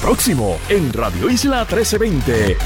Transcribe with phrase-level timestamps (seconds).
[0.00, 2.56] Próximo en Radio Isla 1320.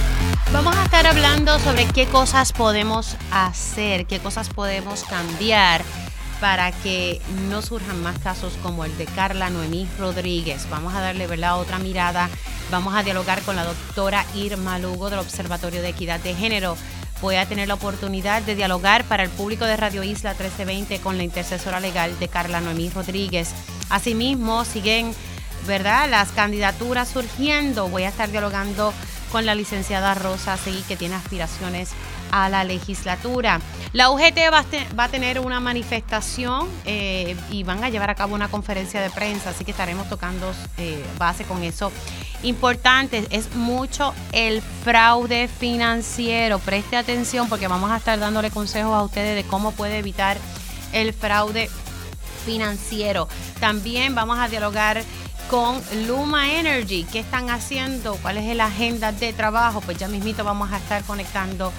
[0.52, 5.83] Vamos a estar hablando sobre qué cosas podemos hacer, qué cosas podemos cambiar
[6.41, 7.21] para que
[7.51, 10.69] no surjan más casos como el de Carla Noemí Rodríguez.
[10.71, 11.59] Vamos a darle ¿verdad?
[11.59, 12.31] otra mirada.
[12.71, 16.76] Vamos a dialogar con la doctora Irma Lugo del Observatorio de Equidad de Género.
[17.20, 21.16] Voy a tener la oportunidad de dialogar para el público de Radio Isla 1320 con
[21.16, 23.50] la intercesora legal de Carla Noemí Rodríguez.
[23.90, 25.12] Asimismo, siguen
[25.66, 26.08] ¿verdad?
[26.08, 27.88] Las candidaturas surgiendo.
[27.88, 28.93] Voy a estar dialogando
[29.32, 31.90] con la licenciada Rosa Seguí, que tiene aspiraciones
[32.30, 33.61] a la legislatura.
[33.92, 34.65] La UGT va
[35.05, 39.51] a, tener una manifestación eh, y van a llevar a cabo una conferencia de prensa,
[39.51, 41.92] así que estaremos tocando eh, base con eso.
[42.42, 46.59] Importante, es mucho el fraude financiero.
[46.59, 50.37] Preste atención porque vamos a estar dándole consejos a ustedes de cómo puede evitar
[50.92, 51.70] el fraude
[52.45, 53.28] financiero.
[53.61, 55.03] También vamos a dialogar
[55.48, 57.05] con Luma Energy.
[57.05, 58.16] ¿Qué están haciendo?
[58.16, 59.80] ¿Cuál es la agenda de trabajo?
[59.80, 61.73] Pues ya mismito vamos a estar conectando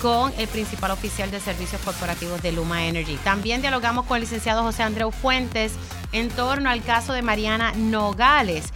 [0.00, 3.16] con el principal oficial de servicios corporativos de Luma Energy.
[3.24, 5.72] También dialogamos con el licenciado José Andreu Fuentes
[6.12, 8.66] en torno al caso de Mariana Nogales.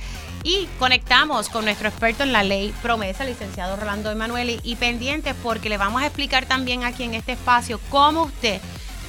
[0.44, 5.69] Y conectamos con nuestro experto en la ley promesa, licenciado Rolando Emanueli, y pendientes porque
[5.69, 8.61] le vamos a explicar también aquí en este espacio cómo usted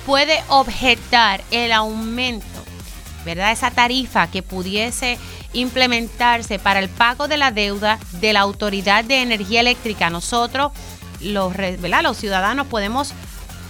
[0.06, 2.46] puede objetar el aumento
[3.26, 3.52] ¿verdad?
[3.52, 5.18] Esa tarifa que pudiese
[5.54, 10.10] implementarse para el pago de la deuda de la Autoridad de Energía Eléctrica.
[10.10, 10.72] Nosotros,
[11.22, 12.04] los, ¿verdad?
[12.04, 13.14] los ciudadanos, podemos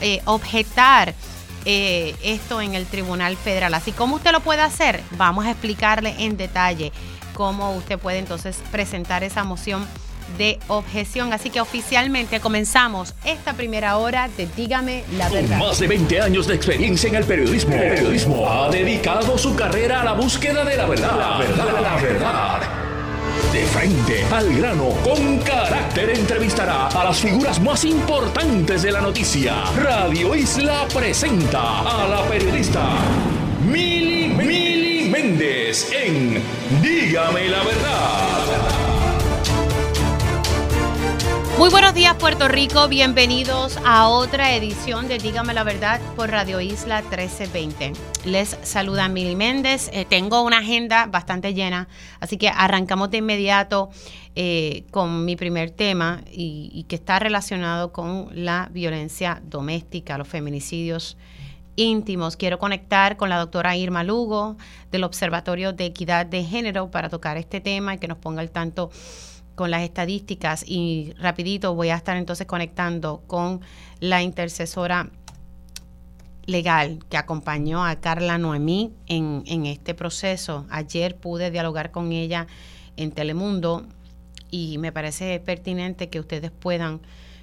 [0.01, 1.13] eh, objetar
[1.65, 3.73] eh, esto en el Tribunal Federal.
[3.73, 6.91] Así como usted lo puede hacer, vamos a explicarle en detalle
[7.33, 9.85] cómo usted puede entonces presentar esa moción
[10.37, 11.33] de objeción.
[11.33, 15.59] Así que oficialmente comenzamos esta primera hora de Dígame la verdad.
[15.59, 19.55] Con más de 20 años de experiencia en el periodismo, el periodismo ha dedicado su
[19.55, 21.17] carrera a la búsqueda de la verdad.
[21.17, 22.59] La verdad, la verdad.
[23.53, 29.63] De frente al grano, con carácter entrevistará a las figuras más importantes de la noticia.
[29.75, 32.81] Radio Isla presenta a la periodista
[33.65, 36.41] Mili, Mili Méndez en
[36.81, 38.78] Dígame la verdad.
[41.59, 46.61] Muy buenos días Puerto Rico, bienvenidos a otra edición de Dígame la Verdad por Radio
[46.61, 47.91] Isla 1320.
[48.23, 51.89] Les saluda Mili Méndez, eh, tengo una agenda bastante llena,
[52.21, 53.89] así que arrancamos de inmediato
[54.35, 60.29] eh, con mi primer tema y, y que está relacionado con la violencia doméstica, los
[60.29, 61.17] feminicidios
[61.75, 62.37] íntimos.
[62.37, 64.55] Quiero conectar con la doctora Irma Lugo
[64.91, 68.49] del Observatorio de Equidad de Género para tocar este tema y que nos ponga al
[68.49, 68.91] tanto
[69.59, 73.59] con las estadísticas y rapidito voy a estar entonces conectando con
[73.99, 75.09] la intercesora
[76.45, 80.65] legal que acompañó a Carla Noemí en, en este proceso.
[80.69, 82.47] Ayer pude dialogar con ella
[82.95, 83.85] en Telemundo
[84.49, 87.01] y me parece pertinente que ustedes puedan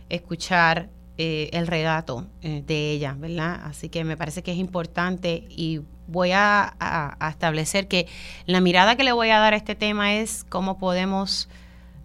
[0.08, 0.88] escuchar
[1.18, 3.60] eh, el relato eh, de ella, ¿verdad?
[3.64, 8.06] Así que me parece que es importante y voy a, a, establecer que
[8.46, 11.50] la mirada que le voy a dar a este tema es cómo podemos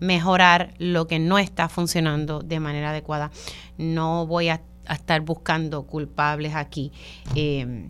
[0.01, 3.31] mejorar lo que no está funcionando de manera adecuada.
[3.77, 6.91] No voy a, estar buscando culpables aquí.
[7.35, 7.85] Eh,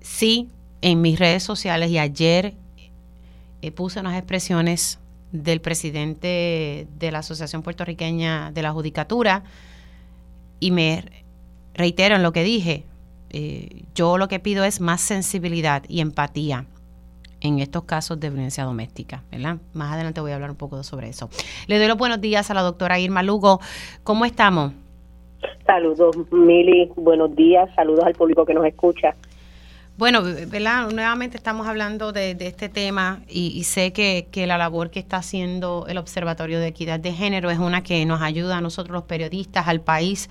[0.00, 0.48] sí,
[0.80, 2.54] en mis redes sociales y ayer
[3.60, 4.98] eh, puse unas expresiones
[5.30, 9.44] del presidente de la Asociación Puertorriqueña de la Judicatura
[10.58, 11.04] y me
[11.74, 12.84] reitero en lo que dije.
[13.30, 16.66] Eh, yo lo que pido es más sensibilidad y empatía
[17.42, 19.56] en estos casos de violencia doméstica, ¿verdad?
[19.74, 21.28] Más adelante voy a hablar un poco sobre eso.
[21.66, 23.60] Le doy los buenos días a la doctora Irma Lugo.
[24.04, 24.72] ¿Cómo estamos?
[25.66, 26.90] Saludos, Mili.
[26.96, 27.68] Buenos días.
[27.74, 29.16] Saludos al público que nos escucha.
[29.98, 30.90] Bueno, ¿verdad?
[30.90, 35.86] Nuevamente estamos hablando de, este tema y, sé que, que, la labor que está haciendo
[35.88, 39.68] el Observatorio de Equidad de Género es una que nos ayuda a nosotros los periodistas,
[39.68, 40.30] al país,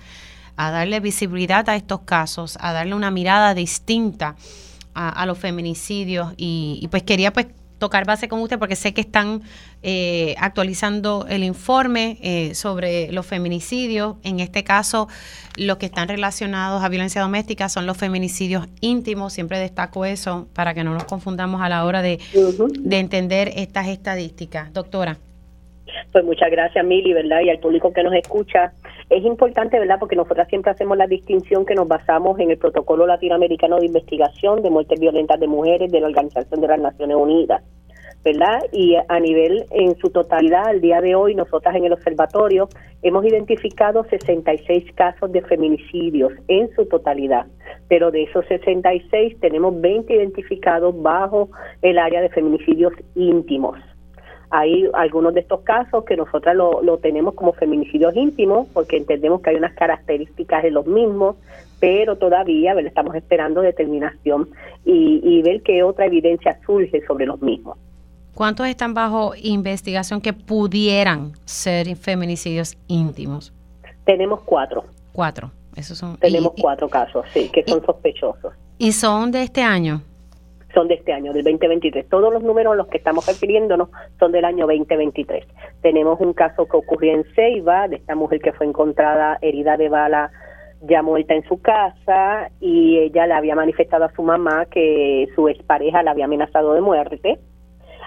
[0.56, 4.34] a darle visibilidad a estos casos, a darle una mirada distinta
[4.94, 7.46] a, los feminicidios y, pues quería pues
[7.78, 9.42] tocar base con usted porque sé que están
[9.82, 14.16] eh, actualizando el informe eh, sobre los feminicidios.
[14.22, 15.08] En este caso,
[15.56, 19.32] los que están relacionados a violencia doméstica son los feminicidios íntimos.
[19.32, 22.20] Siempre destaco eso para que no nos confundamos a la hora de,
[22.78, 24.72] de entender estas estadísticas.
[24.72, 25.18] Doctora.
[26.12, 27.40] Pues muchas gracias, Mili, ¿verdad?
[27.40, 28.72] Y al público que nos escucha.
[29.12, 29.98] Es importante, ¿verdad?
[30.00, 34.62] Porque nosotras siempre hacemos la distinción que nos basamos en el Protocolo Latinoamericano de Investigación
[34.62, 37.62] de Muertes Violentas de Mujeres de la Organización de las Naciones Unidas,
[38.24, 38.62] ¿verdad?
[38.72, 42.70] Y a nivel, en su totalidad, al día de hoy, nosotras en el observatorio
[43.02, 47.44] hemos identificado 66 casos de feminicidios en su totalidad,
[47.88, 51.50] pero de esos 66 tenemos 20 identificados bajo
[51.82, 53.76] el área de feminicidios íntimos.
[54.54, 59.40] Hay algunos de estos casos que nosotras lo, lo tenemos como feminicidios íntimos porque entendemos
[59.40, 61.36] que hay unas características de los mismos,
[61.80, 64.50] pero todavía estamos esperando determinación
[64.84, 67.78] y, y ver qué otra evidencia surge sobre los mismos.
[68.34, 73.54] ¿Cuántos están bajo investigación que pudieran ser feminicidios íntimos?
[74.04, 74.84] Tenemos cuatro.
[75.14, 75.50] Cuatro.
[75.76, 78.52] Esos son, Tenemos cuatro casos, sí, que son sospechosos.
[78.76, 80.02] ¿Y son de este año?
[80.74, 82.08] Son de este año, del 2023.
[82.08, 85.46] Todos los números a los que estamos refiriéndonos son del año 2023.
[85.82, 89.88] Tenemos un caso que ocurrió en Ceiba, de esta mujer que fue encontrada herida de
[89.88, 90.30] bala
[90.82, 95.48] ya muerta en su casa y ella le había manifestado a su mamá que su
[95.48, 97.38] expareja la había amenazado de muerte.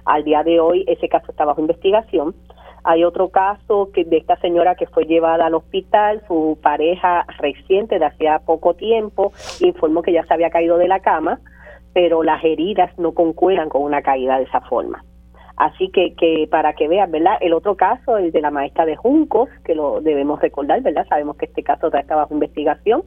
[0.03, 2.35] Al día de hoy ese caso está bajo investigación.
[2.83, 7.97] Hay otro caso que de esta señora que fue llevada al hospital, su pareja reciente
[7.97, 9.31] de hacía poco tiempo
[9.61, 11.39] informó que ya se había caído de la cama,
[11.95, 15.05] pero las heridas no concuerdan con una caída de esa forma.
[15.55, 17.37] Así que, que para que vean, ¿verdad?
[17.39, 21.07] El otro caso, el de la maestra de Juncos, que lo debemos recordar, ¿verdad?
[21.07, 23.03] Sabemos que este caso está bajo investigación.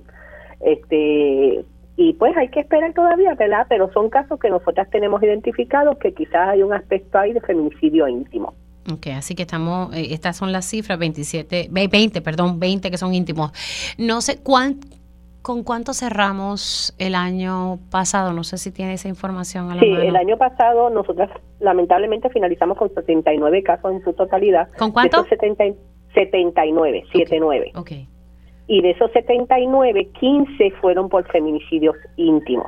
[0.60, 3.66] Este, y pues hay que esperar todavía, ¿verdad?
[3.68, 8.08] Pero son casos que nosotras tenemos identificados que quizás hay un aspecto ahí de feminicidio
[8.08, 8.54] íntimo.
[8.90, 13.12] Ok, así que estamos, eh, estas son las cifras, 27, 20, perdón, 20 que son
[13.12, 13.52] íntimos.
[13.98, 14.80] No sé cuán,
[15.48, 19.90] con cuánto cerramos el año pasado, no sé si tiene esa información a la Sí,
[19.90, 24.68] el año pasado nosotros lamentablemente finalizamos con 79 casos en su totalidad.
[24.76, 25.24] ¿Con cuánto?
[25.24, 25.64] 70,
[26.12, 27.72] 79, 79.
[27.76, 27.92] Ok.
[28.66, 32.66] Y de esos 79, 15 fueron por feminicidios íntimos.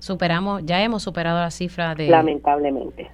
[0.00, 2.08] Superamos, ya hemos superado la cifra de...
[2.08, 3.10] Lamentablemente,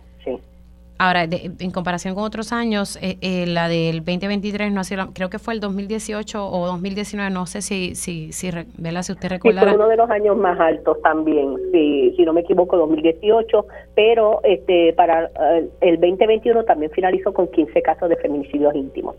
[0.96, 5.28] Ahora, en comparación con otros años, eh, eh, la del 2023 no ha sido, creo
[5.28, 9.60] que fue el 2018 o 2019, no sé si, si, si, si usted recuerda.
[9.60, 13.66] Sí, fue uno de los años más altos también, si, si no me equivoco, 2018,
[13.96, 19.16] pero este para eh, el 2021 también finalizó con 15 casos de feminicidios íntimos.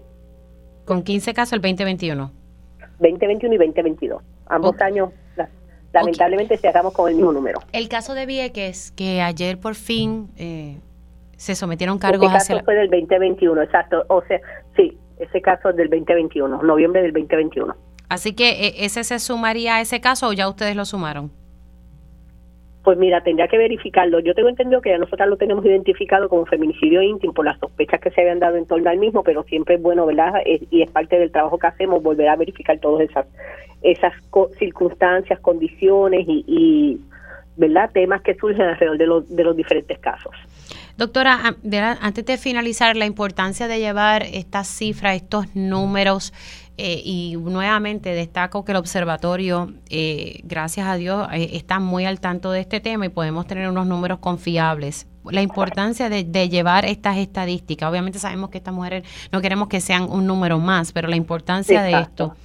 [0.86, 2.32] ¿Con 15 casos el 2021?
[3.00, 5.10] 2021 y 2022, ambos años
[5.92, 7.60] lamentablemente cerramos con el mismo número.
[7.74, 10.30] El caso de Vieques, que ayer por fin...
[10.38, 10.78] Eh,
[11.38, 14.04] se sometieron cargos ese caso fue del 2021, exacto.
[14.08, 14.40] O sea,
[14.76, 17.76] sí, ese caso es del 2021, noviembre del 2021.
[18.10, 21.32] Así que e, ese se sumaría a ese caso o ya ustedes lo sumaron.
[22.84, 24.20] Pues mira, tendría que verificarlo.
[24.20, 28.00] Yo tengo entendido que ya nosotros lo tenemos identificado como feminicidio íntimo por las sospechas
[28.00, 30.34] que se habían dado en torno al mismo, pero siempre es bueno, ¿verdad?
[30.46, 33.26] y es parte del trabajo que hacemos volver a verificar todas esas
[33.86, 34.14] esas
[34.58, 37.02] circunstancias, condiciones y, y,
[37.56, 37.92] ¿verdad?
[37.94, 40.34] Temas que surgen alrededor de, los de los diferentes casos.
[40.98, 41.56] Doctora,
[42.02, 46.32] antes de finalizar, la importancia de llevar estas cifras, estos números,
[46.78, 52.20] eh, y nuevamente destaco que el observatorio, eh, gracias a Dios, eh, está muy al
[52.20, 55.08] tanto de este tema y podemos tener unos números confiables.
[55.24, 60.04] La importancia de, llevar estas estadísticas, obviamente sabemos que estas mujeres no queremos que sean
[60.04, 62.36] un número más, pero la importancia de esto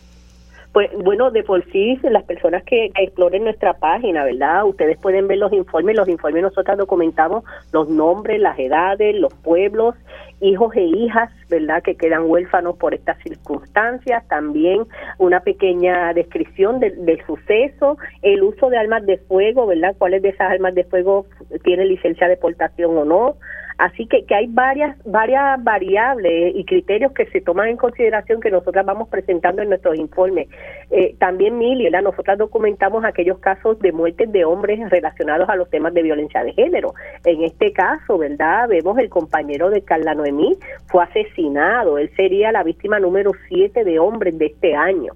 [0.73, 4.65] pues bueno, de por sí, las personas que, exploren nuestra página, ¿verdad?
[4.65, 9.97] Ustedes pueden ver los informes, los informes nosotros documentamos los nombres, las edades, los pueblos,
[10.41, 11.83] hijos e hijas, ¿verdad?
[11.83, 14.85] Que quedan huérfanos por estas circunstancias, también
[15.19, 19.95] una pequeña descripción del suceso, el uso de armas de fuego, ¿verdad?
[19.99, 21.27] ¿Cuáles de esas armas de fuego
[21.65, 23.37] tienen licencia de portación o no?
[23.81, 28.51] Así que, que hay varias, varias variables y criterios que se toman en consideración que
[28.51, 30.49] nosotras vamos presentando en nuestros informes.
[30.91, 35.95] Eh, también, Mili, nosotras documentamos aquellos casos de muertes de hombres relacionados a los temas
[35.95, 36.93] de violencia de género.
[37.25, 38.69] En este caso, ¿verdad?
[38.69, 40.59] Vemos el compañero de Carla Noemí
[40.89, 41.97] fue asesinado.
[41.97, 45.15] Él sería la víctima número siete de hombres de este año.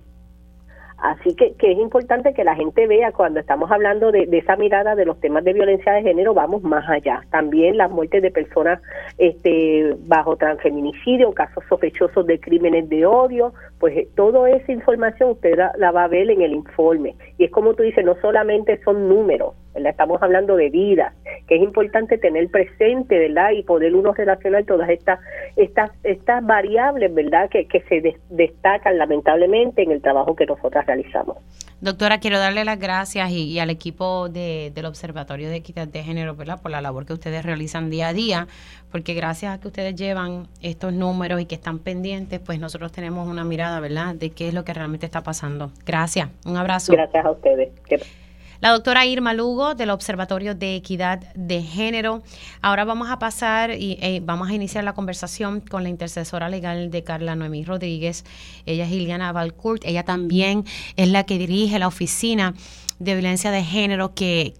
[1.04, 4.94] Así que, que, es importante que la gente vea cuando estamos hablando de, esa mirada
[4.94, 7.20] de los temas de violencia de género, vamos más allá.
[7.30, 8.80] También las muertes de personas
[9.18, 15.58] este, bajo transfeminicidio, casos sospechosos de crímenes de odio, pues eh, toda esa información usted
[15.76, 17.16] la, va a ver en el informe.
[17.36, 21.14] Y es como tú dices, no solamente son números, estamos hablando de vidas,
[21.46, 23.50] que es importante tener presente, ¿verdad?
[23.52, 25.20] Y poder uno relacionar todas estas
[25.56, 27.48] estas estas variables, ¿verdad?
[27.50, 31.38] Que, que se destacan lamentablemente en el trabajo que nosotras realizamos.
[31.80, 36.34] Doctora, quiero darle las gracias y, al equipo de, del Observatorio de Equidad de Género,
[36.34, 36.58] ¿verdad?
[36.62, 38.46] Por la labor que ustedes realizan día a día,
[38.90, 43.28] porque gracias a que ustedes llevan estos números y que están pendientes, pues nosotros tenemos
[43.28, 44.14] una mirada, ¿verdad?
[44.14, 45.72] De qué es lo que realmente está pasando.
[45.84, 46.30] Gracias.
[46.46, 46.92] Un abrazo.
[46.92, 47.70] Gracias a ustedes.
[48.60, 52.22] La doctora Irma Lugo del Observatorio de Equidad de Género.
[52.62, 56.90] Ahora vamos a pasar y eh, vamos a iniciar la conversación con la intercesora legal
[56.90, 58.24] de Carla Noemí Rodríguez.
[58.64, 59.84] Ella es Iliana Valcourt.
[59.84, 60.64] Ella también
[60.96, 62.54] es la que dirige la oficina
[62.98, 64.54] de violencia de género que,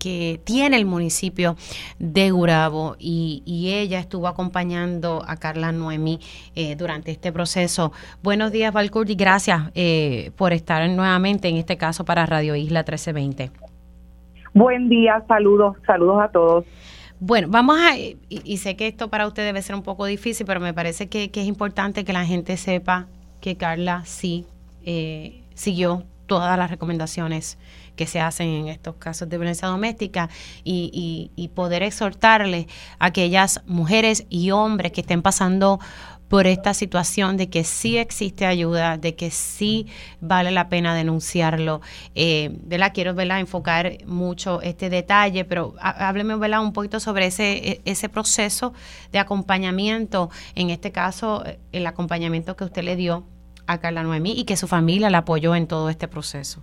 [0.44, 1.56] tiene el municipio
[1.98, 6.20] de Gurabo y, ella estuvo acompañando a Carla Noemí
[6.54, 7.92] eh, durante este proceso.
[8.22, 13.63] Buenos días, Valcurdi, gracias eh, por estar nuevamente en este caso para Radio Isla 1320.
[14.54, 16.64] Buen día, saludos, saludos a todos.
[17.18, 20.61] Bueno, vamos a, y, sé que esto para usted debe ser un poco difícil, pero
[20.61, 23.08] me parece que, es importante que la gente sepa
[23.40, 24.46] que Carla sí
[24.84, 27.58] eh, siguió todas las recomendaciones
[27.96, 30.30] que se hacen en estos casos de violencia doméstica
[30.62, 32.68] y, y, poder exhortarle
[33.00, 35.80] a aquellas mujeres y hombres que estén pasando
[36.28, 39.86] por esta situación de que sí existe ayuda, de que sí
[40.20, 41.80] vale la pena denunciarlo.
[42.14, 43.40] Eh, la Quiero ¿verdad?
[43.40, 46.62] enfocar mucho este detalle, pero hábleme ¿verdad?
[46.62, 48.72] un poquito sobre ese, e, ese proceso
[49.12, 53.24] de acompañamiento, en este caso el acompañamiento que usted le dio
[53.66, 56.62] a Carla Noemí y que su familia la apoyó en todo este proceso.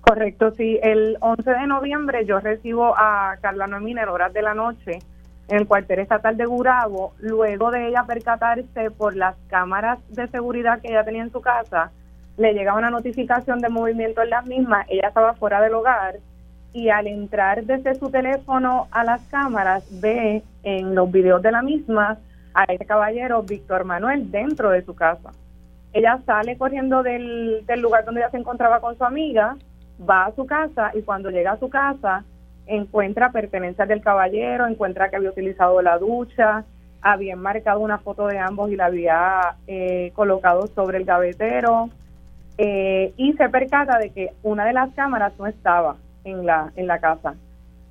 [0.00, 0.78] Correcto, sí.
[0.82, 4.98] El 11 de noviembre yo recibo a Carla Noemí en horas de la noche
[5.48, 10.80] en el cuartel estatal de Gurabo, luego de ella percatarse por las cámaras de seguridad
[10.80, 11.90] que ella tenía en su casa,
[12.36, 16.16] le llega una notificación de movimiento en las mismas, ella estaba fuera del hogar
[16.72, 21.62] y al entrar desde su teléfono a las cámaras ve en los videos de la
[21.62, 22.18] misma
[22.54, 25.30] a este caballero Víctor Manuel dentro de su casa.
[25.92, 29.56] Ella sale corriendo del, del lugar donde ella se encontraba con su amiga,
[30.08, 32.24] va a su casa y cuando llega a su casa
[32.66, 36.64] encuentra pertenencias del caballero, encuentra que había utilizado la ducha,
[37.02, 41.90] había marcado una foto de ambos y la había eh, colocado sobre el gavetero
[42.56, 46.86] eh, y se percata de que una de las cámaras no estaba en la, en
[46.86, 47.34] la casa.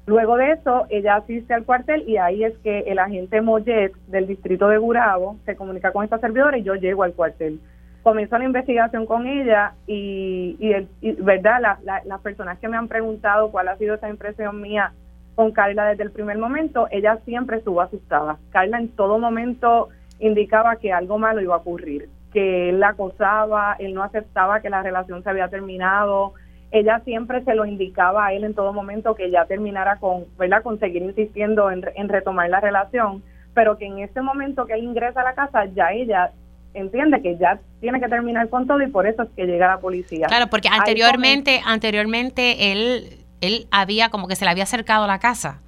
[0.06, 4.28] Luego de eso, ella asiste al cuartel y ahí es que el agente Mollet del
[4.28, 7.60] distrito de Gurabo se comunica con esta servidora y yo llego al cuartel
[8.04, 13.70] comenzó la investigación con ella y, y, verdad las personas que me han preguntado cuál
[13.70, 14.92] ha sido esa impresión mía
[15.36, 18.38] con Carla desde el primer momento ella siempre estuvo asustada.
[18.52, 23.78] Carla en todo momento indicaba que algo malo iba a ocurrir que él la acosaba
[23.80, 26.34] él no aceptaba que la relación se había terminado.
[26.72, 30.64] Ella siempre se lo indicaba a él en todo momento que ya terminara con verdad
[30.64, 34.84] con seguir insistiendo en, en retomar la relación pero que en ese momento que él
[34.84, 36.32] ingresa a la casa ya ella
[36.74, 39.80] entiende que ya tiene que terminar con todo y por eso es que llega la
[39.80, 40.28] policía.
[40.28, 45.20] Claro, porque anteriormente, anteriormente él, él había como que se le había acercado a la
[45.20, 45.62] casa.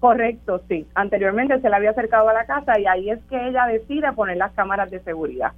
[0.00, 0.86] Correcto, sí.
[0.94, 4.36] Anteriormente se le había acercado a la casa y ahí es que ella decide poner
[4.36, 5.52] las cámaras de seguridad.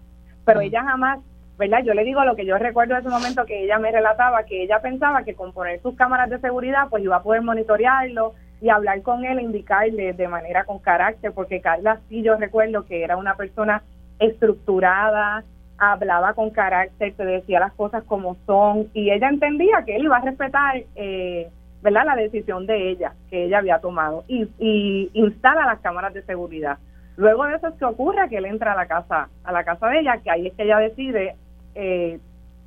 [0.44, 1.18] Pero ella jamás,
[1.58, 1.82] ¿verdad?
[1.84, 4.62] Yo le digo lo que yo recuerdo de ese momento que ella me relataba, que
[4.62, 8.70] ella pensaba que con poner sus cámaras de seguridad pues iba a poder monitorearlo y
[8.70, 13.16] hablar con él, indicarle de manera con carácter, porque Carla sí yo recuerdo que era
[13.16, 13.82] una persona
[14.20, 15.42] estructurada,
[15.78, 20.18] hablaba con carácter, te decía las cosas como son y ella entendía que él iba
[20.18, 21.48] a respetar eh,
[21.82, 22.04] ¿verdad?
[22.04, 26.78] la decisión de ella que ella había tomado y, y, instala las cámaras de seguridad.
[27.16, 29.88] Luego de eso es que ocurre que él entra a la casa a la casa
[29.88, 31.34] de ella, que ahí es que ella decide
[31.74, 32.20] eh,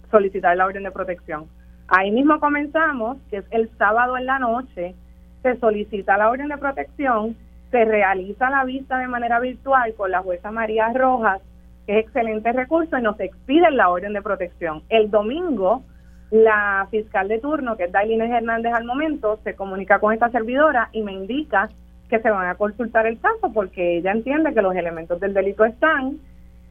[0.09, 1.47] solicitar la orden de protección.
[1.87, 4.95] Ahí mismo comenzamos, que es el sábado en la noche,
[5.43, 7.35] se solicita la orden de protección
[7.73, 11.41] se realiza la vista de manera virtual con la jueza María Rojas,
[11.87, 14.83] que es excelente recurso, y nos expiden la orden de protección.
[14.89, 15.81] El domingo,
[16.29, 20.89] la fiscal de turno, que es Dailines Hernández al momento, se comunica con esta servidora
[20.91, 21.67] y me indica
[22.11, 25.65] que se van a consultar el caso porque ella entiende que los elementos del delito
[25.65, 26.19] están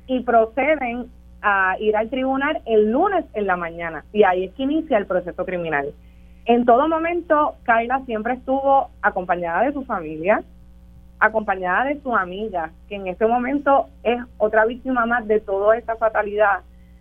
[0.06, 1.06] y proceden
[1.42, 5.06] a ir al tribunal el lunes en la mañana y ahí es que inicia el
[5.06, 5.92] proceso criminal.
[6.44, 10.44] En todo momento, Kaila siempre estuvo acompañada de su familia,
[11.22, 15.94] acompañada de su amiga, que en este momento es otra víctima más de toda esta
[15.94, 16.60] fatalidad,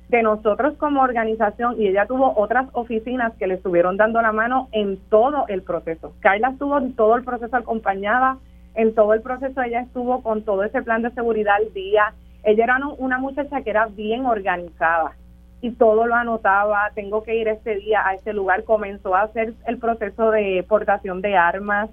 [0.10, 4.68] de nosotros como organización, y ella tuvo otras oficinas que le estuvieron dando la mano
[4.74, 6.14] en todo el proceso.
[6.20, 8.38] Carla estuvo en todo el proceso acompañada,
[8.76, 12.14] en todo el proceso ella estuvo con todo ese plan de seguridad al día.
[12.44, 15.14] Ella era una muchacha que era bien organizada
[15.62, 19.54] y todo lo anotaba, tengo que ir este día a este lugar, comenzó a hacer
[19.66, 21.90] el proceso de portación de armas,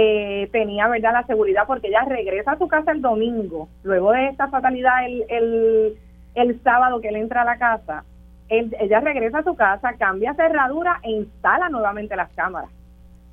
[0.00, 4.28] eh, tenía verdad la seguridad porque ella regresa a su casa el domingo, luego de
[4.28, 5.98] esta fatalidad el, el,
[6.36, 8.04] el sábado que él entra a la casa,
[8.48, 12.70] ella regresa a su casa, cambia cerradura e instala nuevamente las cámaras.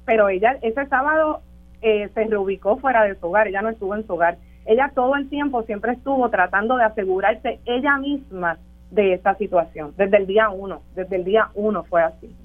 [0.06, 1.42] Pero ella ese sábado
[1.84, 4.38] eh, se reubicó fuera de su hogar, ella no estuvo en su hogar.
[4.66, 8.58] Ella todo el tiempo siempre estuvo tratando de asegurarse ella misma
[8.90, 12.36] de esta situación, desde el día uno, desde el día uno fue así.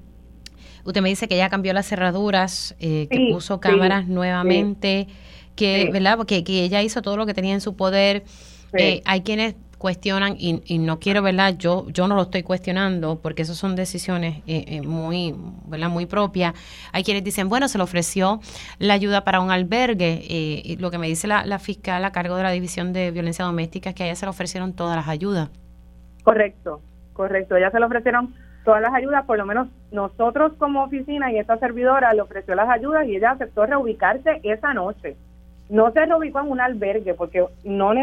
[0.83, 5.07] Usted me dice que ya cambió las cerraduras, eh, que puso cámaras nuevamente,
[5.55, 6.17] que, ¿verdad?
[6.17, 8.23] Porque que ella hizo todo lo que tenía en su poder.
[8.73, 11.55] Eh, hay quienes cuestionan y, no quiero, ¿verdad?
[11.57, 15.33] Yo, yo no lo estoy cuestionando porque esas son decisiones eh, eh, muy,
[15.65, 15.89] ¿verdad?
[15.89, 16.53] Muy propias.
[16.93, 18.41] Hay quienes dicen, bueno, se le ofreció
[18.77, 20.21] la ayuda para un albergue.
[20.29, 23.89] Eh, lo que me dice la, fiscal a cargo de la División de Violencia Doméstica
[23.89, 25.49] es que a ella se le ofrecieron todas las ayudas.
[26.23, 26.81] Correcto,
[27.13, 27.55] correcto.
[27.55, 31.57] Ella se le ofrecieron todas las ayudas, por lo menos nosotros como oficina y esta
[31.57, 35.17] servidora le ofreció las ayudas y ella aceptó reubicarse esa noche
[35.71, 37.93] no se reubicó en un albergue, porque no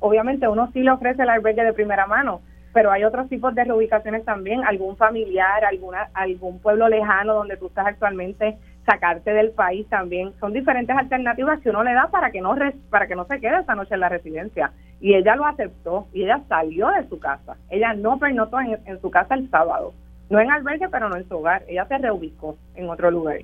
[0.00, 2.40] obviamente uno sí le ofrece el albergue de primera mano,
[2.72, 7.66] pero hay otros tipos de reubicaciones también, algún familiar, alguna algún pueblo lejano donde tú
[7.66, 8.56] estás actualmente,
[8.86, 10.32] sacarte del país también.
[10.40, 12.56] Son diferentes alternativas que uno le da para que no
[12.88, 14.72] para que no se quede esa noche en la residencia.
[14.98, 17.58] Y ella lo aceptó y ella salió de su casa.
[17.68, 19.92] Ella no pernotó en, en su casa el sábado.
[20.30, 21.64] No en albergue, pero no en su hogar.
[21.68, 23.38] Ella se reubicó en otro lugar.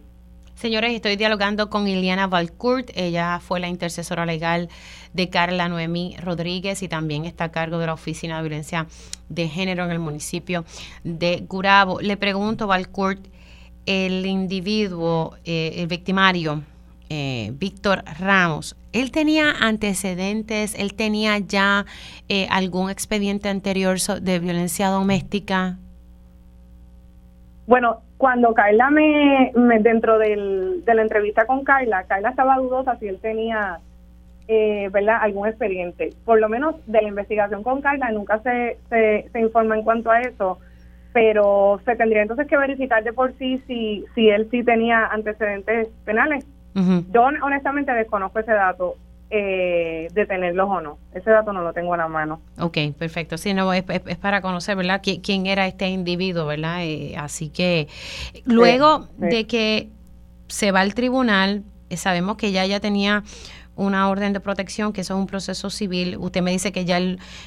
[0.54, 2.90] Señores, estoy dialogando con Iliana Valcourt.
[2.94, 4.68] Ella fue la intercesora legal
[5.12, 8.86] de Carla Noemí Rodríguez y también está a cargo de la Oficina de Violencia
[9.28, 10.64] de Género en el municipio
[11.02, 12.00] de Gurabo.
[12.00, 13.20] Le pregunto, Valcourt,
[13.86, 16.62] el individuo, eh, el victimario,
[17.10, 20.74] eh, Víctor Ramos, ¿él tenía antecedentes?
[20.76, 21.84] ¿Él tenía ya
[22.28, 25.78] eh, algún expediente anterior de violencia doméstica?
[27.66, 33.08] Bueno, cuando Carla me, dentro del, de la entrevista con Carla, Carla estaba dudosa si
[33.08, 33.78] él tenía,
[34.48, 36.10] eh, ¿verdad?, algún expediente.
[36.24, 40.10] Por lo menos de la investigación con Carla nunca se, se, se informa en cuanto
[40.10, 40.58] a eso,
[41.12, 45.88] pero se tendría entonces que verificar de por sí si, si él sí tenía antecedentes
[46.04, 46.44] penales.
[47.12, 48.96] Yo honestamente desconozco ese dato
[49.36, 50.98] eh, detenerlos o no.
[51.12, 52.40] Ese dato no lo tengo a la mano.
[52.60, 53.36] Ok, perfecto.
[53.36, 53.82] Sí, no, es,
[54.20, 55.02] para conocer, ¿verdad?
[55.02, 56.84] ¿Quién, era este individuo, ¿verdad?
[56.84, 57.88] Eh, así que
[58.44, 59.88] luego de que
[60.46, 63.24] se va al tribunal, eh, sabemos que ya ya tenía
[63.74, 66.16] una orden de protección, que eso es un proceso civil.
[66.18, 67.00] Usted me dice que ya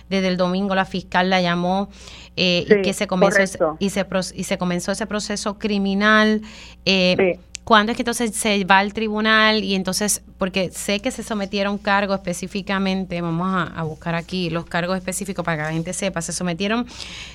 [0.10, 1.88] desde el domingo la fiscal la llamó
[2.36, 6.41] eh, y que se comenzó ese, y se, y se comenzó ese proceso criminal.
[6.84, 11.22] Eh, ¿Cuándo es que entonces se va al tribunal y entonces, porque sé que se
[11.22, 16.22] sometieron cargos específicamente, vamos a, buscar aquí los cargos específicos para que la gente sepa,
[16.22, 16.86] se sometieron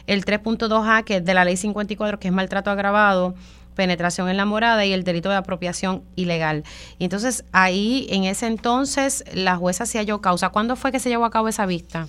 [0.06, 3.35] el 3.2A, que de la ley 54, que es maltrato agravado,
[3.76, 6.64] penetración en la morada y el delito de apropiación ilegal.
[6.98, 10.48] Y entonces ahí, en ese entonces, la jueza se halló causa.
[10.48, 12.06] ¿Cuándo fue que se llevó a cabo esa vista?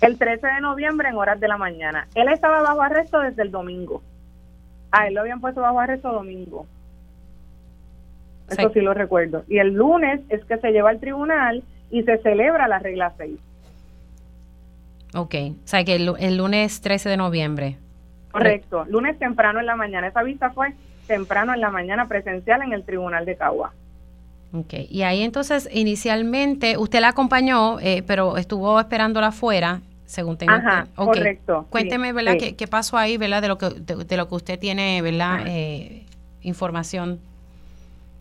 [0.00, 2.08] El 13 de noviembre en horas de la mañana.
[2.14, 4.02] Él estaba bajo arresto desde el domingo.
[4.92, 6.66] A él lo habían puesto bajo arresto domingo.
[8.50, 8.80] Eso sí.
[8.80, 9.44] lo recuerdo.
[9.48, 13.38] Y el lunes es que se lleva al tribunal y se celebra la regla 6.
[15.14, 17.76] Ok, o sea que el, lunes 13 de noviembre.
[18.32, 20.08] Correcto, lunes temprano en la mañana.
[20.08, 20.74] Esa vista fue
[21.06, 23.72] temprano en la mañana presencial en el tribunal de Cagua.
[24.52, 30.52] Ok, y ahí entonces inicialmente usted la acompañó, eh, pero estuvo esperándola afuera, según tengo
[30.52, 31.66] Ajá, correcto.
[31.70, 32.34] Cuénteme, ¿verdad?
[32.56, 33.40] ¿Qué, pasó ahí, ¿verdad?
[33.42, 35.44] De lo que, de, lo que usted tiene, ¿verdad?
[35.46, 36.06] Eh,
[36.42, 37.20] información.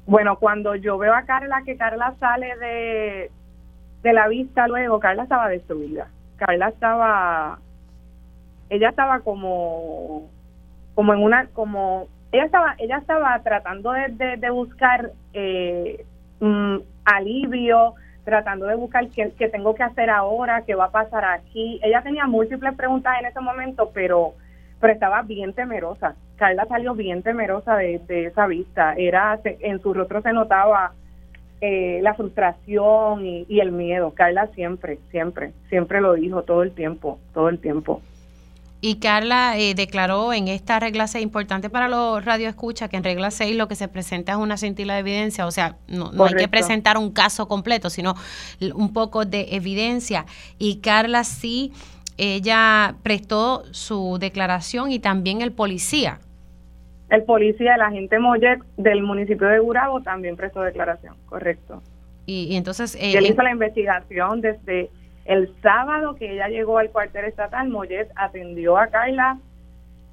[0.06, 3.32] Bueno, cuando yo veo a Carla, que Carla sale de,
[4.02, 6.10] de la vista luego, Carla estaba destruida.
[6.36, 7.60] Carla estaba,
[8.70, 10.30] ella estaba como,
[10.96, 16.06] como en una, como, ella estaba, ella estaba tratando de, de, buscar eh,
[17.06, 17.94] alivio,
[18.26, 21.80] tratando de buscar qué, qué tengo que hacer ahora, qué va a pasar aquí.
[21.82, 24.34] Ella tenía múltiples preguntas en ese momento, pero
[24.84, 26.14] pero estaba bien temerosa.
[26.44, 28.96] Carla salió bien temerosa de, esa vista.
[28.98, 30.92] Era en su rostro se notaba
[31.62, 34.12] eh, la frustración y, el miedo.
[34.12, 38.02] Carla siempre, siempre, siempre lo dijo todo el tiempo, todo el tiempo.
[38.82, 43.32] Y Carla eh, declaró en esta regla 6, importante para los radioescuchas, que en regla
[43.32, 46.34] 6 lo que se presenta es una cintila de evidencia, o sea, no, no hay
[46.34, 48.16] que presentar un caso completo, sino
[48.76, 50.26] un poco de evidencia.
[50.60, 51.72] Y Carla sí
[52.18, 56.20] ella prestó su declaración y también el policía.
[57.14, 61.84] El policía, el agente Mollet del municipio de Gurabo también prestó declaración, correcto.
[62.26, 62.96] Y, entonces...
[62.96, 64.90] Eh, él hizo la investigación desde
[65.26, 69.38] el sábado que ella llegó al cuartel estatal, Mollet atendió a Carla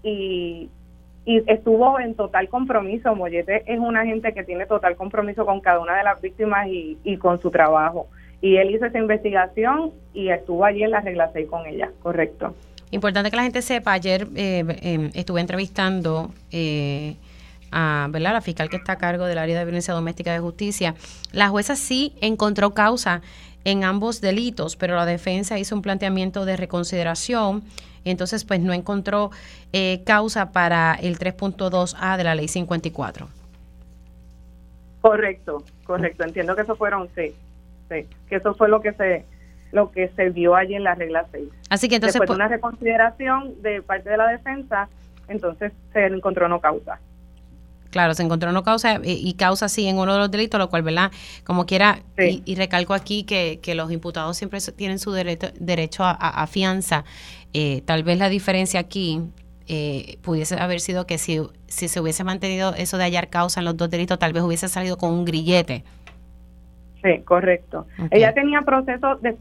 [0.03, 0.69] y,
[1.25, 3.15] y estuvo en total compromiso.
[3.15, 6.99] Mollet es un agente que tiene total compromiso con cada una de las víctimas y,
[7.03, 8.09] y con su trabajo.
[8.43, 12.55] Y él hizo esa investigación y estuvo allí en la regla 6 con ella, correcto.
[12.91, 17.17] Importante que la gente sepa, ayer eh, em, estuve entrevistando eh,
[17.71, 18.33] a ¿verdad?
[18.33, 20.95] la fiscal que está a cargo del área de violencia doméstica de justicia.
[21.33, 23.23] La jueza sí encontró causa
[23.65, 27.63] en ambos delitos, pero la defensa hizo un planteamiento de reconsideración,
[28.05, 29.31] entonces pues no encontró
[29.73, 33.29] eh, causa para el 3.2A de la ley 54.
[35.01, 36.25] Correcto, correcto.
[36.25, 37.35] Entiendo que eso fueron, sí
[38.29, 39.25] que eso fue lo que se
[39.73, 41.49] lo que se vio allí en la regla 6.
[41.69, 42.21] Así que entonces...
[42.21, 44.89] Después de una reconsideración de parte de la defensa,
[45.29, 46.99] entonces se encontró no causa.
[47.91, 50.83] Claro, se encontró no causa y, causa sí en uno de los delitos, lo cual,
[50.83, 51.11] ¿verdad?
[51.45, 56.47] Como quiera, y, recalco aquí que, que, los imputados siempre tienen su derecho, derecho a,
[56.47, 57.05] fianza.
[57.53, 59.23] Eh, tal vez la diferencia aquí
[59.67, 63.65] eh, pudiese haber sido que si, si se hubiese mantenido eso de hallar causa en
[63.65, 65.83] los dos delitos, tal vez hubiese salido con un grillete.
[67.03, 67.87] Sí, correcto.
[68.11, 69.37] Ella tenía proceso, de,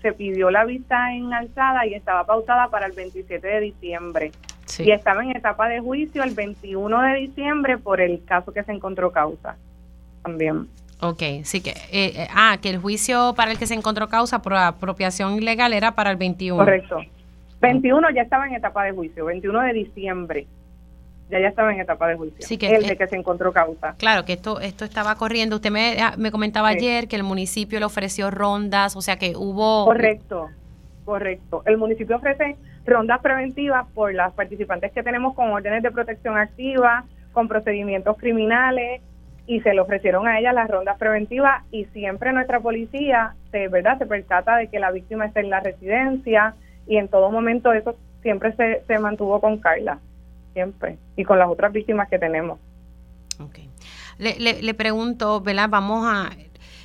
[0.00, 4.32] se pidió la vista en alzada y estaba pautada para el 27 de diciembre.
[4.78, 8.72] Y estaba en etapa de juicio el 21 de diciembre por el caso que se
[8.72, 9.56] encontró causa
[10.22, 10.66] también.
[11.00, 14.40] Ok, sí que, eh, eh, ah, que el juicio para el que se encontró causa
[14.40, 16.56] por apropiación ilegal era para el 21.
[16.56, 17.00] Correcto.
[17.60, 20.46] 21 ya estaba en etapa de juicio, 21 de diciembre
[21.30, 22.46] ya ya estaba en etapa de juicio.
[22.46, 23.94] Sí, que, el de que se encontró causa.
[23.98, 25.56] Claro, que esto esto estaba corriendo.
[25.56, 29.34] Usted me, ah, me comentaba ayer que el municipio le ofreció rondas, o sea que
[29.36, 29.86] hubo...
[29.86, 30.50] Correcto,
[31.04, 31.62] correcto.
[31.66, 37.04] El municipio ofrece rondas preventivas por las participantes que tenemos con órdenes de protección activa,
[37.32, 39.00] con procedimientos criminales,
[39.46, 43.98] y se le ofrecieron a ellas las rondas preventivas y siempre nuestra policía se, ¿verdad?
[43.98, 46.54] se percata de que la víctima está en la residencia
[46.86, 49.98] y en todo momento eso siempre se, se mantuvo con Carla,
[50.54, 52.58] siempre, y con las otras víctimas que tenemos.
[53.38, 53.68] Okay.
[54.18, 55.68] Le, le, pregunto, ¿verdad?
[55.68, 56.30] Vamos a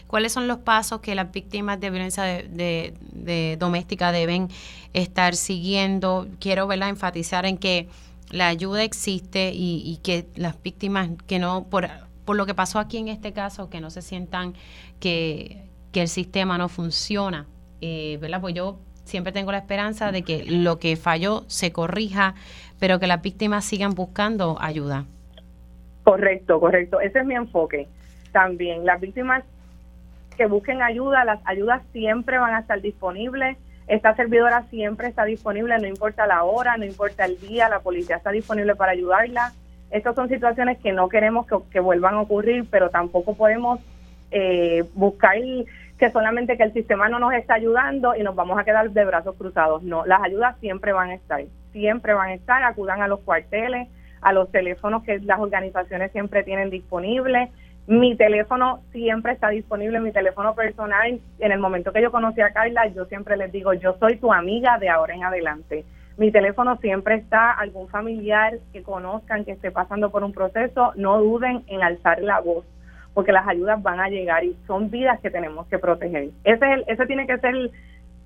[0.09, 4.49] cuáles son los pasos que las víctimas de violencia de, doméstica deben
[4.93, 6.27] estar siguiendo.
[6.39, 6.89] Quiero ¿verdad?
[6.89, 7.87] enfatizar en que
[8.31, 11.87] la ayuda existe y, que las víctimas que no, por,
[12.25, 14.55] por lo que pasó aquí en este caso, que no se sientan
[14.99, 17.45] que, el sistema no funciona,
[17.81, 18.39] eh, ¿verdad?
[18.39, 22.35] Pues yo siempre tengo la esperanza de que lo que falló se corrija,
[22.79, 25.05] pero que las víctimas sigan buscando ayuda.
[26.03, 26.99] Correcto, correcto.
[27.01, 27.87] Ese es mi enfoque
[28.31, 28.85] también.
[28.85, 29.43] Las víctimas
[30.37, 33.57] que busquen ayuda, las ayudas siempre van a estar disponibles.
[33.87, 38.17] Esta servidora siempre está disponible, no importa la hora, no importa el día, la policía
[38.17, 39.51] está disponible para ayudarla.
[39.91, 43.79] Estas son situaciones que no queremos que, vuelvan a ocurrir, pero tampoco podemos
[44.31, 45.37] eh, buscar
[45.99, 49.05] que solamente que el sistema no nos está ayudando y nos vamos a quedar de
[49.05, 49.83] brazos cruzados.
[49.83, 51.41] No, las ayudas siempre van a estar,
[51.73, 53.89] siempre van a estar, acudan a los cuarteles,
[54.21, 57.49] a los teléfonos que las organizaciones siempre tienen disponibles.
[57.85, 61.19] Mi teléfono siempre está disponible, mi teléfono personal.
[61.39, 64.31] En el momento que yo conocí a Carla, yo siempre les digo, yo soy tu
[64.31, 65.83] amiga de ahora en adelante.
[66.15, 71.19] Mi teléfono siempre está, algún familiar que conozcan que esté pasando por un proceso, no
[71.19, 72.65] duden en alzar la voz,
[73.19, 76.29] porque las ayudas van a llegar y son vidas que tenemos que proteger.
[76.45, 77.53] Ese, es el, ese tiene que ser,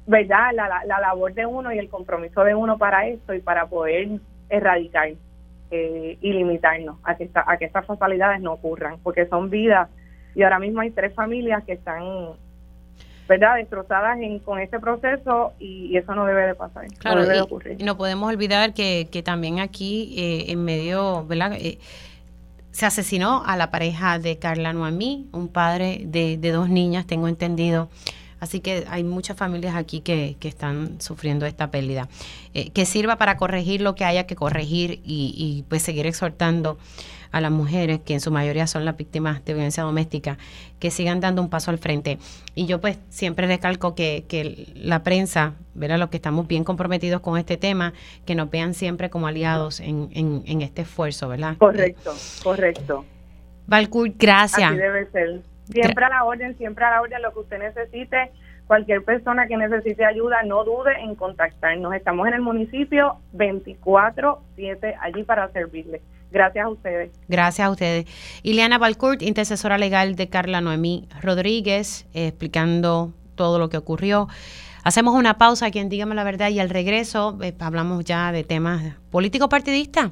[0.05, 3.65] ¿verdad?, la, la labor de uno y el compromiso de uno para esto y para
[3.65, 4.07] poder
[4.51, 5.09] erradicar
[5.71, 9.89] eh, y limitarnos a que, a que estas fatalidades no ocurran, porque son vidas
[10.35, 12.03] y ahora mismo hay tres familias que están
[13.27, 17.41] verdad destrozadas con este proceso y, eso no debe de pasar claro, no debe y,
[17.41, 17.81] ocurrir.
[17.81, 21.79] y no podemos olvidar que, que también aquí eh, en medio verdad eh,
[22.73, 27.29] se asesinó a la pareja de Carla Noamí un padre de, de dos niñas tengo
[27.29, 27.89] entendido
[28.43, 32.09] Así que hay muchas familias aquí que, que están sufriendo esta pérdida.
[32.53, 36.77] Eh, que sirva para corregir lo que haya que corregir y, pues seguir exhortando
[37.33, 40.37] a las mujeres, que en su mayoría son las víctimas de violencia doméstica,
[40.79, 42.19] que sigan dando un paso al frente.
[42.53, 47.21] Y yo pues siempre recalco que, que la prensa, verá los que estamos bien comprometidos
[47.21, 47.93] con este tema,
[48.25, 51.57] que nos vean siempre como aliados en, en, este esfuerzo, ¿verdad?
[51.57, 53.03] Correcto, correcto.
[53.65, 54.69] Valcourt, gracias.
[54.69, 55.41] Así debe ser.
[55.63, 58.31] Siempre a la orden, siempre a la orden, lo que usted necesite.
[58.67, 61.95] Cualquier persona que necesite ayuda, no dude en contactarnos.
[61.95, 66.01] Estamos en el municipio 24-7 allí para servirle.
[66.33, 67.11] Gracias a ustedes.
[67.27, 68.05] Gracias a ustedes.
[68.41, 74.27] Ileana Balcourt, intercesora legal de Carla Noemí Rodríguez, eh, explicando todo lo que ocurrió.
[74.83, 78.95] Hacemos una pausa, quien dígame la verdad, y al regreso eh, hablamos ya de temas
[79.11, 80.11] político-partidistas.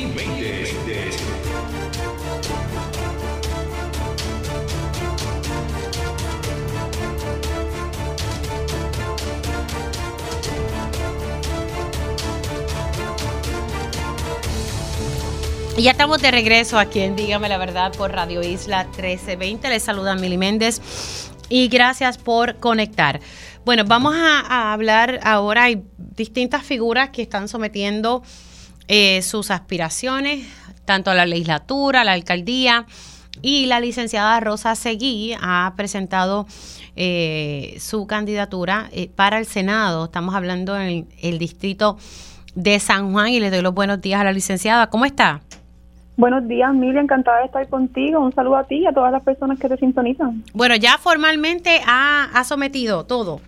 [15.81, 19.67] ya estamos de regreso aquí en Dígame la Verdad por Radio Isla 1320.
[19.67, 20.79] Les saluda Mili Méndez
[21.49, 23.19] y gracias por conectar.
[23.65, 25.63] Bueno, vamos a, hablar ahora.
[25.63, 28.21] Hay distintas figuras que están sometiendo
[28.87, 30.45] eh, sus aspiraciones,
[30.85, 32.85] tanto a la legislatura, a la alcaldía.
[33.41, 36.45] Y la licenciada Rosa Seguí ha presentado
[36.95, 40.05] eh, su candidatura eh, para el Senado.
[40.05, 41.97] Estamos hablando en el distrito
[42.53, 44.91] de San Juan y le doy los buenos días a la licenciada.
[44.91, 45.41] ¿Cómo está?
[46.17, 48.19] Buenos días, Mili, encantada de estar contigo.
[48.19, 50.43] Un saludo a ti y a todas las personas que te sintonizan.
[50.53, 53.39] Bueno, ya formalmente ha, ha sometido todo.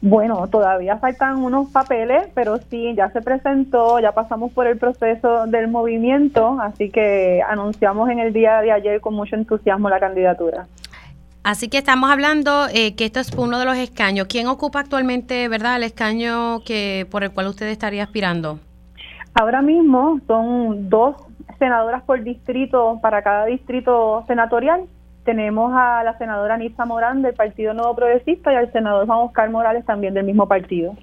[0.00, 5.46] Bueno, todavía faltan unos papeles, pero sí, ya se presentó, ya pasamos por el proceso
[5.46, 10.66] del movimiento, así que anunciamos en el día de ayer con mucho entusiasmo la candidatura.
[11.44, 14.28] Así que estamos hablando eh, que esto es uno de los escaños.
[14.28, 18.60] ¿Quién ocupa actualmente, verdad, el escaño que por el cual usted estaría aspirando?
[19.34, 21.16] Ahora mismo son dos
[21.58, 24.82] senadoras por distrito para cada distrito senatorial.
[25.24, 29.50] Tenemos a la senadora Nisa Morán del Partido Nuevo Progresista y al senador Juan Oscar
[29.50, 30.96] Morales también del mismo partido.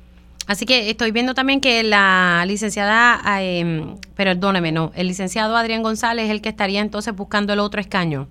[0.48, 6.26] Así que estoy viendo también que la licenciada, eh, perdóneme, no, el licenciado Adrián González
[6.26, 8.28] es el que estaría entonces buscando el otro escaño.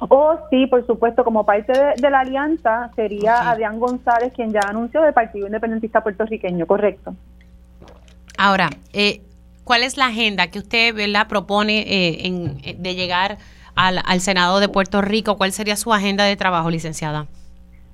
[0.00, 5.02] Oh, sí, por supuesto, como parte de, la alianza sería Adrián González quien ya anunció
[5.02, 7.14] del Partido Independentista Puertorriqueño, correcto.
[8.38, 9.20] Ahora, eh,
[9.68, 13.36] ¿cuál es la agenda que usted la propone eh, en, eh, de llegar
[13.74, 15.36] al, al, Senado de Puerto Rico?
[15.36, 17.26] ¿Cuál sería su agenda de trabajo, licenciada?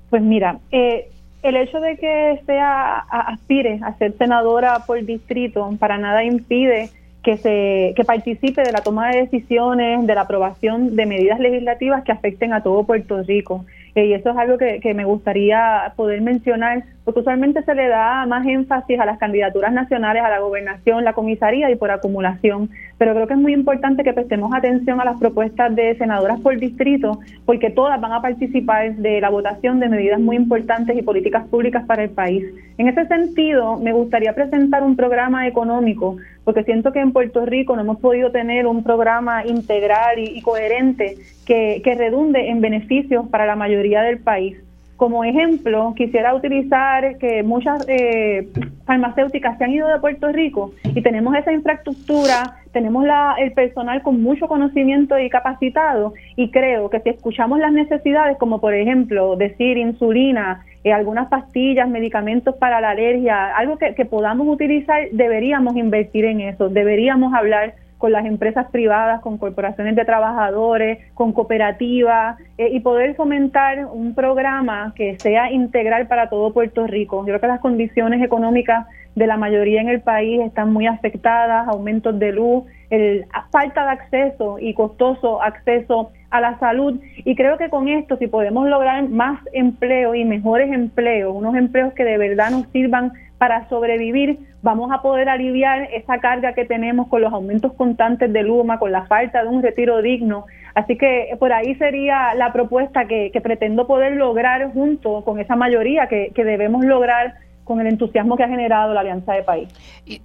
[0.09, 6.23] Pues mira, el hecho de que sea aspire a ser senadora por distrito para nada
[6.23, 6.89] impide
[7.21, 12.05] que, se, que participe de la toma de decisiones, de la aprobación de medidas legislativas
[12.05, 13.65] que afecten a todo Puerto Rico.
[13.95, 17.87] Eh, y eso es algo que, que me gustaría poder mencionar porque usualmente se le
[17.87, 22.71] da más énfasis a las candidaturas nacionales, a la gobernación, la comisaría y por acumulación,
[22.97, 26.57] pero creo que es muy importante que prestemos atención a las propuestas de senadoras por
[26.57, 31.45] distrito, porque todas van a participar de la votación de medidas muy importantes y políticas
[31.47, 32.43] públicas para el país.
[32.79, 37.75] En ese sentido, me gustaría presentar un programa económico, porque siento que en Puerto Rico
[37.75, 43.45] no hemos podido tener un programa integral y, coherente que, que redunde en beneficios para
[43.45, 44.57] la mayoría del país.
[44.97, 48.47] Como ejemplo, quisiera utilizar que muchas eh,
[48.85, 54.01] farmacéuticas se han ido de Puerto Rico y tenemos esa infraestructura, tenemos la, el personal
[54.01, 59.35] con mucho conocimiento y capacitado y creo que si escuchamos las necesidades, como por ejemplo
[59.35, 65.75] decir insulina, eh, algunas pastillas, medicamentos para la alergia, algo que, que podamos utilizar, deberíamos
[65.75, 67.73] invertir en eso, deberíamos hablar
[68.05, 74.13] con las empresas privadas, con corporaciones de trabajadores, con cooperativas eh, y poder fomentar un
[74.13, 77.21] programa que sea integral para todo Puerto Rico.
[77.21, 81.67] Yo creo que las condiciones económicas de la mayoría en el país están muy afectadas,
[81.67, 87.57] aumentos de luz, el, falta de acceso y costoso acceso a la salud y creo
[87.57, 92.19] que con esto si podemos lograr más empleo y mejores empleos, unos empleos que de
[92.19, 97.31] verdad nos sirvan para sobrevivir, vamos a poder aliviar esa carga que tenemos con los
[97.31, 100.47] aumentos constantes de Luma, con la falta de un retiro digno.
[100.73, 106.07] Así que por ahí sería la propuesta que, pretendo poder lograr junto con esa mayoría
[106.07, 109.69] que, debemos lograr con el entusiasmo que ha generado la Alianza de País.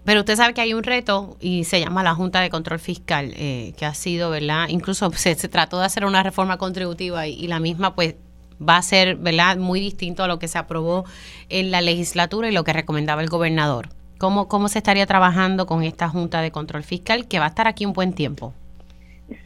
[0.04, 3.32] Pero usted sabe que hay un reto y se llama la Junta de Control Fiscal,
[3.36, 4.68] eh, que ha sido, ¿verdad?
[4.68, 8.16] Incluso se, trató de hacer una reforma contributiva y la misma, pues,
[8.58, 11.04] va a ser, ¿verdad?, muy distinto a lo que se aprobó
[11.50, 13.99] en la legislatura y lo que recomendaba el gobernador.
[14.20, 17.66] ¿Cómo, cómo se estaría trabajando con esta Junta de Control Fiscal que va a estar
[17.66, 18.52] aquí un buen tiempo?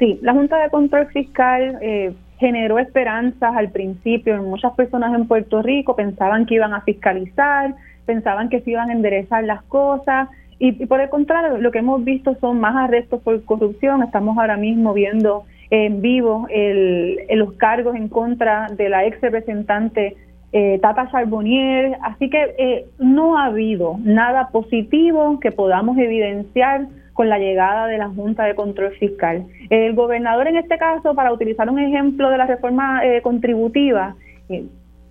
[0.00, 5.62] Sí, la Junta de Control Fiscal eh, generó esperanzas al principio muchas personas en Puerto
[5.62, 10.82] Rico, pensaban que iban a fiscalizar, pensaban que se iban a enderezar las cosas y,
[10.82, 14.56] y por el contrario, lo que hemos visto son más arrestos por corrupción, estamos ahora
[14.56, 20.16] mismo viendo en vivo el, los cargos en contra de la ex representante
[20.54, 21.98] eh, Tata Charbonnier.
[22.02, 27.98] Así que eh, no ha habido nada positivo que podamos evidenciar con la llegada de
[27.98, 29.46] la Junta de Control Fiscal.
[29.68, 34.14] El gobernador, en este caso, para utilizar un ejemplo de la reforma eh, contributiva,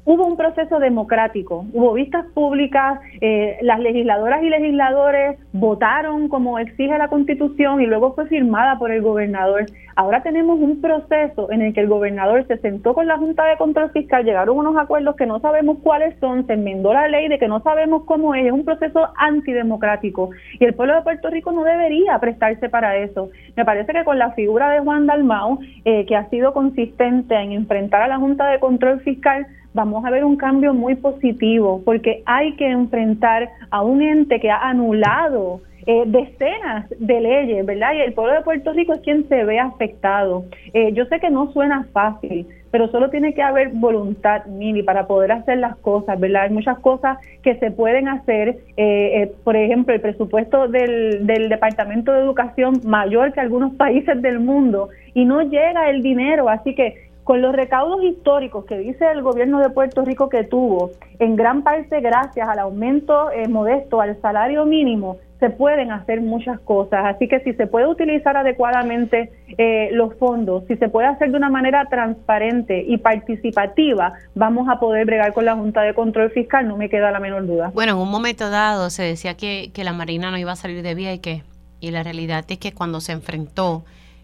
[0.06, 6.98] hubo un proceso democrático, hubo vistas públicas, eh, las legisladoras y legisladores votaron como exige
[6.98, 9.66] la constitución y luego fue firmada por el gobernador.
[9.96, 13.58] Ahora tenemos un proceso en el que el gobernador se sentó con la Junta de
[13.58, 17.38] Control Fiscal, llegaron unos acuerdos que no sabemos cuáles son, se enmendó la ley de
[17.38, 21.52] que no sabemos cómo es, es un proceso antidemocrático y el pueblo de Puerto Rico
[21.52, 23.30] no debería prestarse para eso.
[23.56, 27.52] Me parece que con la figura de Juan Dalmau, eh, que ha sido consistente en
[27.52, 32.24] enfrentar a la Junta de Control Fiscal, vamos a ver un cambio muy positivo porque
[32.26, 37.94] hay que enfrentar a un ente que ha anulado eh, decenas de leyes, ¿verdad?
[37.94, 40.46] Y el pueblo de Puerto Rico es quien se ve afectado.
[40.74, 45.08] Eh, yo sé que no suena fácil, pero solo tiene que haber voluntad, Mili, para
[45.08, 46.44] poder hacer las cosas, ¿verdad?
[46.44, 52.14] Hay muchas cosas que se pueden hacer, eh, por ejemplo, el presupuesto del, del Departamento
[52.14, 57.12] de Educación mayor que algunos países del mundo y no llega el dinero, así que
[57.24, 61.64] con los recaudos históricos que dice el gobierno de Puerto Rico que tuvo, en gran
[61.64, 67.04] parte gracias al aumento modesto al salario mínimo, se pueden hacer muchas cosas.
[67.04, 71.38] Así que si se puede utilizar adecuadamente eh, los fondos, si se puede hacer de
[71.38, 76.66] una manera transparente y participativa, vamos a poder bregar con la Junta de Control Fiscal,
[76.66, 77.72] no me queda la menor duda.
[77.74, 80.82] Bueno, en un momento dado se decía que, que la Marina no iba a salir
[80.82, 81.44] de Vieques
[81.82, 83.84] y la realidad es que cuando se enfrentó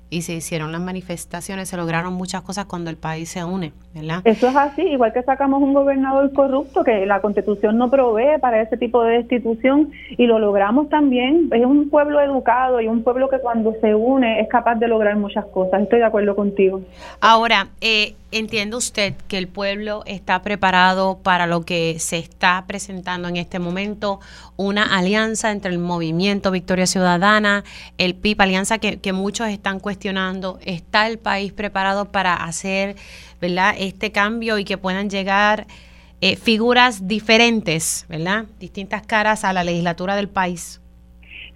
[0.09, 4.21] y se hicieron las manifestaciones, se lograron muchas cosas cuando el país se une, ¿verdad?
[4.25, 8.61] Eso es así, igual que sacamos un gobernador corrupto que la constitución no provee para
[8.61, 11.49] ese tipo de destitución y lo logramos también.
[11.51, 15.15] Es un pueblo educado y un pueblo que cuando se une es capaz de lograr
[15.15, 15.81] muchas cosas.
[15.81, 16.81] Estoy de acuerdo contigo.
[17.21, 23.27] Ahora, eh, ¿entiende usted que el pueblo está preparado para lo que se está presentando
[23.27, 24.19] en este momento?
[24.55, 27.63] Una alianza entre el movimiento Victoria Ciudadana,
[27.97, 32.95] el PIB, alianza que, muchos están cuestionando ¿está el país preparado para hacer
[33.41, 33.75] ¿verdad?
[33.77, 35.67] este cambio y que puedan llegar
[36.21, 38.45] eh, figuras diferentes, ¿verdad?
[38.59, 40.79] distintas caras a la legislatura del país?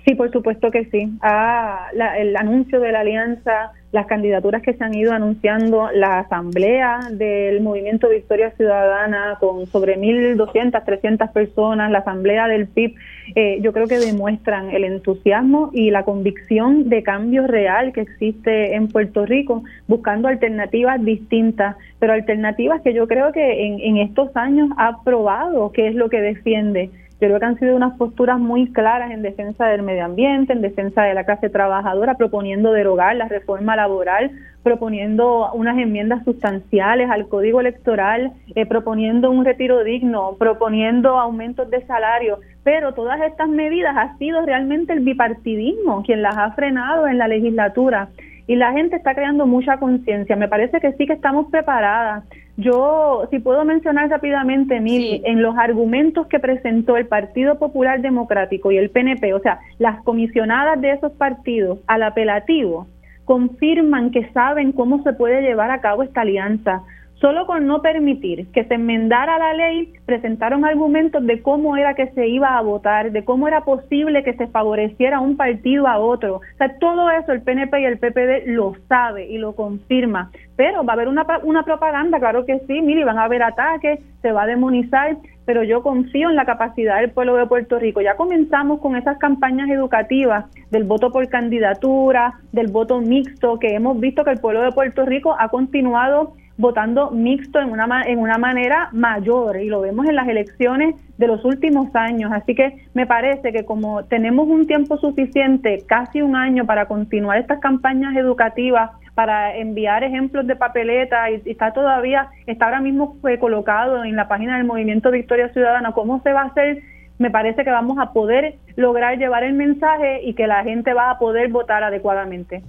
[0.06, 1.10] Sí, por supuesto que sí.
[1.22, 1.88] Ah,
[2.18, 7.62] el anuncio de la alianza las candidaturas que se han ido anunciando, la asamblea del
[7.62, 12.96] movimiento Victoria Ciudadana con sobre 1.200, 300 personas, la asamblea del PIB,
[13.36, 18.74] eh, yo creo que demuestran el entusiasmo y la convicción de cambio real que existe
[18.74, 24.36] en Puerto Rico, buscando alternativas distintas, pero alternativas que yo creo que en, en estos
[24.36, 26.90] años ha probado qué es lo que defiende
[27.20, 31.04] creo que han sido unas posturas muy claras en defensa del medio ambiente, en defensa
[31.04, 34.32] de la clase trabajadora, proponiendo derogar la reforma laboral,
[34.64, 41.86] proponiendo unas enmiendas sustanciales al código electoral, eh, proponiendo un retiro digno, proponiendo aumentos de
[41.86, 47.18] salario, pero todas estas medidas ha sido realmente el bipartidismo quien las ha frenado en
[47.18, 48.10] la legislatura
[48.48, 50.36] y la gente está creando mucha conciencia.
[50.36, 52.24] Me parece que sí que estamos preparadas.
[52.58, 58.72] Yo, si puedo mencionar rápidamente, Mili, en los argumentos que presentó el Partido Popular Democrático
[58.72, 62.88] y el PNP, o sea, las comisionadas de esos partidos al apelativo,
[63.26, 66.84] confirman que saben cómo se puede llevar a cabo esta alianza.
[67.24, 72.08] Solo con no permitir que se enmendara la ley, presentaron argumentos de cómo era que
[72.08, 76.36] se iba a votar, de cómo era posible que se favoreciera un partido a otro.
[76.36, 80.32] O sea, todo eso el PNP y el PPD lo sabe y lo confirma.
[80.58, 84.02] Pero va a haber una, una propaganda, claro que sí, mire, van a haber ataques,
[84.22, 88.02] se va a demonizar, pero yo confío en la capacidad del pueblo de Puerto Rico.
[88.02, 93.98] Ya comenzamos con esas campañas educativas del voto por candidatura, del voto mixto, que hemos
[94.02, 96.34] visto que el pueblo de Puerto Rico ha continuado
[96.64, 101.28] votando mixto en una, en una manera mayor y lo vemos en las elecciones de
[101.28, 102.32] los últimos años.
[102.32, 107.38] Así que me parece que como tenemos un tiempo suficiente, casi un año, para continuar
[107.38, 113.38] estas campañas educativas, para enviar ejemplos de papeleta y, está todavía, está ahora mismo fue
[113.38, 116.80] colocado en la página del Movimiento Victoria Ciudadana, ¿cómo se va a hacer?
[117.20, 121.12] Me parece que vamos a poder lograr llevar el mensaje y que la gente va
[121.12, 122.64] a poder votar adecuadamente.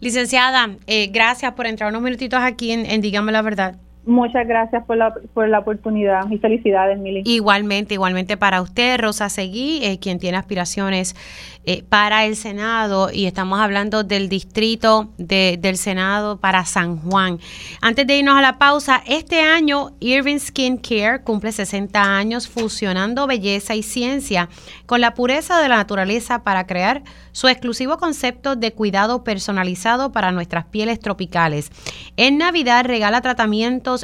[0.00, 3.76] Licenciada, eh, gracias por entrar unos minutitos aquí en, en Dígame la Verdad.
[4.06, 7.22] Muchas gracias por la, por la oportunidad y felicidades, Mili.
[7.24, 11.16] Igualmente, igualmente para usted, Rosa Seguí, eh, quien tiene aspiraciones
[11.64, 17.38] eh, para el Senado y estamos hablando del distrito de, del Senado para San Juan.
[17.80, 23.26] Antes de irnos a la pausa, este año Irving Skin Care cumple 60 años fusionando
[23.26, 24.50] belleza y ciencia
[24.84, 30.30] con la pureza de la naturaleza para crear su exclusivo concepto de cuidado personalizado para
[30.30, 31.70] nuestras pieles tropicales.
[32.18, 33.22] En Navidad regala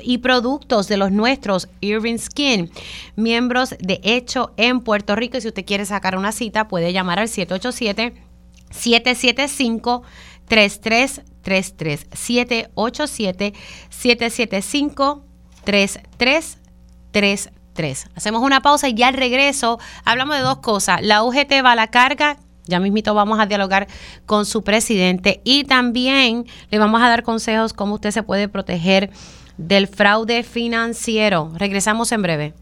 [0.05, 2.71] y productos de los nuestros Irving Skin,
[3.17, 5.39] miembros de Hecho en Puerto Rico.
[5.39, 8.15] Y si usted quiere sacar una cita, puede llamar al 787
[8.71, 10.03] 775
[10.47, 13.55] 3333 787
[13.89, 15.25] 775
[15.65, 17.51] 3333
[18.15, 21.01] Hacemos una pausa y ya al regreso hablamos de dos cosas.
[21.03, 23.89] La UGT va a la carga ya mismito vamos a dialogar
[24.27, 29.11] con su presidente y también le vamos a dar consejos cómo usted se puede proteger
[29.61, 31.53] del fraude financiero.
[31.57, 32.55] Regresamos en breve.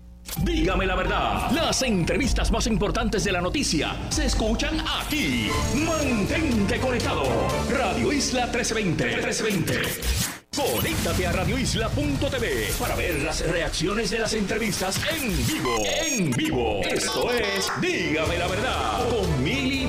[0.42, 5.48] Dígame la verdad, las entrevistas más importantes de la noticia se escuchan aquí.
[5.74, 7.24] Mantente conectado.
[7.70, 9.04] Radio Isla 1320.
[9.04, 10.38] 1320.
[10.54, 15.76] Conéctate a radioisla.tv para ver las reacciones de las entrevistas en vivo.
[16.04, 16.80] En vivo.
[16.82, 19.86] Esto es Dígame la verdad con Mili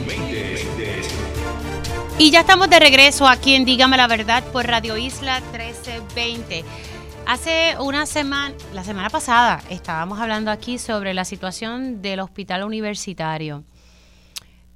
[2.20, 6.64] Y ya estamos de regreso aquí en Dígame la verdad por Radio Isla 1320.
[7.32, 13.64] Hace una semana, la semana pasada, estábamos hablando aquí sobre la situación del hospital universitario.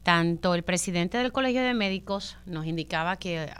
[0.04, 3.51] Tanto el presidente del Colegio de Médicos nos indicaba que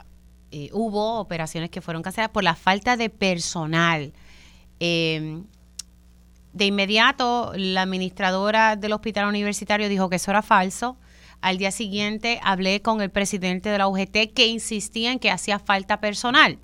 [0.52, 4.12] eh, hubo operaciones que fueron canceladas por la falta de personal.
[4.78, 5.42] Eh,
[6.52, 10.96] de inmediato, la administradora del hospital universitario dijo que eso era falso.
[11.40, 15.58] Al día siguiente hablé con el presidente de la UGT que insistía en que hacía
[15.58, 16.60] falta personal.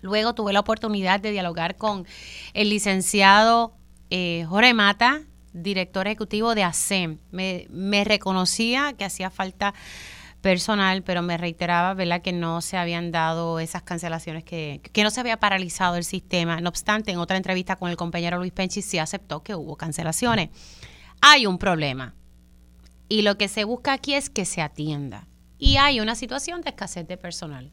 [0.00, 2.06] Luego tuve la oportunidad de dialogar con
[2.54, 3.74] el licenciado
[4.10, 5.22] eh, Jorge Mata,
[5.52, 7.18] director ejecutivo de ASEM.
[7.30, 9.74] Me, reconocía que hacía falta
[10.40, 15.20] personal, pero me reiteraba, que no se habían dado esas cancelaciones, que, que no se
[15.20, 16.60] había paralizado el sistema.
[16.60, 20.50] No obstante, en otra entrevista con el compañero Luis Penchi sí aceptó que hubo cancelaciones.
[21.20, 22.14] Hay un problema.
[23.08, 25.26] Y lo que se busca aquí es que se atienda.
[25.58, 27.72] Y hay una situación de escasez de personal.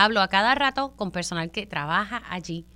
[0.00, 2.66] Hablo a cada rato con personal que trabaja allí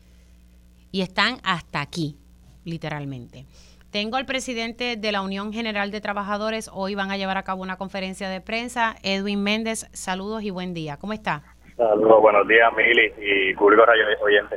[0.90, 2.16] y están hasta aquí,
[2.64, 3.46] literalmente.
[3.92, 6.68] Tengo al presidente de la Unión General de Trabajadores.
[6.72, 8.96] Hoy van a llevar a cabo una conferencia de prensa.
[9.04, 10.96] Edwin Méndez, saludos y buen día.
[10.96, 11.44] ¿Cómo está?
[11.76, 14.56] Saludos, buenos días, Mili y público radio oyente.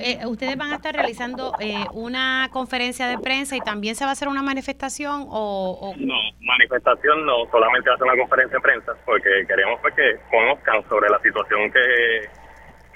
[0.00, 4.10] Eh, ustedes van a estar realizando eh, una conferencia de prensa y también se va
[4.10, 8.62] a hacer una manifestación o, no manifestación no solamente va a ser una conferencia de
[8.62, 12.46] prensa porque queremos pues, que conozcan sobre la situación que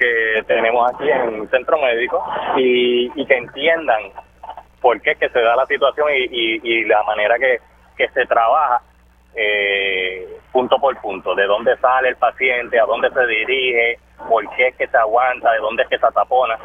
[0.01, 2.25] que tenemos aquí en el centro médico
[2.57, 4.13] y, y que entiendan
[4.81, 7.61] por qué que se da la situación y, y, la manera que,
[7.97, 8.81] que se trabaja
[9.35, 13.99] eh, punto por punto, de dónde sale el paciente, a dónde se dirige,
[14.29, 16.59] por qué es que se aguanta, de dónde es que se tapona,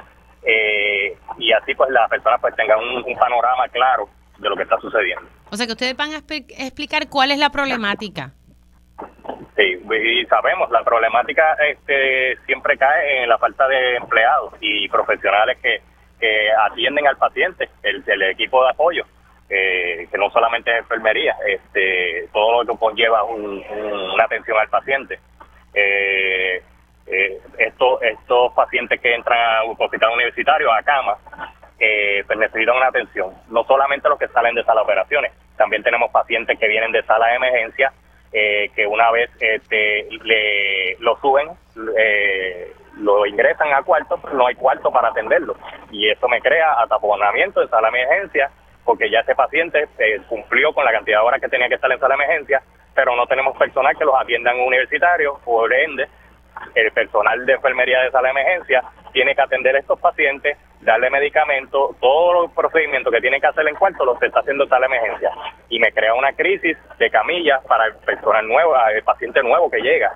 [0.44, 4.80] eh, y así pues las personas pues tengan un, panorama claro de lo que está
[4.80, 5.26] sucediendo.
[5.52, 8.32] O sea que ustedes van a explicar cuál es la problemática.
[9.58, 15.58] Sí, y sabemos, la problemática este, siempre cae en la falta de empleados y profesionales
[15.62, 15.82] que
[16.20, 19.06] que atienden al paciente, el, el equipo de apoyo,
[19.50, 25.20] eh, que no solamente es enfermería, este, todo lo que conlleva una atención al paciente.
[25.74, 26.64] Eh,
[27.08, 31.18] eh, estos, estos pacientes que entran a un hospital universitario, a cama,
[31.78, 33.34] pues necesitan una atención.
[33.50, 37.04] No solamente los que salen de sala de operaciones, también tenemos pacientes que vienen de
[37.04, 37.94] sala de emergencia,
[38.32, 41.50] que una vez este, le, lo suben,
[41.98, 45.56] eh, lo ingresan a cuarto, pero no hay cuarto para atenderlo.
[45.92, 48.50] Y eso me crea ataponamiento en sala de emergencia,
[48.84, 51.92] porque ya ese paciente eh, cumplió con la cantidad de horas que tenía que estar
[51.92, 52.62] en sala de emergencia,
[52.94, 56.08] pero no tenemos personal que los atienda en universitarios, por ende,
[56.76, 61.10] el personal de enfermería de sala de emergencia tiene que atender a estos pacientes, darle
[61.10, 64.88] medicamentos, todos los procedimientos que tienen que hacer en cuarto los está haciendo en sala
[64.88, 65.32] de emergencia.
[65.70, 69.80] Y me crea una crisis de camillas para el personal nuevo, el paciente nuevo que
[69.80, 70.14] llega.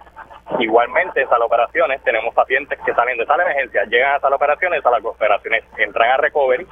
[0.57, 4.31] Igualmente, en las operaciones tenemos pacientes que salen de sala de emergencia, llegan a sala
[4.31, 6.67] de operaciones, a las operaciones entran a recovery,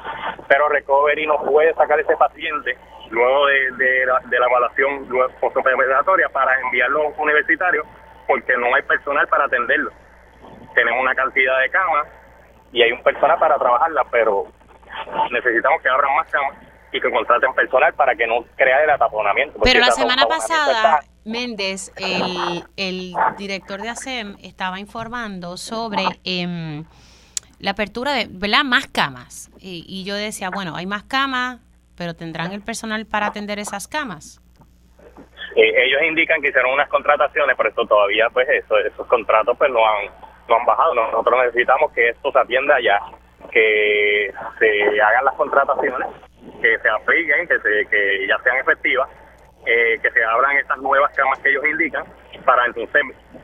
[0.47, 2.76] pero recovery no puede sacar ese paciente
[3.11, 5.07] luego de, la, evaluación
[5.39, 7.84] postoperatoria para enviarlo a un universitario
[8.28, 9.91] porque no hay personal para atenderlo.
[10.75, 12.07] Tenemos una cantidad de camas
[12.71, 14.45] y hay un personal para trabajarla, pero
[15.32, 16.57] necesitamos que abran más camas
[16.91, 19.59] y que contraten personal para que no crea el ataponamiento.
[19.63, 26.86] Pero la semana pasada, Méndez, el, el, director de ASEM, estaba informando sobre em,
[27.59, 28.63] la apertura de, ¿verdad?
[28.63, 29.49] Más camas.
[29.59, 31.59] Y, yo decía, bueno, hay más camas,
[31.95, 34.39] pero ¿tendrán el personal para atender esas camas?
[35.56, 39.72] Eh, ellos indican que hicieron unas contrataciones, pero esto todavía, pues, eso, esos contratos, pues,
[39.72, 40.06] no han,
[40.48, 40.93] no han bajado.
[40.93, 43.00] Nosotros necesitamos que esto se atienda ya,
[43.52, 46.08] que se hagan las contrataciones
[46.62, 49.10] que se apliquen, que, se, que ya sean efectivas,
[49.66, 52.06] eh, que se abran estas nuevas camas que ellos indican
[52.45, 53.02] para entonces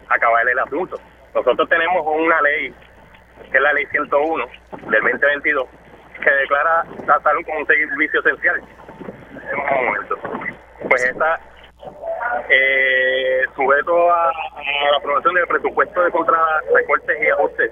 [0.10, 0.98] acabar el asunto.
[1.34, 2.74] Nosotros tenemos una ley,
[3.52, 4.46] que es la ley 101
[4.90, 5.68] del 2022,
[6.24, 8.62] que declara la salud como un servicio esencial.
[9.52, 10.90] En un.
[10.90, 11.40] Pues está
[12.50, 14.32] eh, sujeto a,
[14.92, 16.38] la aprobación del presupuesto de contra
[16.74, 17.72] recortes y ajustes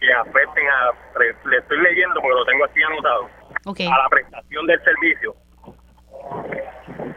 [0.00, 0.90] que afecten a,
[1.48, 3.28] le estoy leyendo porque lo tengo aquí anotado,
[3.66, 5.34] a la prestación del servicio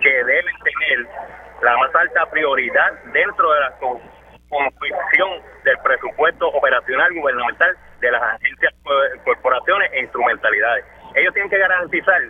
[0.01, 1.07] que deben tener
[1.61, 3.73] la más alta prioridad dentro de la
[4.49, 5.29] confección
[5.63, 8.73] del presupuesto operacional gubernamental de las agencias,
[9.23, 10.85] corporaciones e instrumentalidades.
[11.15, 12.21] Ellos tienen que garantizar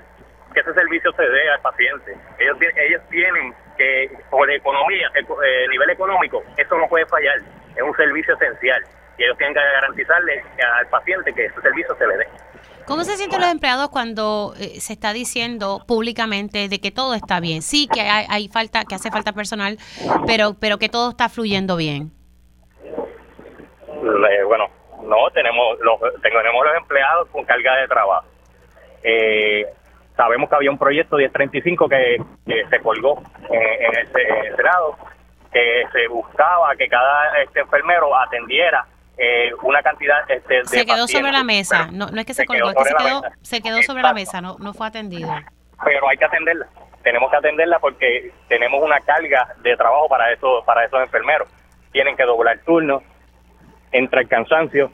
[0.53, 2.18] que ese servicio se dé al paciente.
[2.39, 7.38] Ellos, ellos tienen que, por economía, eh, nivel económico, eso no puede fallar.
[7.75, 8.84] Es un servicio esencial.
[9.17, 10.43] y ellos tienen que garantizarle
[10.80, 12.28] al paciente que ese servicio se le dé.
[12.88, 17.41] ¿Cómo se sienten los empleados cuando eh, se está diciendo públicamente de que todo está
[17.41, 17.61] bien?
[17.61, 19.78] Sí, que hay, falta, que hace falta personal,
[20.25, 22.11] pero, pero que todo está fluyendo bien.
[24.47, 24.69] bueno,
[25.03, 28.28] no tenemos los tenemos los empleados con carga de trabajo.
[29.03, 29.65] Eh,
[30.18, 34.97] sabemos que había un proyecto 1035 que, que se colgó en, ese, ese lado,
[35.53, 38.86] que se buscaba que cada este enfermero atendiera
[39.18, 42.45] eh, una cantidad este, de se quedó sobre la mesa no, no es que se,
[42.45, 45.30] colgó es que se quedó, se quedó sobre la mesa no no fue atendido.
[45.84, 46.68] Pero hay que atenderla
[47.01, 51.47] tenemos que atenderla porque tenemos una carga de trabajo para esos para esos enfermeros.
[51.91, 53.01] Tienen que doblar turnos
[53.91, 54.91] entra el cansancio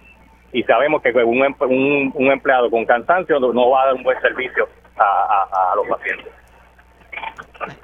[0.51, 4.21] y sabemos que un, un, un empleado con cansancio no va a dar un buen
[4.21, 6.33] servicio a, a los pacientes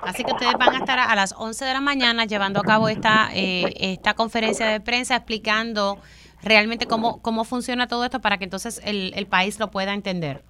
[0.01, 2.89] Así que ustedes van a estar a las 11 de la mañana llevando a cabo
[2.89, 5.99] esta, eh, esta conferencia de prensa explicando
[6.43, 10.41] realmente cómo, cómo funciona todo esto para que entonces el, el país lo pueda entender.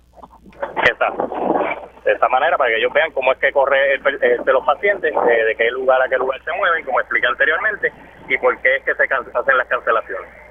[0.84, 1.28] Exacto.
[2.06, 5.14] De esta manera, para que ellos vean cómo es que corre el, de los pacientes,
[5.14, 7.94] de qué lugar a qué lugar se mueven, como expliqué anteriormente,
[8.28, 10.49] y por qué es que se hacen las cancelaciones.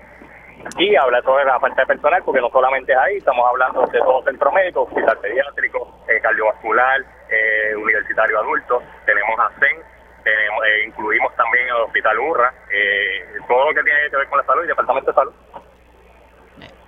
[0.78, 3.98] Y habla sobre la falta de personal, porque no solamente es ahí, estamos hablando de
[3.98, 7.00] todo centro médico, hospital pediátrico, eh, cardiovascular,
[7.30, 9.82] eh, universitario adulto, tenemos ASEN,
[10.24, 14.38] tenemos, eh, incluimos también el Hospital URRA, eh, todo lo que tiene que ver con
[14.38, 15.32] la salud y el Departamento de Salud.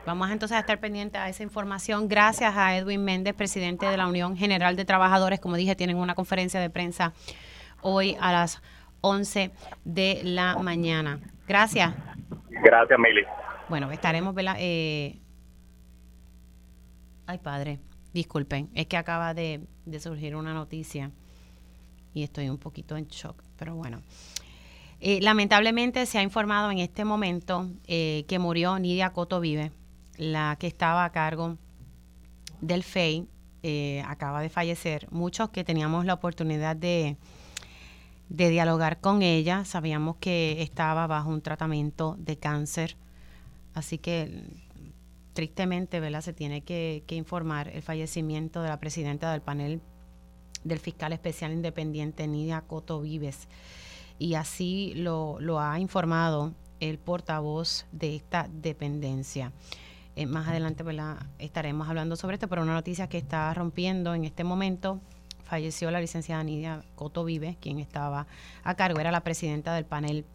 [0.07, 2.09] Vamos entonces a estar pendientes a esa información.
[2.09, 5.41] Gracias a Edwin Méndez, presidente de la Unión General de Trabajadores.
[5.41, 7.13] Como dije, tienen una conferencia de prensa
[7.83, 8.63] hoy a las
[9.03, 9.53] 11
[9.85, 11.21] de la mañana.
[11.47, 11.95] Gracias.
[12.49, 13.25] Gracias, Mili.
[13.71, 15.21] Bueno, estaremos, eh...
[17.25, 17.79] Ay, padre,
[18.13, 19.61] disculpen, es que acaba de,
[20.01, 21.13] surgir una noticia
[22.13, 24.03] y estoy un poquito en shock, pero bueno.
[24.99, 29.71] Eh, lamentablemente se ha informado en este momento eh, que murió Nidia Coto Vive,
[30.17, 31.57] la que estaba a cargo
[32.61, 33.29] del FEI,
[33.63, 35.07] eh, acaba de fallecer.
[35.13, 37.17] Muchos que teníamos la oportunidad de,
[38.31, 42.97] de dialogar con ella, sabíamos que estaba bajo un tratamiento de cáncer,
[43.75, 44.45] así que
[45.33, 46.21] tristemente ¿verdad?
[46.21, 49.81] se tiene que, informar el fallecimiento de la presidenta del panel
[50.65, 53.49] del fiscal especial independiente Nidia Coto Vives.
[54.19, 59.53] Y así lo, ha informado el portavoz de esta dependencia.
[60.17, 60.85] Eh, más adelante
[61.39, 65.01] estaremos hablando sobre esto, pero una noticia que está rompiendo en este momento.
[65.45, 68.27] Falleció la licenciada Nidia Coto Vives, quien estaba
[68.63, 70.27] a cargo, era la presidenta del panel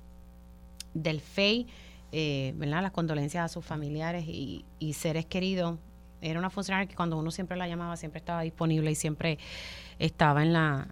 [0.95, 1.67] del FEI.
[2.17, 5.77] Eh, Las condolencias a sus familiares y, y seres queridos
[6.21, 9.37] era una funcionaria que cuando uno siempre la llamaba siempre estaba disponible y siempre
[9.99, 10.87] estaba en la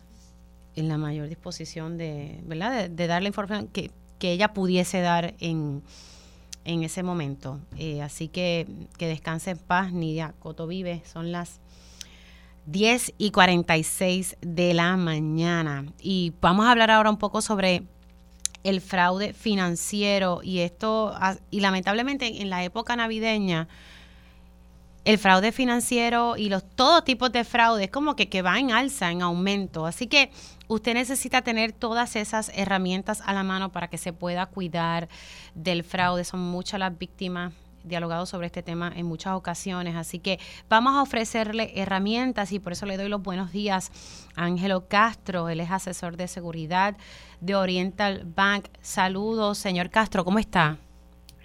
[0.76, 2.89] en la mayor disposición de, ¿verdad?
[2.89, 5.82] De, dar la información que, que, ella pudiese dar en,
[6.65, 7.61] en ese momento.
[7.78, 8.67] Eh, así que
[8.97, 11.03] que descanse en paz, Nidia Coto vive.
[11.05, 11.61] Son las
[12.65, 15.86] 10 y 46 de la mañana.
[16.01, 17.84] Y vamos a hablar ahora un poco sobre
[18.64, 21.14] el fraude financiero y esto,
[21.51, 23.68] y lamentablemente en la época navideña,
[25.05, 28.72] el fraude financiero y los todo tipos de fraude es como que, que va en
[28.72, 29.86] alza, en aumento.
[29.86, 30.32] Así que
[30.68, 35.09] usted necesita tener todas esas herramientas a la mano para que se pueda cuidar
[35.55, 36.24] del fraude.
[36.24, 37.53] Son muchas las víctimas
[37.84, 42.73] dialogado sobre este tema en muchas ocasiones, así que vamos a ofrecerle herramientas y por
[42.73, 43.91] eso le doy los buenos días
[44.36, 46.95] a Ángelo Castro, él es asesor de seguridad
[47.41, 48.65] de Oriental Bank.
[48.81, 50.77] Saludos, señor Castro, ¿cómo está?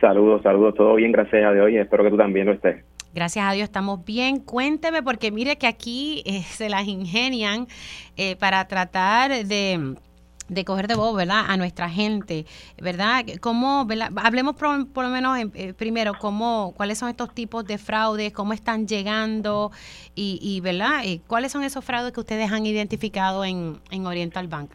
[0.00, 2.84] Saludos, saludos, todo bien, gracias a Dios y espero que tú también lo estés.
[3.14, 4.38] Gracias a Dios estamos bien.
[4.38, 7.66] Cuénteme, porque mire que aquí eh, se las ingenian
[8.16, 9.96] eh, para tratar de
[10.48, 11.44] de coger de voz, ¿verdad?
[11.48, 12.46] A nuestra gente,
[12.80, 13.24] ¿verdad?
[13.40, 13.86] ¿Cómo,
[14.16, 18.86] Hablemos por, lo menos eh, primero, cómo, cuáles son estos tipos de fraudes, cómo están
[18.86, 19.70] llegando
[20.14, 21.02] y, y ¿verdad?
[21.26, 24.70] ¿Cuáles son esos fraudes que ustedes han identificado en, en Oriental Bank?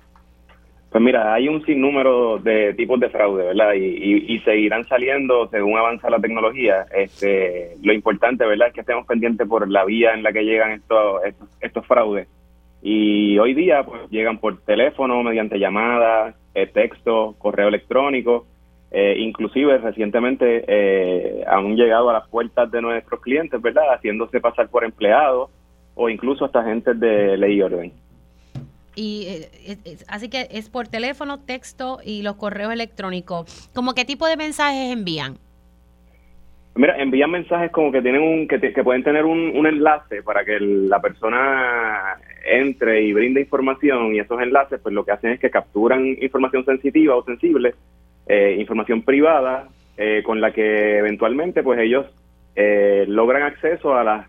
[0.93, 3.73] Pues mira, hay un sinnúmero de tipos de fraude, ¿verdad?
[3.73, 6.85] Y, y, seguirán saliendo según avanza la tecnología.
[6.95, 10.73] Este, lo importante, ¿verdad?, es que estemos pendientes por la vía en la que llegan
[10.73, 11.21] estos,
[11.61, 12.27] estos, fraudes.
[12.85, 18.45] Y hoy día, pues, llegan por teléfono, mediante llamadas, eh, texto, correo electrónico.
[18.91, 24.67] Eh, inclusive, recientemente eh, han llegado a las puertas de nuestros clientes, ¿verdad?, haciéndose pasar
[24.67, 25.49] por empleados
[25.95, 27.93] o incluso hasta agentes de ley y orden.
[28.95, 33.69] Y eh, así que es por teléfono, texto y los correos electrónicos.
[33.73, 35.37] ¿Cómo qué tipo de mensajes envían?
[36.75, 40.59] Mira, envían mensajes como que tienen un que, que pueden tener un, enlace para que
[40.59, 45.51] la persona entre y brinde información y esos enlaces pues lo que hacen es que
[45.51, 47.75] capturan información sensitiva o sensible,
[48.27, 49.67] eh, información privada
[49.97, 52.07] eh, con la que eventualmente pues ellos
[52.55, 54.27] eh, logran acceso a las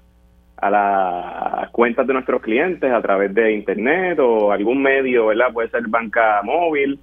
[0.56, 5.52] a las cuentas de nuestros clientes a través de internet o algún medio, ¿verdad?
[5.52, 7.00] Puede ser banca móvil,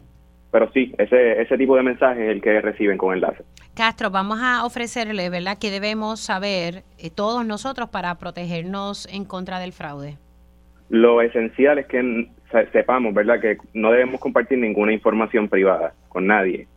[0.52, 3.44] pero sí, ese, ese tipo de mensaje es el que reciben con enlace.
[3.74, 9.60] Castro, vamos a ofrecerle, ¿verdad?, que debemos saber eh, todos nosotros para protegernos en contra
[9.60, 10.18] del fraude.
[10.90, 12.28] Lo esencial es que
[12.74, 16.68] sepamos, ¿verdad?, que no debemos compartir ninguna información privada con nadie.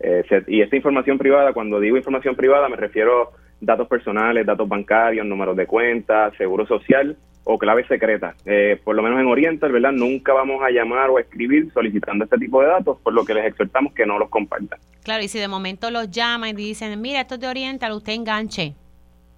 [0.00, 5.24] Eh, y esta información privada, cuando digo información privada, me refiero datos personales, datos bancarios,
[5.24, 7.16] números de cuenta, seguro social
[7.48, 8.34] o clave secreta.
[8.44, 9.92] Eh, por lo menos en Oriental, ¿verdad?
[9.92, 13.34] Nunca vamos a llamar o a escribir solicitando este tipo de datos, por lo que
[13.34, 14.78] les exhortamos que no los compartan.
[15.04, 18.14] Claro, y si de momento los llaman y dicen, mira, esto es de Oriental, usted
[18.14, 18.74] enganche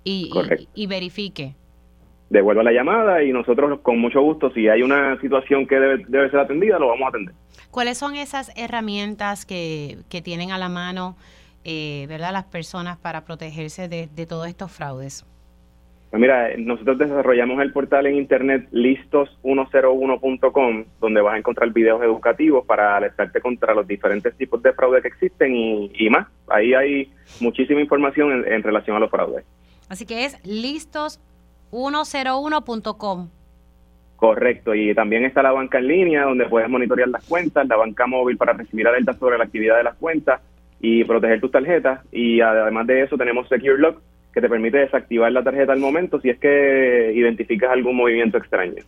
[0.04, 0.30] y,
[0.74, 1.54] y, verifique.
[2.30, 6.30] Devuelva la llamada y nosotros con mucho gusto, si hay una situación que debe, debe
[6.30, 7.34] ser atendida, lo vamos a atender.
[7.70, 11.16] ¿Cuáles son esas herramientas que, que tienen a la mano?
[11.64, 12.32] eh, ¿verdad?
[12.32, 15.26] las personas para protegerse de, todos estos fraudes?
[16.11, 22.64] Pues mira, nosotros desarrollamos el portal en internet listos101.com, donde vas a encontrar videos educativos
[22.64, 26.26] para alertarte contra los diferentes tipos de fraude que existen y, más.
[26.48, 29.44] Ahí hay muchísima información en, relación a los fraudes.
[29.90, 33.28] Así que es listos101.com.
[34.16, 38.06] Correcto, y también está la banca en línea, donde puedes monitorear las cuentas, la banca
[38.06, 40.40] móvil para recibir alertas sobre la actividad de las cuentas
[40.80, 42.00] y proteger tus tarjetas.
[42.11, 44.00] Y además de eso tenemos Secure Lock,
[44.33, 48.83] que te permite desactivar la tarjeta al momento si es que identificas algún movimiento extraño.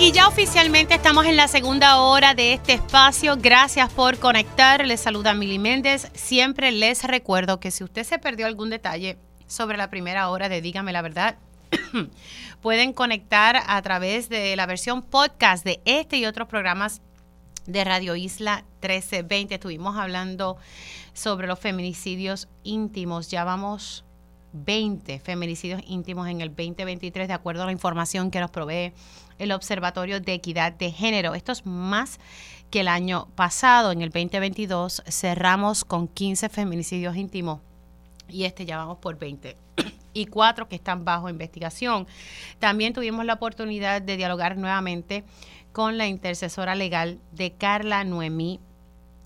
[0.00, 3.36] Y ya oficialmente estamos en la segunda hora de este espacio.
[3.36, 4.84] Gracias por conectar.
[4.84, 6.10] Les saluda Mili Méndez.
[6.14, 10.60] Siempre les recuerdo que si usted se perdió algún detalle sobre la primera hora de
[10.60, 11.36] Dígame la verdad,
[12.62, 17.00] pueden conectar a través de la versión podcast de este y otros programas
[17.70, 19.54] de Radio Isla 1320.
[19.54, 20.56] Estuvimos hablando
[21.12, 23.30] sobre los feminicidios íntimos.
[23.30, 24.04] Ya vamos
[24.52, 28.92] 20 feminicidios íntimos en el 2023, de acuerdo a la información que nos provee
[29.38, 31.34] el Observatorio de Equidad de Género.
[31.34, 32.18] Esto es más
[32.70, 33.92] que el año pasado.
[33.92, 37.60] En el 2022 cerramos con 15 feminicidios íntimos
[38.28, 39.56] y este ya vamos por 20
[40.12, 42.06] y cuatro que están bajo investigación.
[42.58, 45.24] También tuvimos la oportunidad de dialogar nuevamente
[45.72, 48.60] con la intercesora legal de Carla Noemí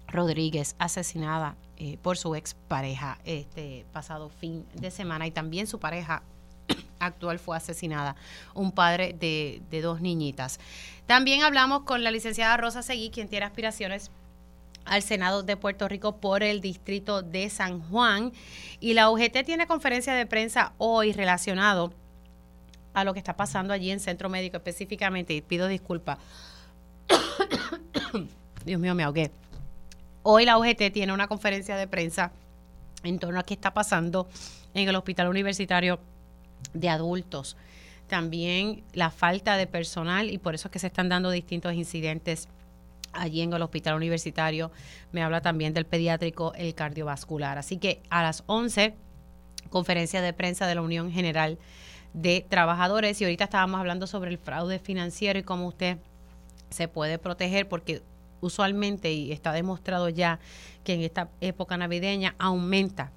[0.06, 6.22] Rodríguez, asesinada eh, por su expareja este pasado fin de semana y también su pareja
[6.98, 8.16] actual fue asesinada,
[8.54, 10.60] un padre de, de dos niñitas.
[11.06, 14.10] También hablamos con la licenciada Rosa Seguí, quien tiene aspiraciones
[14.84, 18.32] al Senado de Puerto Rico por el distrito de San Juan.
[18.80, 21.92] Y la UGT tiene conferencia de prensa hoy relacionado
[22.94, 26.18] a lo que está pasando allí en Centro Médico específicamente, y pido disculpas.
[28.64, 29.30] Dios mío, me ahogué.
[30.22, 32.32] Hoy la UGT tiene una conferencia de prensa
[33.02, 34.26] en torno a qué está pasando
[34.72, 35.98] en el Hospital Universitario
[36.72, 37.56] de Adultos.
[38.08, 42.48] También la falta de personal y por eso es que se están dando distintos incidentes
[43.12, 44.70] allí en el Hospital Universitario.
[45.12, 47.58] Me habla también del pediátrico, el cardiovascular.
[47.58, 48.94] Así que a las 11,
[49.70, 51.58] conferencia de prensa de la Unión General
[52.14, 55.98] de trabajadores y ahorita estábamos hablando sobre el fraude financiero y cómo usted
[56.70, 58.02] se puede proteger porque
[58.40, 60.38] usualmente y está demostrado ya
[60.84, 63.12] que en esta época navideña aumenta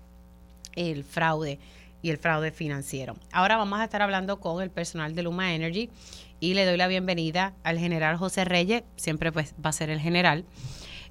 [0.75, 1.59] el fraude
[2.01, 3.15] y el fraude financiero.
[3.31, 5.89] Ahora vamos a estar hablando con el personal de Luma Energy
[6.39, 9.99] y le doy la bienvenida al general José Reyes, siempre pues va a ser el
[9.99, 10.45] general,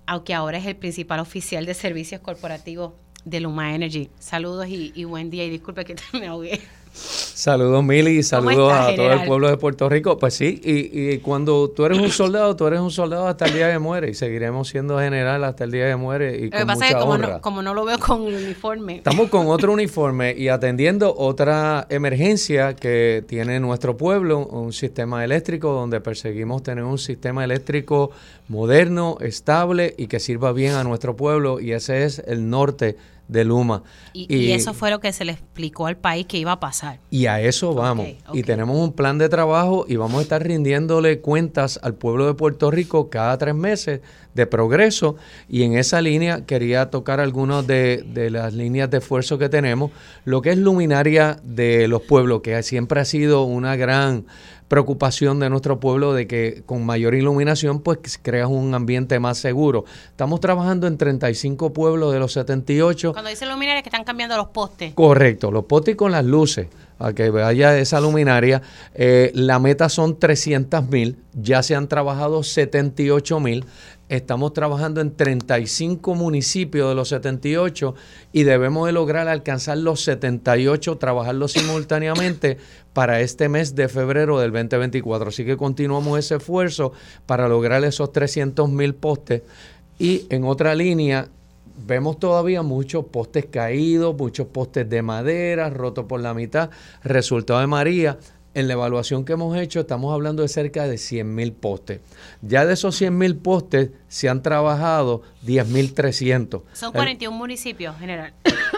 [0.06, 2.92] aunque ahora es el principal oficial de servicios corporativos
[3.24, 4.08] de Luma Energy.
[4.20, 6.60] Saludos y, buen día y disculpe que me ahogué.
[6.96, 10.16] Saludos Mili, saludos a todo el pueblo de Puerto Rico.
[10.16, 13.70] Pues sí, y, cuando tú eres un soldado, tú eres un soldado hasta el día
[13.70, 16.38] que muere y seguiremos siendo general hasta el día que muere.
[16.38, 18.96] Y lo que pasa es que como no, como no, lo veo con el uniforme.
[18.96, 25.72] Estamos con otro uniforme y atendiendo otra emergencia que tiene nuestro pueblo, un sistema eléctrico
[25.72, 28.10] donde perseguimos tener un sistema eléctrico
[28.48, 32.96] moderno, estable y que sirva bien a nuestro pueblo y ese es el norte
[33.28, 33.82] de Luma.
[34.12, 37.00] Y, eso fue lo que se le explicó al país que iba a pasar.
[37.10, 38.06] Y a eso vamos.
[38.32, 42.34] Y tenemos un plan de trabajo y vamos a estar rindiéndole cuentas al pueblo de
[42.34, 44.00] Puerto Rico cada tres meses
[44.34, 45.16] de progreso.
[45.48, 49.90] Y en esa línea quería tocar algunas de, de las líneas de esfuerzo que tenemos.
[50.24, 54.26] Lo que es luminaria de los pueblos, que siempre ha sido una gran
[54.68, 59.84] preocupación de nuestro pueblo de que con mayor iluminación pues creas un ambiente más seguro.
[60.08, 63.12] Estamos trabajando en 35 pueblos de los 78.
[63.12, 64.94] Cuando dice luminaria que están cambiando los postes.
[64.94, 68.62] Correcto, los postes con las luces a que vaya esa luminaria.
[68.94, 73.64] Eh, la meta son 300 mil, ya se han trabajado 78 mil.
[74.08, 77.96] Estamos trabajando en 35 municipios de los 78
[78.32, 82.58] y debemos de lograr alcanzar los 78, trabajarlos simultáneamente
[82.92, 85.30] para este mes de febrero del 2024.
[85.30, 86.92] Así que continuamos ese esfuerzo
[87.26, 89.42] para lograr esos 300 mil postes.
[89.98, 91.28] Y en otra línea,
[91.84, 96.70] vemos todavía muchos postes caídos, muchos postes de madera, rotos por la mitad.
[97.02, 98.18] Resultado de María,
[98.56, 102.00] en la evaluación que hemos hecho estamos hablando de cerca de 100 mil postes.
[102.40, 106.62] Ya de esos 100 mil postes se han trabajado 10 mil 300.
[106.72, 108.32] Son 41 municipios, general.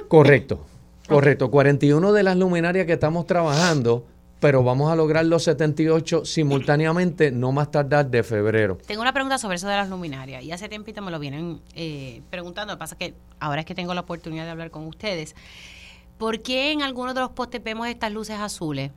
[0.08, 0.66] Correcto,
[1.06, 1.48] correcto.
[1.52, 4.04] 41 de las luminarias que estamos trabajando
[4.40, 8.78] pero vamos a lograr los 78 simultáneamente, no más tardar de febrero.
[8.86, 12.22] Tengo una pregunta sobre eso de las luminarias, y hace tiempito me lo vienen eh,
[12.30, 14.86] preguntando, lo que pasa es que ahora es que tengo la oportunidad de hablar con
[14.86, 15.34] ustedes.
[16.18, 18.92] ¿Por qué en algunos de los postes vemos estas luces azules?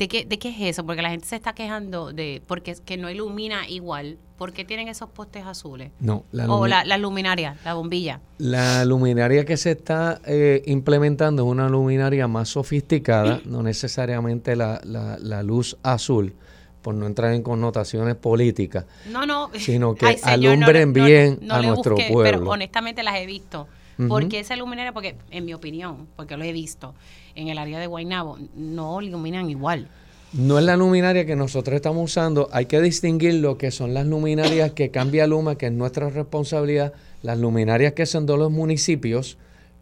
[0.00, 0.86] ¿De qué, ¿De qué es eso?
[0.86, 4.16] Porque la gente se está quejando de porque es que no ilumina igual.
[4.38, 5.90] ¿Por qué tienen esos postes azules?
[6.00, 8.22] No, la o la, luminaria, la bombilla.
[8.38, 14.80] La luminaria que se está eh, implementando es una luminaria más sofisticada, no necesariamente la,
[14.82, 16.32] la, luz azul
[16.80, 18.86] por no entrar en connotaciones políticas.
[19.10, 19.50] No, no.
[19.58, 22.22] Sino que alumbren bien a nuestro pueblo.
[22.22, 23.68] Pero honestamente las he visto.
[24.08, 26.94] Porque esa luminaria, porque en mi opinión, porque lo he visto,
[27.40, 29.88] en el área de Guaynabo no iluminan igual.
[30.32, 32.48] No es la luminaria que nosotros estamos usando.
[32.52, 36.92] Hay que distinguir lo que son las luminarias que cambia Luma, que es nuestra responsabilidad,
[37.22, 39.38] las luminarias que son de los municipios,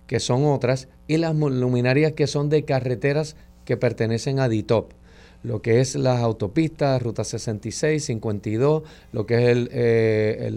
[0.07, 3.37] que son otras, y las luminarias que son de carreteras
[3.67, 4.93] que pertenecen a DITOP.
[5.43, 10.51] Lo que es las autopistas, Ruta 66, 52, lo que es el, eh,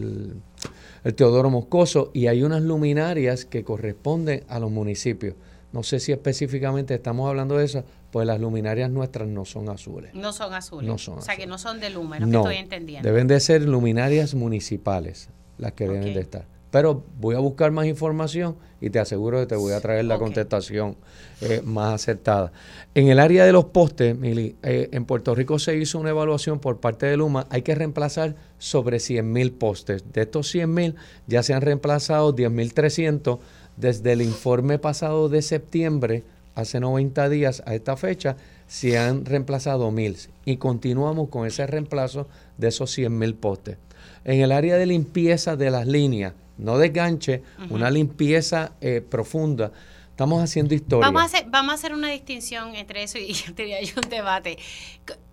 [1.04, 5.36] el Teodoro Moscoso, y hay unas luminarias que corresponden a los municipios.
[5.72, 10.14] No sé si específicamente estamos hablando de eso, pues las luminarias nuestras no son azules.
[10.14, 10.88] No son azules.
[10.88, 13.08] No son o sea, que no son de Luma, no, que estoy entendiendo.
[13.08, 16.46] Deben de ser luminarias municipales las que deben de estar.
[16.72, 20.18] Pero voy a buscar más información y te aseguro que te voy a traer la
[20.18, 20.96] contestación
[21.42, 22.54] eh, más acertada.
[22.96, 26.60] En el área de los postes, Mili, eh, en Puerto Rico se hizo una evaluación
[26.60, 27.46] por parte de Luma.
[27.50, 30.06] Hay que reemplazar sobre 100 mil postes.
[30.14, 30.96] De estos 100 mil
[31.28, 33.40] ya se han reemplazado 10.300
[33.78, 36.24] desde el informe pasado de septiembre,
[36.56, 38.36] hace 90 días a esta fecha,
[38.68, 43.78] se han reemplazado mil y continuamos con ese reemplazo de esos 100 mil postes.
[44.24, 49.72] En el área de limpieza de las líneas, no de ganche, una limpieza eh, profunda.
[50.12, 51.08] Estamos haciendo historia.
[51.08, 54.10] Vamos a, hacer, vamos a hacer una distinción entre eso y yo tenía yo un
[54.10, 54.58] debate.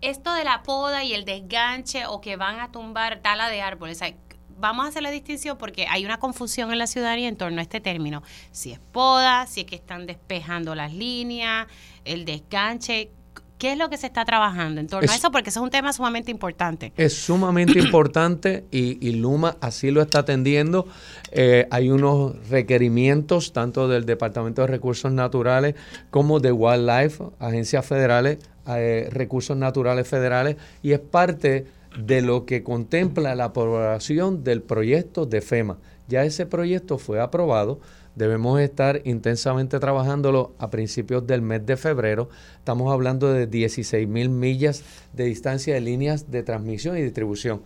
[0.00, 4.00] Esto de la poda y el desganche o que van a tumbar tala de árboles,
[4.58, 7.62] vamos a hacer la distinción porque hay una confusión en la ciudadanía en torno a
[7.62, 8.22] este término.
[8.50, 11.66] Si es poda, si es que están despejando las líneas,
[12.04, 13.10] el desganche.
[13.58, 15.32] ¿Qué es lo que se está trabajando en torno a eso?
[15.32, 16.92] Porque eso es un tema sumamente importante.
[16.96, 20.86] Es sumamente importante y, Luma así lo está atendiendo.
[21.32, 25.74] Eh, hay unos requerimientos tanto del Departamento de Recursos Naturales
[26.10, 28.38] como de Wildlife, agencias federales,
[28.68, 31.66] eh, recursos naturales federales, y es parte
[31.98, 35.78] de lo que contempla la aprobación del proyecto de FEMA.
[36.06, 37.80] Ya ese proyecto fue aprobado,
[38.14, 42.28] debemos estar intensamente trabajándolo a principios del mes de febrero.
[42.58, 47.62] Estamos hablando de 16 mil millas de distancia de líneas de transmisión y distribución.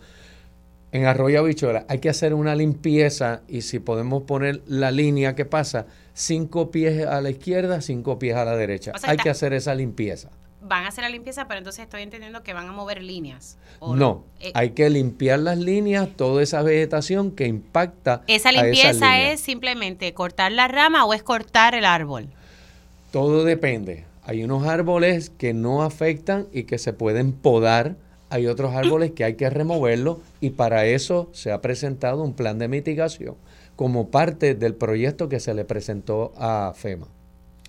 [0.91, 5.45] En Arroyo Habichuela hay que hacer una limpieza y si podemos poner la línea que
[5.45, 8.91] pasa, cinco pies a la izquierda, cinco pies a la derecha.
[8.95, 10.29] O sea, hay que hacer esa limpieza.
[10.63, 13.57] Van a hacer la limpieza, pero entonces estoy entendiendo que van a mover líneas.
[13.79, 18.23] ¿o No, Eh, hay que limpiar las líneas, toda esa vegetación que impacta.
[18.27, 19.33] Esa a limpieza líneas.
[19.33, 22.29] es simplemente cortar la rama o es cortar el árbol.
[23.11, 24.05] Todo depende.
[24.23, 27.95] Hay unos árboles que no afectan y que se pueden podar.
[28.29, 32.57] Hay otros árboles que hay que removerlos y para eso se ha presentado un plan
[32.57, 33.35] de mitigación
[33.75, 37.07] como parte del proyecto que se le presentó a FEMA.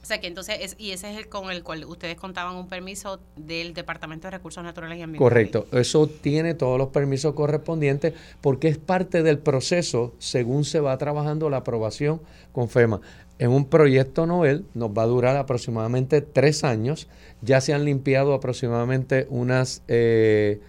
[0.04, 2.68] O sea que entonces, es, y ese es el con el cual ustedes contaban un
[2.68, 5.30] permiso del Departamento de Recursos Naturales y Ambientales.
[5.30, 10.98] Correcto, eso tiene todos los permisos correspondientes porque es parte del proceso según se va
[10.98, 12.20] trabajando la aprobación
[12.52, 13.00] con FEMA.
[13.38, 17.08] En un proyecto novel nos va a durar aproximadamente tres años.
[17.40, 20.60] Ya se han limpiado aproximadamente unas, eh,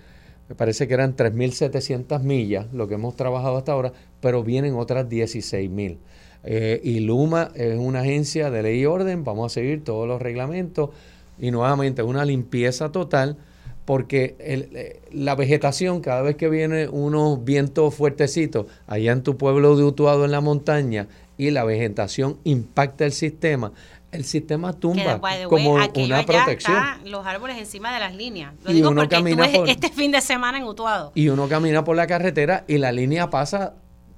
[0.47, 5.09] me parece que eran 3.700 millas, lo que hemos trabajado hasta ahora, pero vienen otras
[5.09, 5.97] 16.000.
[6.45, 10.21] Eh, y Luma es una agencia de ley y orden, vamos a seguir todos los
[10.21, 10.91] reglamentos
[11.39, 13.35] y nuevamente una limpieza total
[13.85, 19.37] porque el- eh, la vegetación, cada vez que viene unos vientos fuertecitos allá en tu
[19.37, 23.71] pueblo de Utuado en la montaña y la vegetación impacta el sistema,
[24.11, 26.77] el sistema tumba way, como una protección.
[27.05, 28.53] los árboles encima de las líneas.
[28.63, 31.11] Lo Y digo uno porque camina estuve por- este fin de semana en Utuado.
[31.15, 33.73] Y uno camina por la carretera y la línea pasa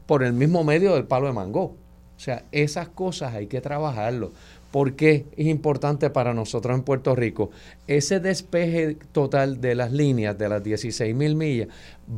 [0.05, 1.75] por el mismo medio del palo de mango.
[2.17, 4.31] O sea, esas cosas hay que trabajarlo.
[4.71, 7.51] ¿Por qué es importante para nosotros en Puerto Rico?
[7.87, 11.69] Ese despeje total de las líneas de las 16 mil millas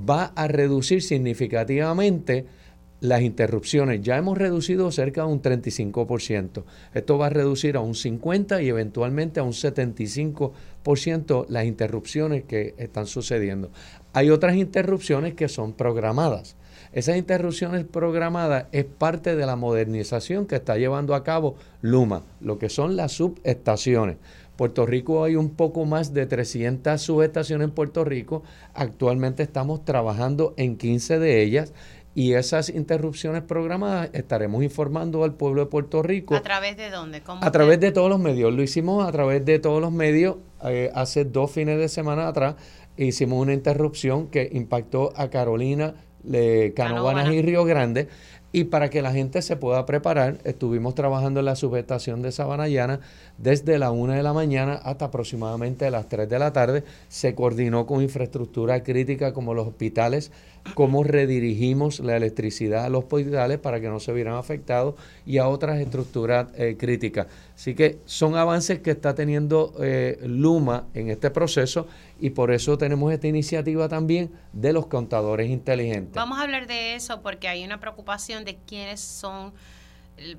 [0.10, 2.46] va a reducir significativamente
[3.02, 4.02] las interrupciones.
[4.02, 6.64] Ya hemos reducido cerca de un 35%.
[6.94, 12.74] Esto va a reducir a un 50% y eventualmente a un 75% las interrupciones que
[12.78, 13.72] están sucediendo.
[14.14, 16.56] Hay otras interrupciones que son programadas.
[16.92, 22.58] Esas interrupciones programadas es parte de la modernización que está llevando a cabo Luma, lo
[22.58, 24.18] que son las subestaciones.
[24.56, 28.44] Puerto Rico hay un poco más de 300 subestaciones en Puerto Rico.
[28.74, 31.74] Actualmente estamos trabajando en 15 de ellas
[32.16, 37.22] y esas interrupciones programadas estaremos informando al pueblo de Puerto Rico ¿A través de dónde?
[37.22, 38.54] ¿Cómo a través de todos los medios.
[38.54, 40.38] Lo hicimos a través de todos los medios.
[40.66, 42.56] eh, hace dos fines de semana atrás
[42.98, 45.94] hicimos una interrupción que impactó a Carolina,
[46.24, 47.34] le, Canóvanas Canóvanas.
[47.34, 48.08] y Río Grande.
[48.52, 52.68] Y para que la gente se pueda preparar, estuvimos trabajando en la subestación de Sabana
[52.68, 53.00] Llana
[53.38, 56.84] desde la 1 de la mañana hasta aproximadamente las 3 de la tarde.
[57.10, 60.32] Se coordinó con infraestructura crítica como los hospitales,
[60.74, 64.96] cómo redirigimos la electricidad a los hospitales para que no se vieran afectados
[65.28, 67.28] y a otras estructuras eh, críticas.
[67.54, 71.86] Así que son avances que está teniendo eh, Luma en este proceso
[72.20, 76.14] y por eso tenemos esta iniciativa también de los contadores inteligentes.
[76.14, 79.54] Vamos a hablar de eso porque hay una preocupación de quiénes son,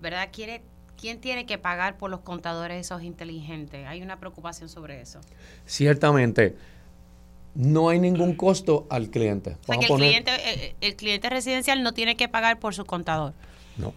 [0.01, 0.29] ¿verdad?
[0.33, 0.61] ¿Quién,
[1.01, 3.87] quién tiene que pagar por los contadores esos inteligentes?
[3.87, 5.21] Hay una preocupación sobre eso.
[5.67, 6.57] Ciertamente,
[7.55, 9.57] no hay ningún costo al cliente.
[9.63, 12.75] O sea, que el poner- cliente, el, el cliente residencial no tiene que pagar por
[12.75, 13.33] su contador.
[13.77, 13.95] No.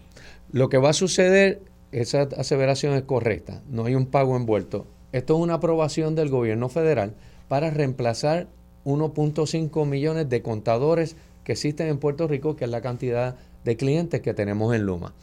[0.52, 1.60] Lo que va a suceder,
[1.92, 4.86] esa aseveración es correcta, no hay un pago envuelto.
[5.12, 7.14] Esto es una aprobación del gobierno federal
[7.54, 8.48] para reemplazar
[8.84, 14.22] 1.5 millones de contadores que existen en Puerto Rico, que es la cantidad de clientes
[14.22, 15.14] que tenemos en Luma.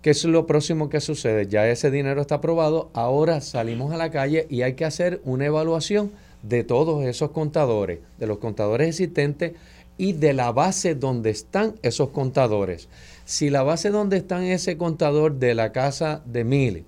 [0.00, 1.46] ¿Qué es lo próximo que sucede?
[1.46, 5.44] Ya ese dinero está aprobado, ahora salimos a la calle y hay que hacer una
[5.44, 6.10] evaluación
[6.42, 9.52] de todos esos contadores, de los contadores existentes
[9.98, 12.88] y de la base donde están esos contadores.
[13.26, 16.86] Si la base donde están ese contador de la casa de Mili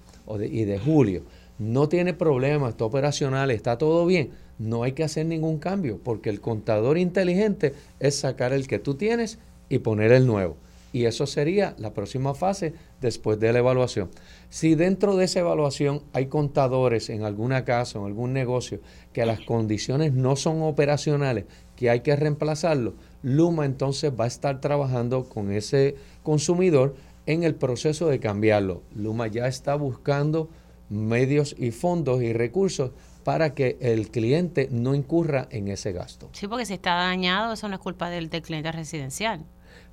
[0.50, 1.20] y de Julio
[1.58, 4.30] no tiene problemas, está operacional, está todo bien,
[4.60, 8.94] no hay que hacer ningún cambio, porque el contador inteligente es sacar el que tú
[8.94, 9.38] tienes
[9.70, 10.56] y poner el nuevo.
[10.92, 14.10] Y eso sería la próxima fase después de la evaluación.
[14.50, 18.80] Si dentro de esa evaluación hay contadores en alguna casa en algún negocio
[19.14, 24.60] que las condiciones no son operacionales, que hay que reemplazarlo, Luma entonces va a estar
[24.60, 28.82] trabajando con ese consumidor en el proceso de cambiarlo.
[28.94, 30.50] Luma ya está buscando
[30.90, 32.90] medios y fondos y recursos
[33.30, 36.28] para que el cliente no incurra en ese gasto.
[36.32, 39.44] Sí, porque si está dañado, eso no es culpa del, del cliente residencial.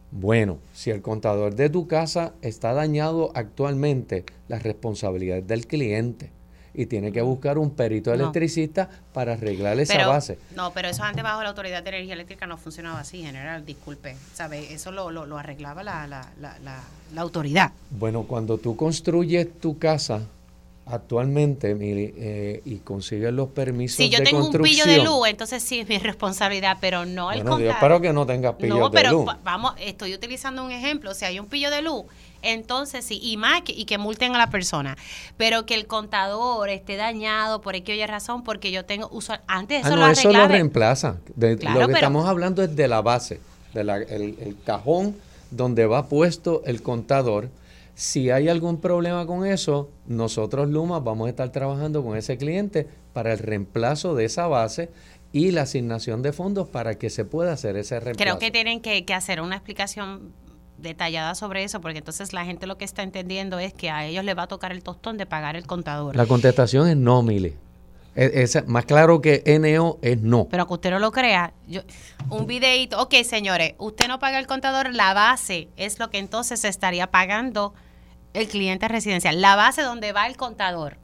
[0.10, 6.32] Bueno, si el contador de tu casa está dañado actualmente, la responsabilidad es del cliente
[6.74, 8.16] y tiene que buscar un perito No.
[8.16, 10.40] electricista para arreglar esa pero, base.
[10.56, 14.16] No, pero eso antes bajo la Autoridad de Energía Eléctrica no funcionaba así, general, disculpe.
[14.34, 14.74] ¿Sabe?
[14.74, 16.82] Eso lo, lo, lo arreglaba la, la, la, la,
[17.14, 17.72] la autoridad.
[17.92, 20.22] Bueno, cuando tú construyes tu casa,
[20.90, 24.90] Actualmente, Mili, eh, y consiguen los permisos Si yo de tengo un pillo construcción.
[24.90, 27.76] de luz, entonces sí es mi responsabilidad, pero no el Bueno, Dios, contador.
[27.76, 29.28] espero que no tengas pillos No, de pero luz.
[29.28, 31.14] va- vamos, estoy utilizando un ejemplo.
[31.14, 32.06] Si hay un pillo de luz,
[32.42, 34.96] entonces sí, y más, que- y que multen a la persona.
[35.36, 39.42] Pero que el contador esté dañado por X o Y razón, porque yo tengo usual
[39.48, 41.18] antes Ah, eso no, lo eso lo reemplaza.
[41.36, 43.42] De- Claro, lo que pero- estamos hablando es de la base,
[43.74, 45.16] del el, el cajón
[45.52, 47.50] donde va puesto el contador.
[47.98, 52.88] Si hay algún problema con eso, nosotros Luma vamos a estar trabajando con ese cliente
[53.12, 54.92] para el reemplazo de esa base
[55.34, 58.24] y la asignación de fondos para que se pueda hacer ese reemplazo.
[58.24, 60.32] Creo que tienen que, que hacer una explicación
[60.78, 64.24] detallada sobre eso, porque entonces la gente lo que está entendiendo es que a ellos
[64.24, 66.16] les va a tocar el tostón de pagar el contador.
[66.16, 67.56] La contestación es no, Mili.
[68.14, 70.48] Es, es más claro que NO es no.
[70.52, 71.82] Pero que usted no lo crea, yo,
[72.30, 76.60] un videito, ok señores, usted no paga el contador, la base es lo que entonces
[76.60, 77.74] se estaría pagando
[78.34, 80.98] el cliente residencial, la base donde va el contador.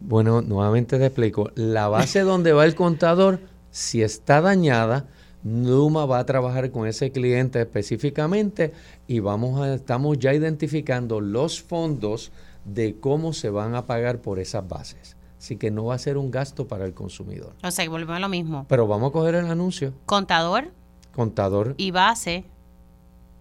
[0.00, 1.50] Bueno, nuevamente te explico.
[1.54, 3.40] La base donde va el contador,
[3.70, 5.06] si está dañada,
[5.44, 8.72] Luma va a trabajar con ese cliente específicamente
[9.06, 12.32] y vamos a, estamos ya identificando los fondos
[12.64, 15.16] de cómo se van a pagar por esas bases.
[15.38, 17.54] Así que no va a ser un gasto para el consumidor.
[17.62, 18.64] O sea, volvemos a lo mismo.
[18.68, 19.92] Pero vamos a coger el anuncio.
[20.06, 20.70] Contador
[21.14, 22.44] Contador, y base,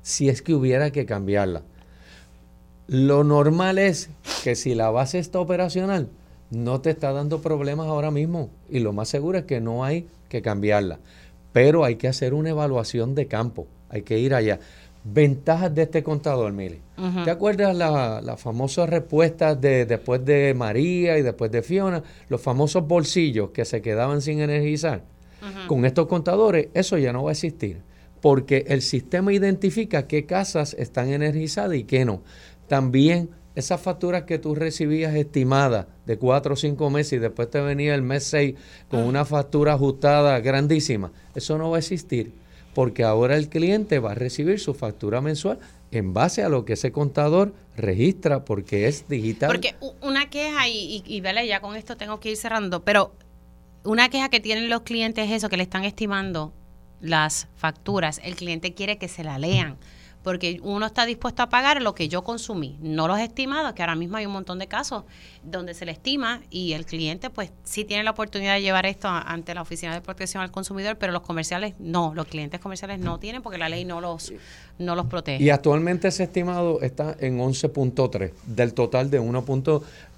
[0.04, 1.64] si es que hubiera que cambiarla.
[2.88, 4.10] Lo normal es
[4.44, 6.10] que si la base está operacional,
[6.50, 8.50] no te está dando problemas ahora mismo.
[8.70, 11.00] Y lo más seguro es que no hay que cambiarla.
[11.54, 13.68] Pero hay que hacer una evaluación de campo.
[13.90, 14.60] Hay que ir allá.
[15.06, 16.80] Ventajas de este contador, Mili.
[17.26, 22.04] ¿Te acuerdas la- las famosas respuestas de después de María y después de Fiona?
[22.30, 25.04] Los famosos bolsillos que se quedaban sin energizar.
[25.68, 27.82] Con estos contadores, eso ya no va a existir.
[28.22, 32.22] Porque el sistema identifica qué casas están energizadas y qué no.
[32.68, 37.62] También esas facturas que tú recibías estimadas de cuatro o cinco meses y después te
[37.62, 38.56] venía el mes 6
[38.90, 42.34] con una factura ajustada grandísima, eso no va a existir
[42.74, 45.60] porque ahora el cliente va a recibir su factura mensual
[45.92, 49.50] en base a lo que ese contador registra porque es digital.
[49.50, 53.14] porque una queja, y, y, y vele, ya con esto tengo que ir cerrando, pero
[53.84, 56.52] una queja que tienen los clientes es eso, que le están estimando
[57.00, 58.20] las facturas.
[58.24, 59.78] El cliente quiere que se la lean,
[60.24, 63.96] porque uno está dispuesto a pagar lo que yo consumí, no los estimados, que ahora
[63.96, 65.04] mismo hay un montón de casos
[65.44, 69.10] donde se le estima y el cliente pues sí tiene la oportunidad de llevar esto
[69.10, 73.20] ante la Oficina de Protección al Consumidor, pero los comerciales no, los clientes comerciales no
[73.20, 74.34] tienen porque la ley no los,
[74.80, 75.44] no los protege.
[75.44, 79.46] Y actualmente ese estimado está en 11.3 del total de 1.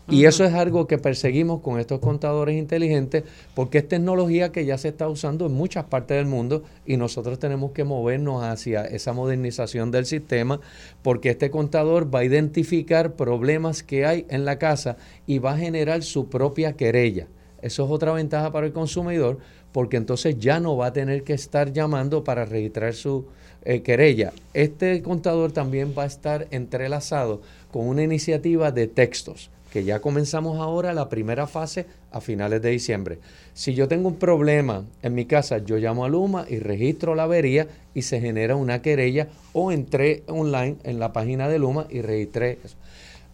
[0.07, 3.23] Y eso es algo que perseguimos con estos contadores inteligentes
[3.55, 7.39] porque es tecnología que ya se está usando en muchas partes del mundo y nosotros
[7.39, 10.59] tenemos que movernos hacia esa modernización del sistema
[11.01, 15.57] porque este contador va a identificar problemas que hay en la casa y va a
[15.57, 17.27] generar su propia querella.
[17.63, 19.39] Eso es otra ventaja para el consumidor
[19.71, 23.25] porque entonces ya no va a tener que estar llamando para registrar su
[23.63, 24.33] eh, querella.
[24.53, 27.41] Este contador también va a estar entrelazado
[27.71, 32.69] con una iniciativa de textos que ya comenzamos ahora la primera fase a finales de
[32.69, 33.19] diciembre.
[33.53, 37.23] Si yo tengo un problema en mi casa, yo llamo a Luma y registro la
[37.23, 41.99] avería y se genera una querella o entré online en la página de Luma y
[41.99, 42.77] registré eso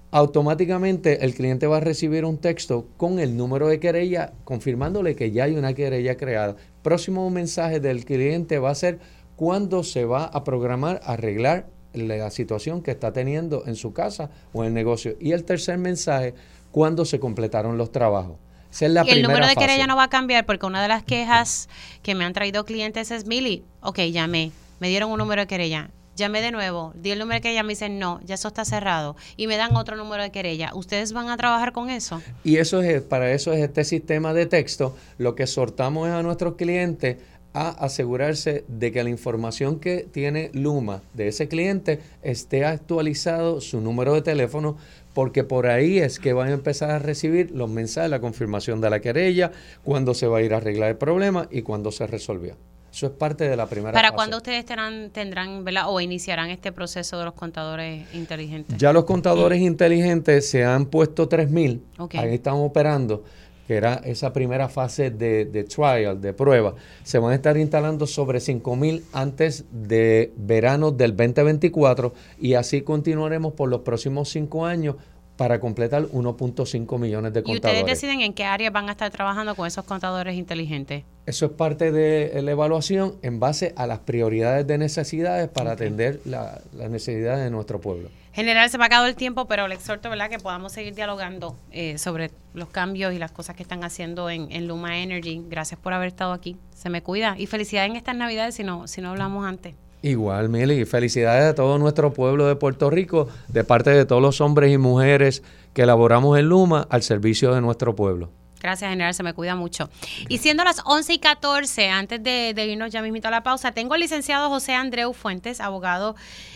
[0.09, 5.31] automáticamente el cliente va a recibir un texto con el número de querella confirmándole que
[5.31, 6.55] ya hay una querella creada.
[6.81, 8.97] Próximo mensaje del cliente va a ser
[9.35, 14.63] cuándo se va a programar arreglar la situación que está teniendo en su casa o
[14.63, 15.15] en el negocio.
[15.19, 16.33] Y el tercer mensaje,
[16.71, 18.37] cuándo se completaron los trabajos.
[18.71, 20.87] Esa es la y el número de querella no va a cambiar porque una de
[20.87, 21.67] las quejas
[22.03, 25.91] que me han traído clientes es, Mili, ok, llamé, me dieron un número de querella,
[26.15, 29.17] llamé de nuevo, di el número de querella, me dicen, no, ya eso está cerrado,
[29.35, 30.71] y me dan otro número de querella.
[30.73, 32.21] ¿Ustedes van a trabajar con eso?
[32.45, 34.95] Y eso es, para eso es este sistema de texto.
[35.17, 37.17] Lo que exhortamos es a nuestros clientes
[37.53, 43.81] a asegurarse de que la información que tiene Luma de ese cliente esté actualizado su
[43.81, 44.77] número de teléfono,
[45.13, 48.89] porque por ahí es que van a empezar a recibir los mensajes, la confirmación de
[48.89, 49.51] la querella,
[49.83, 52.55] cuándo se va a ir a arreglar el problema y cuándo se resolvió.
[52.93, 54.15] Eso es parte de la primera ¿Para fase.
[54.15, 55.85] cuándo ustedes tendrán, tendrán ¿verdad?
[55.87, 58.77] o iniciarán este proceso de los contadores inteligentes?
[58.77, 62.15] Ya los contadores inteligentes se han puesto 3000, Ok.
[62.15, 63.23] ahí están operando,
[63.71, 66.75] que era esa primera fase de, de trial, de prueba.
[67.03, 73.53] Se van a estar instalando sobre 5000 antes de verano del 2024 y así continuaremos
[73.53, 74.95] por los próximos cinco años
[75.37, 77.81] para completar 1.5 millones de ¿Y contadores.
[77.81, 81.05] ustedes deciden en qué áreas van a estar trabajando con esos contadores inteligentes?
[81.25, 86.19] Eso es parte de la evaluación en base a las prioridades de necesidades para atender
[86.25, 88.09] la- las necesidades de nuestro pueblo.
[88.33, 90.29] General, se me ha acabado el tiempo, pero le exhorto ¿verdad?
[90.29, 94.51] que podamos seguir dialogando eh, sobre los cambios y las cosas que están haciendo en,
[94.51, 95.43] en Luma Energy.
[95.49, 96.57] Gracias por haber estado aquí.
[96.73, 97.35] Se me cuida.
[97.37, 99.75] Y felicidades en estas Navidades si no, si no hablamos antes.
[100.01, 104.41] Igual, Mili, felicidades a todo nuestro pueblo de Puerto Rico, de parte de todos los
[104.41, 108.31] hombres y mujeres que elaboramos en Luma al servicio de nuestro pueblo.
[108.59, 109.89] Gracias, general, se me cuida mucho.
[110.27, 113.71] Y siendo las 11 y 14, antes de, de irnos ya mismito a la pausa,
[113.73, 116.15] tengo al licenciado José Andreu Fuentes, abogado,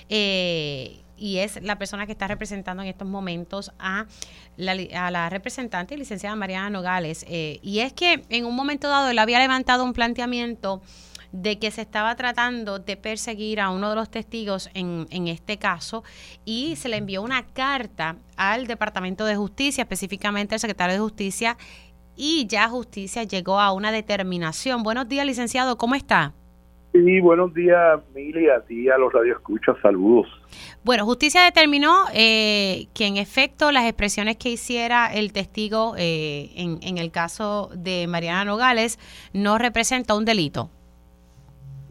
[0.09, 4.05] eh, y es la persona que está representando en estos momentos a
[4.57, 7.26] la, a la representante licenciada Mariana Nogales.
[7.28, 10.82] Eh, y es que en un momento dado él había levantado un planteamiento
[11.32, 15.57] de que se estaba tratando de perseguir a uno de los testigos en, en este
[15.57, 16.03] caso
[16.45, 21.57] y se le envió una carta al Departamento de Justicia, específicamente al secretario de Justicia,
[22.16, 24.84] y ya Justicia llegó a una determinación.
[24.84, 26.34] Buenos días, licenciado, ¿cómo está?
[26.96, 30.28] Sí, buenos días, Mili, a ti, a los radioescuchas, saludos.
[30.86, 36.78] Bueno, Justicia determinó eh, que en efecto las expresiones que hiciera el testigo eh, en,
[36.82, 38.98] en el caso de Mariana Nogales
[39.34, 40.70] no representa un delito.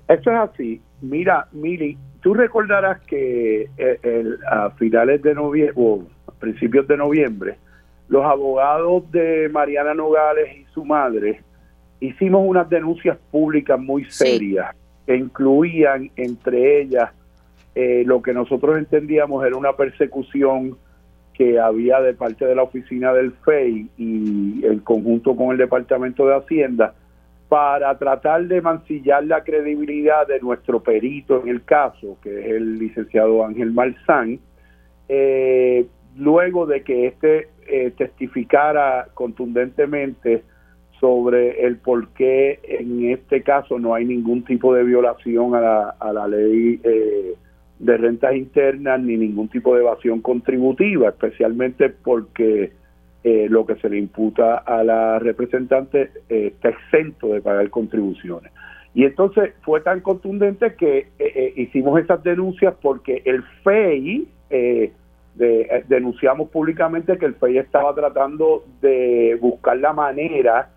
[0.08, 0.80] Eso es así.
[1.02, 6.96] Mira, Mili, tú recordarás que eh, el- a finales de noviembre, o a principios de
[6.96, 7.58] noviembre,
[8.08, 11.42] los abogados de Mariana Nogales y su madre
[12.00, 14.74] hicimos unas denuncias públicas muy serias
[15.06, 17.10] que incluían entre ellas
[17.74, 20.76] eh, lo que nosotros entendíamos era una persecución
[21.32, 26.26] que había de parte de la oficina del FEI y en conjunto con el Departamento
[26.26, 26.94] de Hacienda
[27.48, 32.78] para tratar de mancillar la credibilidad de nuestro perito en el caso, que es el
[32.78, 34.38] licenciado Ángel Malzán,
[35.08, 35.86] eh,
[36.16, 40.44] luego de que éste eh, testificara contundentemente
[41.00, 45.88] sobre el por qué en este caso no hay ningún tipo de violación a la,
[45.98, 47.34] a la ley eh,
[47.78, 52.72] de rentas internas ni ningún tipo de evasión contributiva, especialmente porque
[53.24, 58.52] eh, lo que se le imputa a la representante eh, está exento de pagar contribuciones.
[58.94, 64.28] Y entonces fue tan contundente que eh, eh, hicimos esas denuncias porque el FEI,
[65.34, 70.68] de- denunciamos públicamente que el FEI estaba tratando de buscar la manera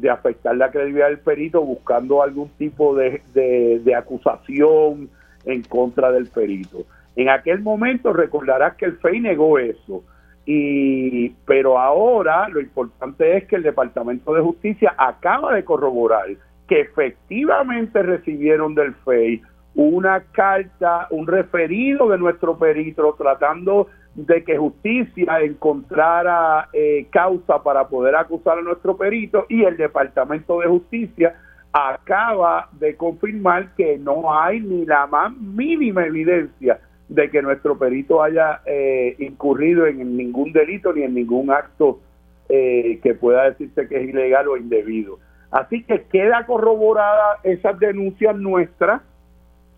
[0.00, 5.08] de afectar la credibilidad del perito buscando algún tipo de, de- acusación
[5.44, 6.84] en contra del perito.
[7.16, 10.04] En aquel momento recordarás que el FEI negó eso.
[10.44, 16.26] Y, pero ahora lo importante es que el Departamento de Justicia acaba de corroborar
[16.68, 19.42] que efectivamente recibieron del FEI
[19.74, 27.86] una carta, un referido de nuestro perito tratando de que justicia encontrara eh, causa para
[27.86, 31.36] poder acusar a nuestro perito y el Departamento de Justicia
[31.70, 38.22] acaba de confirmar que no hay ni la más mínima evidencia de que nuestro perito
[38.22, 42.00] haya eh, incurrido en ningún delito ni en ningún acto
[42.48, 45.18] eh, que pueda decirse que es ilegal o indebido.
[45.50, 49.02] Así que queda corroborada esas denuncias nuestras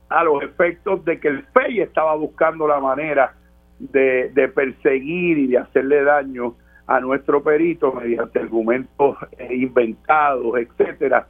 [0.08, 3.34] a los efectos de que el FEI estaba buscando la manera
[3.78, 6.54] de, de perseguir y de hacerle daño
[6.86, 11.26] a nuestro perito mediante argumentos eh, inventados, etcétera,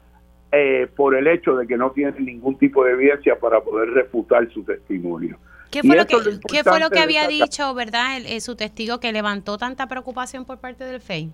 [0.53, 4.49] eh, por el hecho de que no tienen ningún tipo de evidencia para poder refutar
[4.53, 5.37] su testimonio.
[5.71, 8.17] ¿Qué fue, lo que, es lo qué fue lo importante que de había dicho, verdad,
[8.17, 11.31] el, eh, su testigo que levantó tanta preocupación por parte del FEI?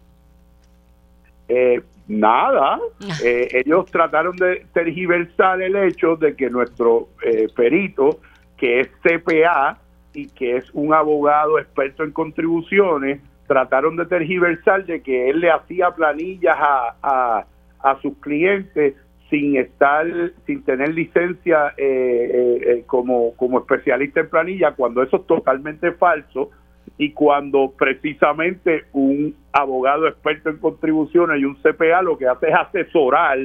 [1.48, 2.80] Eh, nada,
[3.22, 8.20] Eh, ellos trataron de tergiversar el hecho de que nuestro eh, perito,
[8.56, 9.78] que es CPA
[10.14, 15.50] y que es un abogado experto en contribuciones, trataron de tergiversar de que él le
[15.50, 17.46] hacía planillas a, a,
[17.80, 18.94] a sus clientes
[19.30, 20.06] sin estar,
[20.46, 25.92] sin tener licencia eh, eh, eh, como, como especialista en planilla, cuando eso es totalmente
[25.92, 26.50] falso
[26.98, 32.54] y cuando precisamente un abogado experto en contribuciones y un CPA lo que hace es
[32.54, 33.38] asesorar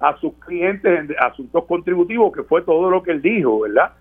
[0.00, 3.92] a sus clientes en asuntos contributivos, que fue todo lo que él dijo, ¿verdad?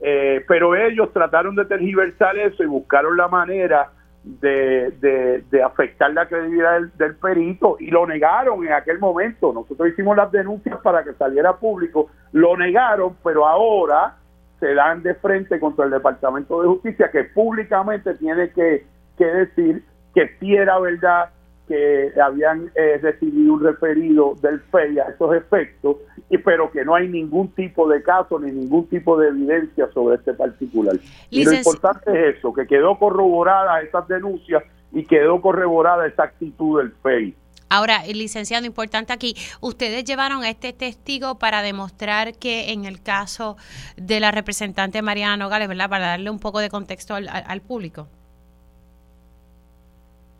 [0.00, 3.90] Eh, pero ellos trataron de tergiversar eso y buscaron la manera
[4.26, 9.52] de, de, afectar la credibilidad del, perito y lo negaron en aquel momento.
[9.52, 14.16] Nosotros hicimos las denuncias para que saliera público, lo negaron, pero ahora
[14.58, 18.84] se dan de frente contra el Departamento de Justicia que públicamente tiene que,
[19.16, 21.30] que decir que sí verdad
[21.66, 25.96] que habían eh, recibido un referido del FEI a esos efectos,
[26.30, 30.16] y, pero que no hay ningún tipo de caso ni ningún tipo de evidencia sobre
[30.16, 30.96] este particular.
[31.30, 34.62] Y lo importante es eso, que quedó corroborada esas denuncias
[34.92, 37.34] y quedó corroborada esa actitud del FEI.
[37.68, 43.02] Ahora, el licenciado, importante aquí, ustedes llevaron a este testigo para demostrar que en el
[43.02, 43.56] caso
[43.96, 45.90] de la representante Mariana Nogales, ¿verdad?
[45.90, 48.06] Para darle un poco de contexto al, público.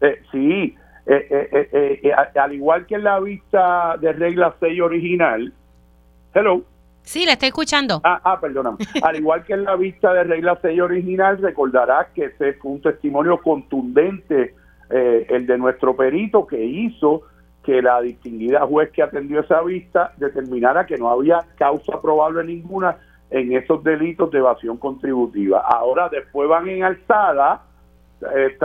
[0.01, 0.77] Eh, sí,
[1.07, 5.53] eh, eh, al igual que en la vista de regla 6 original,
[6.35, 6.63] hello.
[7.03, 8.01] Sí, le estoy escuchando.
[8.03, 8.79] Ah, ah perdóname.
[9.03, 12.83] al igual que en la vista de regla 6 original, recordarás que ese fue un
[12.83, 14.55] testimonio contundente
[14.91, 17.23] eh, el de nuestro perito que hizo
[17.65, 22.97] que la distinguida juez que atendió esa vista determinara que no había causa probable ninguna
[23.31, 25.61] en esos delitos de evasión contributiva.
[25.61, 27.63] Ahora después van en alzada,
[28.37, 28.57] eh,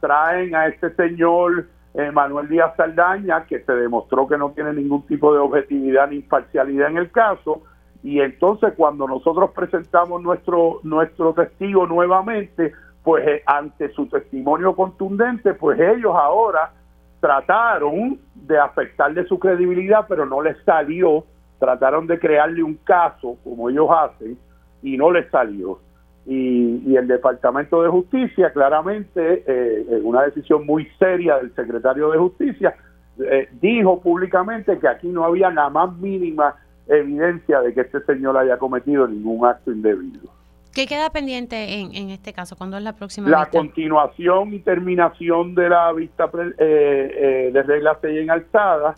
[0.00, 1.66] traen a este señor eh,
[2.12, 6.90] Manuel Díaz Saldaña, que se demostró que no tiene ningún tipo de objetividad ni imparcialidad
[6.90, 7.62] en el caso,
[8.02, 15.54] y entonces cuando nosotros presentamos nuestro, nuestro testigo nuevamente, pues eh, ante su testimonio contundente,
[15.54, 16.72] pues ellos ahora
[17.20, 21.24] trataron de afectarle su credibilidad, pero no les salió,
[21.58, 24.38] trataron de crearle un caso, como ellos hacen,
[24.82, 25.78] y no les salió.
[26.26, 32.18] Y, el Departamento de Justicia, claramente, eh, en una decisión muy seria del secretario de
[32.18, 32.74] Justicia,
[33.18, 36.56] eh, dijo públicamente que aquí no había la más mínima
[36.88, 40.30] evidencia de que este señor haya cometido ningún acto indebido.
[40.76, 42.54] ¿Qué queda pendiente en, en este caso?
[42.54, 47.96] ¿Cuándo es la próxima La continuación y terminación de la vista eh, eh, de regla
[47.98, 48.94] 6 en alzada,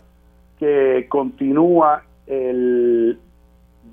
[0.59, 3.17] que continúa el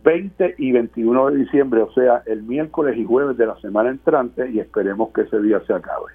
[0.02, 4.50] 20 y 21 de diciembre, o sea, el miércoles y jueves de la semana entrante,
[4.50, 6.12] y esperemos que ese día se acabe.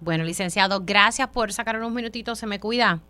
[0.00, 3.00] Bueno, licenciado, gracias por sacar unos minutitos, se me cuida.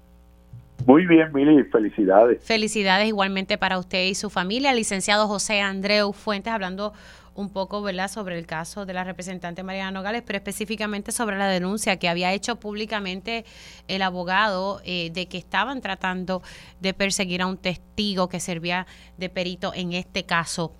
[0.86, 2.42] Muy bien, Mili, felicidades.
[2.42, 4.72] Felicidades igualmente para usted y su familia.
[4.72, 6.92] Licenciado José Andreu Fuentes, hablando
[7.34, 8.10] un poco ¿verdad?
[8.10, 12.32] sobre el caso de la representante Mariana Nogales, pero específicamente sobre la denuncia que había
[12.32, 13.44] hecho públicamente
[13.88, 16.42] el abogado eh, de que estaban tratando
[16.80, 18.86] de perseguir a un testigo que servía
[19.16, 20.74] de perito en este caso.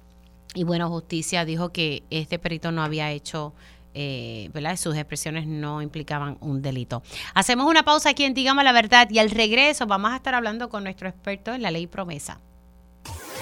[0.55, 3.55] Y bueno, justicia dijo que este perito no había hecho
[3.93, 4.77] eh, ¿verdad?
[4.77, 7.03] Sus expresiones no implicaban un delito.
[7.35, 10.69] Hacemos una pausa aquí en Dígame la Verdad y al regreso vamos a estar hablando
[10.69, 12.41] con nuestro experto en la ley promesa.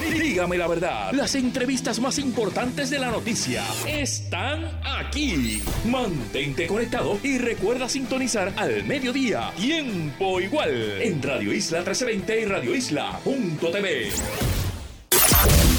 [0.01, 5.63] Dígame la verdad, las entrevistas más importantes de la noticia están aquí.
[5.87, 12.75] Mantente conectado y recuerda sintonizar al mediodía, tiempo igual, en Radio Isla 1320 y Radio
[12.75, 14.11] Isla.tv.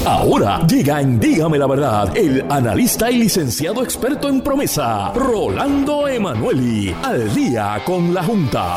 [0.06, 6.94] Ahora llega en Dígame la Verdad el analista y licenciado experto en promesa, Rolando Emanueli,
[7.02, 8.76] al día con la Junta.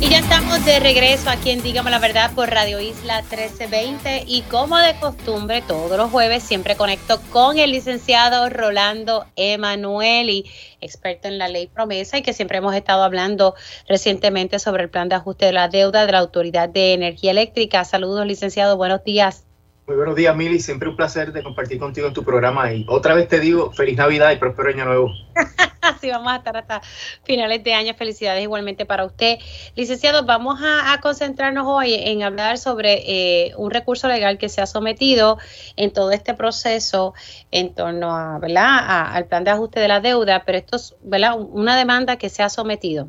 [0.00, 4.40] Y ya estamos de regreso aquí en Dígame la Verdad por Radio Isla 1320 y
[4.42, 10.50] como de costumbre todos los jueves siempre conecto con el licenciado Rolando Emanueli,
[10.80, 13.54] experto en la ley promesa y que siempre hemos estado hablando
[13.86, 17.84] recientemente sobre el plan de ajuste de la deuda de la Autoridad de Energía Eléctrica.
[17.84, 19.49] Saludos licenciado, buenos días.
[19.90, 20.60] Muy buenos días, Mili.
[20.60, 22.72] Siempre un placer de compartir contigo en tu programa.
[22.72, 25.10] Y otra vez te digo, feliz Navidad y próspero año nuevo.
[26.00, 26.80] sí, vamos a estar hasta
[27.24, 27.92] finales de año.
[27.94, 29.38] Felicidades igualmente para usted.
[29.74, 34.66] Licenciado, vamos a, concentrarnos hoy en hablar sobre eh, un recurso legal que se ha
[34.66, 35.38] sometido
[35.74, 37.12] en todo este proceso
[37.50, 39.08] en torno a, ¿verdad?
[39.12, 41.34] al plan de ajuste de la deuda, pero esto es ¿verdad?
[41.36, 43.08] una demanda que se ha sometido.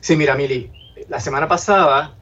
[0.00, 0.72] Sí, mira, Mili,
[1.08, 2.17] la semana pasada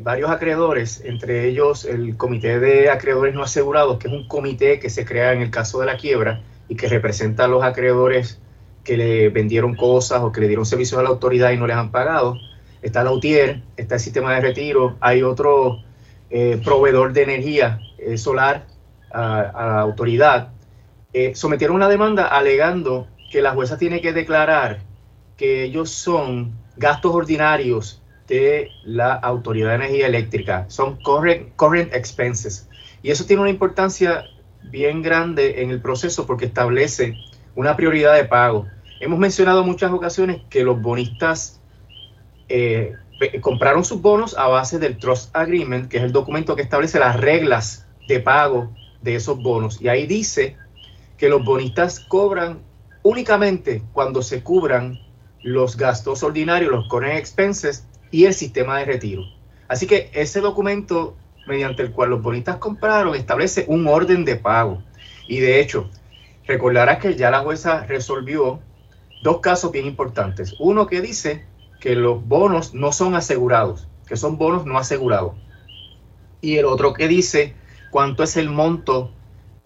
[0.00, 4.90] varios acreedores, entre ellos el Comité de Acreedores No Asegurados, que es un comité que
[4.90, 8.40] se crea en el caso de la quiebra y que representa a los acreedores
[8.84, 11.76] que le vendieron cosas o que le dieron servicios a la autoridad y no les
[11.76, 12.36] han pagado.
[12.80, 15.82] Está la UTIER, está el sistema de retiro, hay otro
[16.30, 18.66] eh, proveedor de energía eh, solar
[19.12, 20.48] a, la autoridad.
[21.34, 24.80] sometieron una demanda alegando que la jueza tiene que declarar
[25.36, 30.64] que ellos son gastos ordinarios de la Autoridad de Energía Eléctrica.
[30.68, 32.68] Son current, current expenses.
[33.02, 34.24] Y eso tiene una importancia
[34.62, 37.16] bien grande en el proceso porque establece
[37.54, 38.66] una prioridad de pago.
[39.00, 41.60] Hemos mencionado en muchas ocasiones que los bonistas
[42.48, 42.94] eh,
[43.40, 47.18] compraron sus bonos a base del Trust Agreement, que es el documento que establece las
[47.18, 49.80] reglas de pago de esos bonos.
[49.80, 50.56] Y ahí dice
[51.18, 52.60] que los bonistas cobran
[53.02, 55.00] únicamente cuando se cubran
[55.42, 59.24] los gastos ordinarios, los current expenses y el sistema de retiro.
[59.66, 61.16] Así que ese documento
[61.46, 64.82] mediante el cual los bonistas compraron establece un orden de pago.
[65.26, 65.90] Y de hecho,
[66.46, 68.60] recordarás que ya la jueza resolvió
[69.22, 70.54] dos casos bien importantes.
[70.58, 71.44] Uno que dice
[71.80, 75.34] que los bonos no son asegurados, que son bonos no asegurados.
[76.40, 77.54] Y el otro que dice
[77.90, 79.12] cuánto es el monto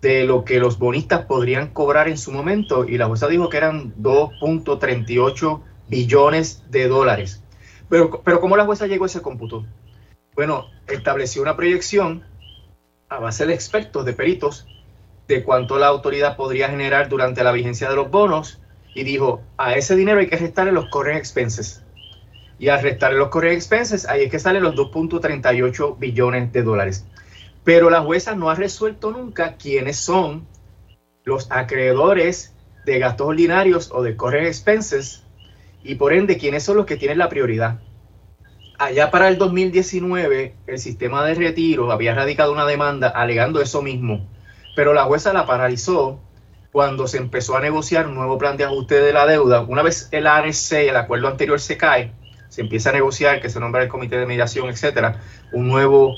[0.00, 3.56] de lo que los bonistas podrían cobrar en su momento y la jueza dijo que
[3.56, 7.42] eran 2.38 billones de dólares.
[7.88, 9.64] Pero, pero ¿cómo la jueza llegó a ese cómputo?
[10.34, 12.24] Bueno, estableció una proyección
[13.08, 14.66] a base de expertos, de peritos,
[15.28, 18.60] de cuánto la autoridad podría generar durante la vigencia de los bonos
[18.94, 21.82] y dijo, a ese dinero hay que restarle los current expenses.
[22.58, 27.04] Y al restarle los current expenses, ahí es que salen los 2.38 billones de dólares.
[27.62, 30.46] Pero la jueza no ha resuelto nunca quiénes son
[31.24, 32.54] los acreedores
[32.86, 35.25] de gastos ordinarios o de current expenses
[35.86, 37.80] y por ende quiénes son los que tienen la prioridad.
[38.78, 44.28] Allá para el 2019, el sistema de retiro había radicado una demanda alegando eso mismo,
[44.74, 46.20] pero la jueza la paralizó
[46.72, 49.62] cuando se empezó a negociar un nuevo plan de ajuste de la deuda.
[49.62, 52.12] Una vez el ARC, el acuerdo anterior se cae,
[52.50, 55.22] se empieza a negociar, que se nombra el comité de mediación, etcétera,
[55.52, 56.14] un nuevo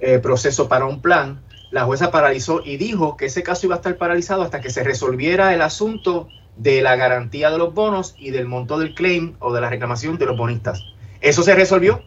[0.00, 1.42] eh, proceso para un plan.
[1.70, 4.82] La jueza paralizó y dijo que ese caso iba a estar paralizado hasta que se
[4.82, 6.28] resolviera el asunto
[6.60, 10.18] de la garantía de los bonos y del monto del claim o de la reclamación
[10.18, 10.84] de los bonistas.
[11.20, 12.02] Eso se resolvió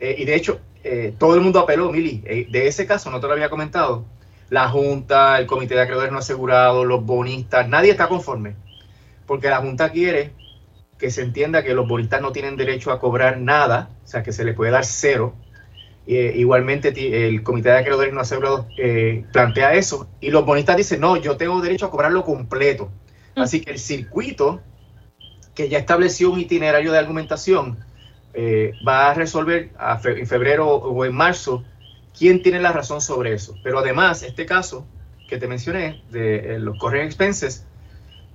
[0.00, 3.26] eh, y de hecho eh, todo el mundo apeló, Mili, de ese caso, no te
[3.26, 4.04] lo había comentado,
[4.50, 8.54] la Junta, el Comité de Acreedores No Asegurados, los bonistas, nadie está conforme,
[9.26, 10.32] porque la Junta quiere
[10.98, 14.32] que se entienda que los bonistas no tienen derecho a cobrar nada, o sea, que
[14.32, 15.34] se les puede dar cero.
[16.06, 16.92] Eh, igualmente
[17.26, 21.36] el Comité de Acreedores No Asegurados eh, plantea eso, y los bonistas dicen, no, yo
[21.36, 22.90] tengo derecho a cobrarlo completo.
[23.36, 24.60] Así que el circuito,
[25.54, 27.78] que ya estableció un itinerario de argumentación,
[28.34, 29.70] eh, va a resolver
[30.04, 31.62] en febrero o en marzo
[32.16, 33.54] quién tiene la razón sobre eso.
[33.62, 34.86] Pero además, este caso
[35.28, 37.66] que te mencioné de eh, los correct expenses,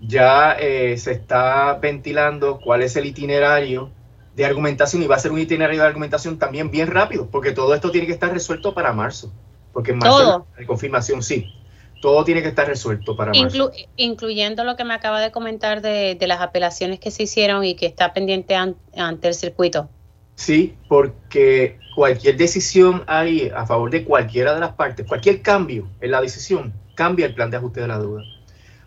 [0.02, 3.92] ya eh, se está ventilando cuál es el itinerario
[4.36, 7.74] de argumentación y va a ser un itinerario de argumentación también bien rápido, porque todo
[7.74, 9.32] esto tiene que estar resuelto para marzo.
[9.74, 11.54] Porque en marzo, de confirmación, sí.
[12.02, 13.72] Todo tiene que estar resuelto para marzo.
[13.96, 17.86] incluyendo lo que me acaba de comentar de, las apelaciones que se hicieron y que
[17.86, 19.90] está pendiente ante el circuito.
[20.36, 26.12] Sí, porque cualquier decisión ahí a favor de cualquiera de las partes, cualquier cambio en
[26.12, 28.24] la decisión, cambia el plan de ajuste de la deuda.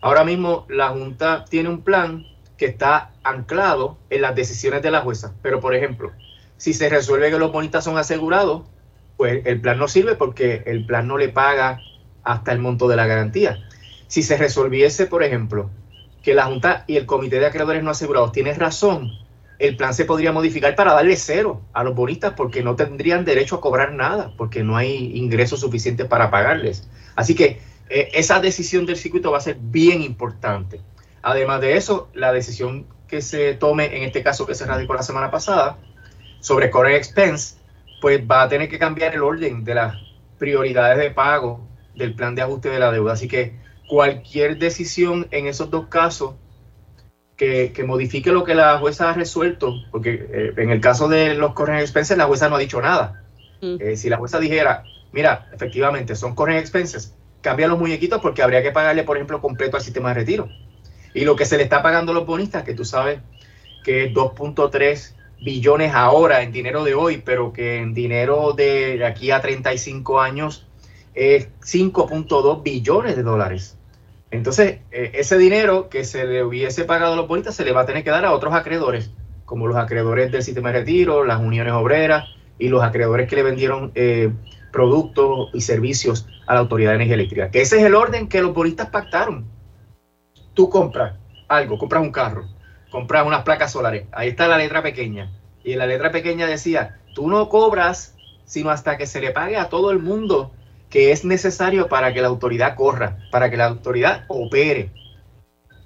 [0.01, 2.25] Ahora mismo la Junta tiene un plan
[2.57, 5.33] que está anclado en las decisiones de la jueza.
[5.41, 6.11] Pero, por ejemplo,
[6.57, 8.63] si se resuelve que los bonistas son asegurados,
[9.17, 11.79] pues el plan no sirve porque el plan no le paga
[12.25, 13.59] hasta el monto de la garantía.
[14.07, 15.69] Si se resolviese, por ejemplo,
[16.21, 19.11] que la Junta y el Comité de Acreedores No Asegurados tienen razón
[19.59, 23.55] el plan se podría modificar para darle cero a los bonistas porque no tendrían derecho
[23.55, 26.87] a cobrar nada, porque no hay ingresos suficientes para pagarles.
[27.15, 30.81] Así que eh, esa decisión del circuito va a ser bien importante.
[31.21, 35.03] Además de eso, la decisión que se tome, en este caso que se radicó la
[35.03, 35.77] semana pasada,
[36.39, 37.55] sobre Core Expense,
[38.01, 39.95] pues va a tener que cambiar el orden de las
[40.37, 41.65] prioridades de pago
[41.95, 43.13] del plan de ajuste de la deuda.
[43.13, 43.55] Así que
[43.87, 46.35] cualquier decisión en esos dos casos
[47.35, 51.53] que, modifique lo que la jueza ha resuelto, porque eh, en el caso de los
[51.53, 53.23] corren expenses la jueza no ha dicho nada.
[53.61, 53.77] Mm.
[53.79, 58.63] Eh, si la jueza dijera, mira, efectivamente son corren expenses, cambia los muñequitos porque habría
[58.63, 60.49] que pagarle, por ejemplo, completo al sistema de retiro.
[61.13, 63.19] Y lo que se le está pagando a los bonistas, que tú sabes
[63.83, 69.31] que es 2.3 billones ahora en dinero de hoy, pero que en dinero de aquí
[69.31, 70.65] a 35 años
[71.15, 73.77] es 5.2 billones de dólares.
[74.31, 77.81] Entonces, eh, ese dinero que se le hubiese pagado a los bonistas se le va
[77.81, 79.11] a tener que dar a otros acreedores,
[79.45, 82.25] como los acreedores del sistema de retiro, las uniones obreras
[82.59, 84.31] y los acreedores que le vendieron eh,
[84.71, 87.49] productos y servicios a la Autoridad de Energía Eléctrica.
[87.49, 89.45] Que ese es el orden que los bonistas pactaron.
[90.53, 91.15] Tú compras
[91.47, 92.45] algo, compras un carro,
[92.91, 95.31] compras unas placas solares, ahí está la letra pequeña.
[95.63, 98.15] Y en la letra pequeña decía, tú no cobras
[98.45, 100.51] sino hasta que se le pague a todo el mundo
[100.95, 104.91] que es necesario para que la autoridad corra, para que la autoridad opere.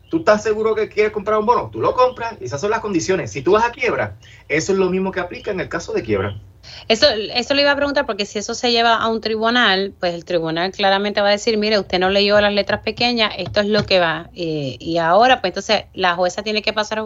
[0.08, 1.72] ¿Tú estás seguro que quieres comprar un bono?
[1.72, 3.32] Tú lo compras y esas son las condiciones.
[3.32, 4.18] Si tú vas a quiebra,
[4.48, 6.40] eso es lo mismo que aplica en el caso de quiebra.
[6.88, 10.14] Eso, eso le iba a preguntar porque si eso se lleva a un tribunal, pues
[10.14, 13.66] el tribunal claramente va a decir, mire, usted no leyó las letras pequeñas, esto es
[13.66, 14.30] lo que va.
[14.36, 17.04] Eh, y ahora, pues entonces la jueza tiene que pasar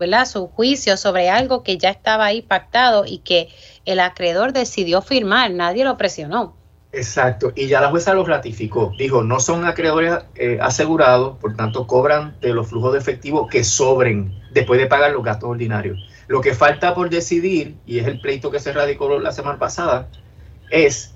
[0.00, 0.24] ¿verdad?
[0.24, 3.50] su juicio sobre algo que ya estaba ahí pactado y que
[3.84, 6.63] el acreedor decidió firmar, nadie lo presionó.
[6.96, 8.92] Exacto, y ya la jueza lo ratificó.
[8.96, 13.64] Dijo, no son acreedores eh, asegurados, por tanto cobran de los flujos de efectivo que
[13.64, 15.98] sobren después de pagar los gastos ordinarios.
[16.28, 20.08] Lo que falta por decidir, y es el pleito que se radicó la semana pasada,
[20.70, 21.14] es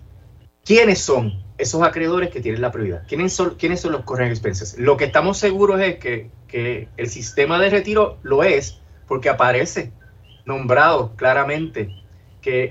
[0.64, 3.04] quiénes son esos acreedores que tienen la prioridad.
[3.06, 4.76] ¿Quiénes son, quiénes son los correct expenses?
[4.78, 9.92] Lo que estamos seguros es que, que el sistema de retiro lo es porque aparece
[10.44, 11.90] nombrado claramente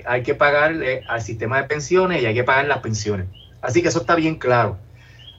[0.05, 3.27] hay que pagarle al sistema de pensiones y hay que pagar las pensiones.
[3.61, 4.77] Así que eso está bien claro.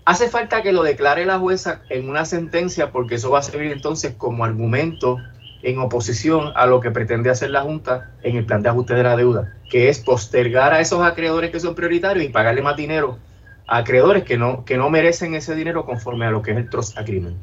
[0.05, 3.73] Hace falta que lo declare la jueza en una sentencia porque eso va a servir
[3.73, 5.19] entonces como argumento
[5.63, 9.03] en oposición a lo que pretende hacer la Junta en el plan de ajuste de
[9.03, 13.19] la deuda, que es postergar a esos acreedores que son prioritarios y pagarle más dinero
[13.67, 16.71] a acreedores que no, que no merecen ese dinero conforme a lo que es el
[16.71, 17.37] trust agreement.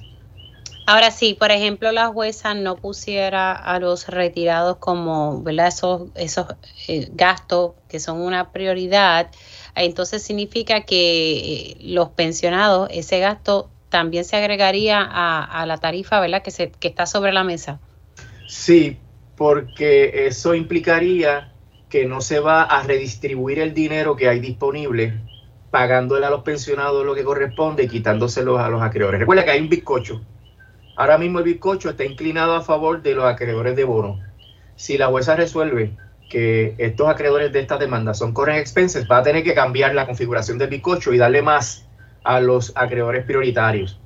[0.88, 5.68] Ahora sí, por ejemplo, la jueza no pusiera a los retirados como, ¿verdad?
[5.68, 6.45] Esos, esos
[6.88, 9.32] eh, gastos que son una prioridad,
[9.74, 16.20] entonces significa que eh, los pensionados, ese gasto también se agregaría a, a la tarifa,
[16.20, 16.44] ¿verdad?
[16.44, 17.80] Que, se, que está sobre la mesa.
[18.48, 18.99] Sí,
[19.36, 21.52] porque eso implicaría
[21.90, 25.14] que no se va a redistribuir el dinero que hay disponible
[25.72, 29.20] pagándole a los pensionados lo que corresponde y quitándoselos a los acreedores.
[29.20, 30.22] Recuerda que hay un bizcocho.
[30.95, 34.19] Ahora mismo el bizcocho está inclinado a favor de los acreedores de bono.
[34.76, 35.97] Si la jueza resuelve
[36.30, 40.05] que estos acreedores de estas demandas son current expenses, va a tener que cambiar la
[40.05, 41.85] configuración del bizcocho y darle más
[42.23, 43.99] a los acreedores prioritarios.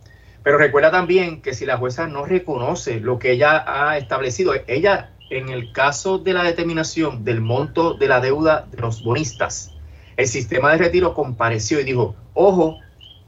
[0.43, 5.11] Pero recuerda también que si la jueza no reconoce lo que ella ha establecido, ella
[5.29, 9.75] en el caso de la determinación del monto de la deuda de los bonistas,
[10.17, 12.79] el sistema de retiro compareció y dijo, ojo,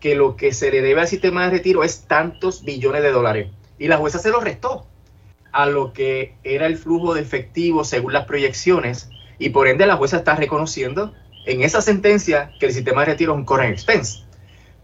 [0.01, 3.51] que lo que se le debe al sistema de retiro es tantos billones de dólares.
[3.79, 4.85] Y la jueza se lo restó
[5.53, 9.09] a lo que era el flujo de efectivo según las proyecciones.
[9.39, 11.13] Y por ende la jueza está reconociendo
[11.45, 14.25] en esa sentencia que el sistema de retiro es un current expense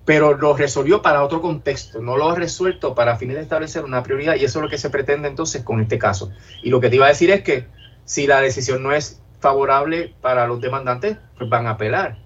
[0.08, 4.04] pero lo resolvió para otro contexto, no lo ha resuelto para fines de establecer una
[4.04, 6.32] prioridad y eso es lo que se pretende entonces con este caso.
[6.64, 7.68] Y lo que te iba a decir es que
[8.06, 12.20] si la decisión no es favorable para los demandantes, pues van a apelar.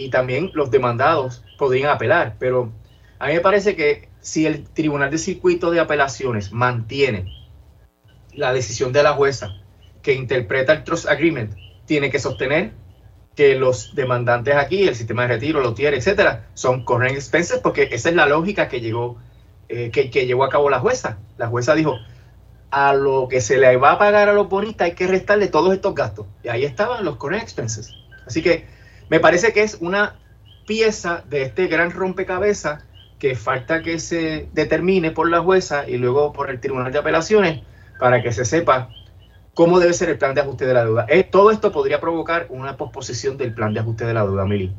[0.00, 2.72] Y también los demandados podrían apelar, pero
[3.18, 7.26] a mí me parece que si el Tribunal de Circuito de Apelaciones mantiene
[8.32, 9.60] la decisión de la jueza
[10.00, 11.54] que interpreta el Trust Agreement,
[11.84, 12.72] tiene que sostener
[13.36, 17.90] que los demandantes aquí, el sistema de retiro, los tiene, etcétera, son current expenses porque
[17.92, 19.18] esa es la lógica que llegó,
[19.68, 21.18] eh, que, que, llevó a cabo la jueza.
[21.36, 21.98] La jueza dijo,
[22.70, 25.74] a lo que se le va a pagar a los bonistas hay que restarle todos
[25.74, 26.24] estos gastos.
[26.42, 27.92] Y ahí estaban los current expenses.
[28.26, 28.79] Así que
[29.10, 30.16] me parece que es una
[30.66, 32.84] pieza de este gran rompecabezas
[33.18, 37.60] que falta que se determine por la jueza y luego por el Tribunal de Apelaciones
[37.98, 38.88] para que se sepa
[39.52, 41.06] cómo debe ser el plan de ajuste de la deuda.
[41.08, 44.72] Eh, todo esto podría provocar una posposición del plan de ajuste de la deuda, Mili.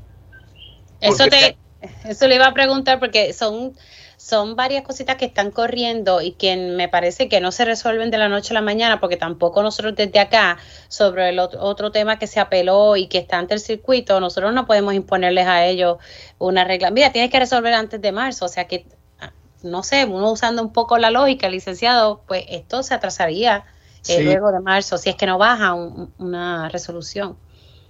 [1.02, 1.58] Eso, te,
[2.06, 3.74] eso le iba a preguntar porque son,
[4.22, 8.19] son varias cositas que están corriendo y que me parece que no se resuelven de
[8.19, 12.27] la noche a la mañana porque tampoco nosotros desde acá sobre el otro, tema que
[12.27, 15.98] se apeló y que está ante el circuito, nosotros no podemos imponerles a ellos
[16.38, 16.91] una regla.
[16.91, 18.85] Mira, tienes que resolver antes de marzo, o sea que,
[19.19, 19.31] ah,
[19.64, 23.65] no sé, uno usando un poco la lógica, licenciado, pues esto se atrasaría
[24.07, 27.38] eh, luego de marzo, si es que no baja una resolución.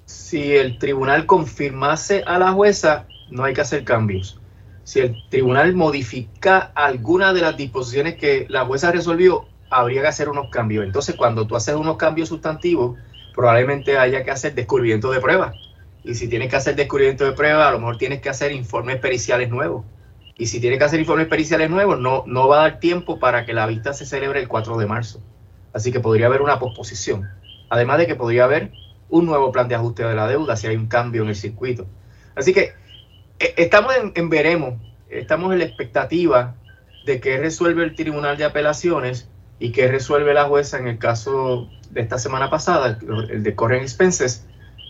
[0.05, 4.40] Si el tribunal confirmase a la jueza, no hay que hacer cambios.
[4.91, 10.27] Si el tribunal modifica alguna de las disposiciones que la jueza resolvió, habría que hacer
[10.27, 10.83] unos cambios.
[10.83, 12.99] Entonces, cuando tú haces unos cambios sustantivos,
[13.33, 15.55] probablemente haya que hacer descubrimiento de pruebas.
[16.03, 18.97] Y si tienes que hacer descubrimiento de pruebas, a lo mejor tienes que hacer informes
[18.97, 19.85] periciales nuevos.
[20.37, 23.45] Y si tienes que hacer informes periciales nuevos, no, no va a dar tiempo para
[23.45, 25.21] que la vista se celebre el 4 de marzo.
[25.71, 27.29] Así que podría haber una posposición.
[27.69, 28.73] Además de que podría haber
[29.07, 31.87] un nuevo plan de ajuste de la deuda si hay un cambio en el circuito.
[32.35, 32.73] Así que
[33.57, 34.75] estamos en, veremos,
[35.09, 36.55] estamos en la expectativa
[37.05, 41.69] de que resuelve el Tribunal de Apelaciones y que resuelve la jueza en el caso
[41.89, 42.99] de esta semana pasada,
[43.29, 44.45] el de Corren Expenses,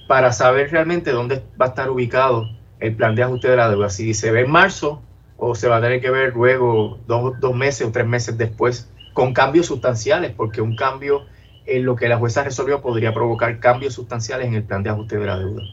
[0.07, 2.49] para saber realmente dónde va a estar ubicado
[2.79, 3.89] el plan de ajuste de la deuda.
[3.89, 5.01] Si se ve en marzo
[5.37, 8.89] o se va a tener que ver luego dos, dos meses o tres meses después
[9.13, 11.25] con cambios sustanciales, porque un cambio
[11.65, 15.17] en lo que la jueza resolvió podría provocar cambios sustanciales en el plan de ajuste
[15.17, 15.63] de la deuda.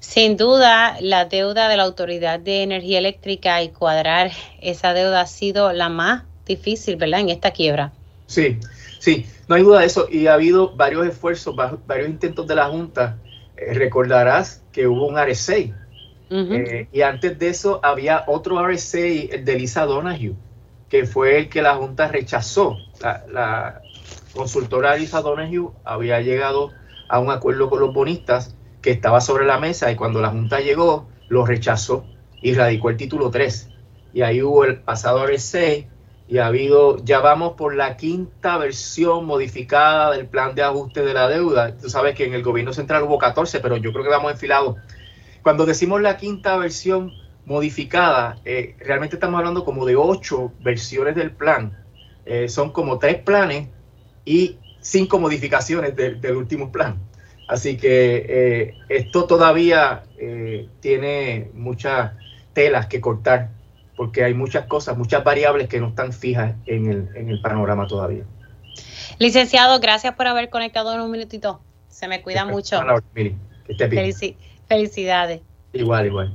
[0.00, 4.30] Sin duda, la deuda de la Autoridad de Energía Eléctrica y cuadrar
[4.60, 7.20] esa deuda ha sido la más difícil, ¿verdad?
[7.20, 7.92] En esta quiebra.
[8.26, 8.58] Sí,
[9.00, 10.08] sí, no hay duda de eso.
[10.10, 11.54] Y ha habido varios esfuerzos,
[11.86, 13.18] varios intentos de la Junta.
[13.56, 15.74] Eh, recordarás que hubo un RSA.
[16.30, 20.36] Eh, y antes de eso había otro RSA, el de Lisa Donahue
[20.88, 22.76] que fue el que la Junta rechazó.
[23.30, 23.82] La,
[24.34, 26.70] consultora Lisa Donahue había llegado
[27.08, 30.60] a un acuerdo con los bonistas que estaba sobre la mesa y cuando la Junta
[30.60, 32.04] llegó, lo rechazó
[32.40, 33.70] y radicó el título 3.
[34.14, 35.88] Y ahí hubo el pasado RC
[36.28, 41.14] y ha habido, ya vamos por la quinta versión modificada del plan de ajuste de
[41.14, 41.76] la deuda.
[41.76, 44.76] Tú sabes que en el gobierno central hubo 14, pero yo creo que vamos enfilados.
[45.42, 47.12] Cuando decimos la quinta versión
[47.46, 51.82] modificada, eh, realmente estamos hablando como de ocho versiones del plan.
[52.26, 53.68] Eh, son como tres planes
[54.26, 57.07] y cinco modificaciones del último plan.
[57.48, 60.04] Así que eh, esto todavía
[60.80, 62.12] tiene muchas
[62.52, 63.50] telas que cortar
[63.96, 67.86] porque hay muchas cosas, muchas variables que no están fijas en el, en el panorama
[67.88, 68.24] todavía.
[69.18, 71.60] Licenciado, gracias por haber conectado en un minutito.
[71.88, 72.80] Se me cuida mucho.
[74.68, 75.40] felicidades.
[75.72, 76.34] Igual, igual.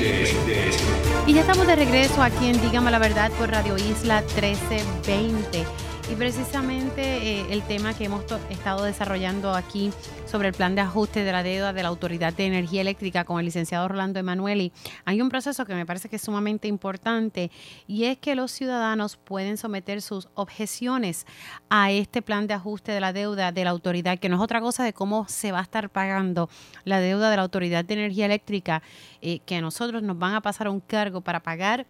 [1.27, 5.90] Y ya estamos de regreso aquí en Dígame la verdad por Radio Isla 1320.
[6.11, 9.91] Y precisamente eh, el tema que hemos estado desarrollando aquí
[10.25, 13.39] sobre el plan de ajuste de la deuda de la Autoridad de Energía Eléctrica con
[13.39, 14.73] el licenciado Rolando Emanueli,
[15.05, 17.49] hay un proceso que me parece que es sumamente importante
[17.87, 21.25] y es que los ciudadanos pueden someter sus objeciones
[21.69, 24.59] a este plan de ajuste de la deuda de la autoridad, que no es otra
[24.59, 26.49] cosa de cómo se va a estar pagando
[26.83, 28.83] la deuda de la Autoridad de Energía Eléctrica,
[29.21, 31.87] eh, que a nosotros nos van a pasar un cargo para pagar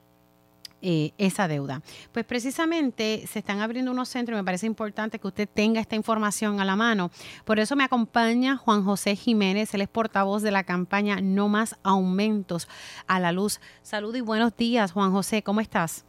[0.81, 1.81] eh, esa deuda.
[2.11, 5.95] Pues precisamente se están abriendo unos centros y me parece importante que usted tenga esta
[5.95, 7.11] información a la mano.
[7.45, 11.77] Por eso me acompaña Juan José Jiménez, él es portavoz de la campaña No más
[11.83, 12.67] aumentos
[13.07, 13.59] a la luz.
[13.81, 16.05] Salud y buenos días, Juan José, ¿cómo estás?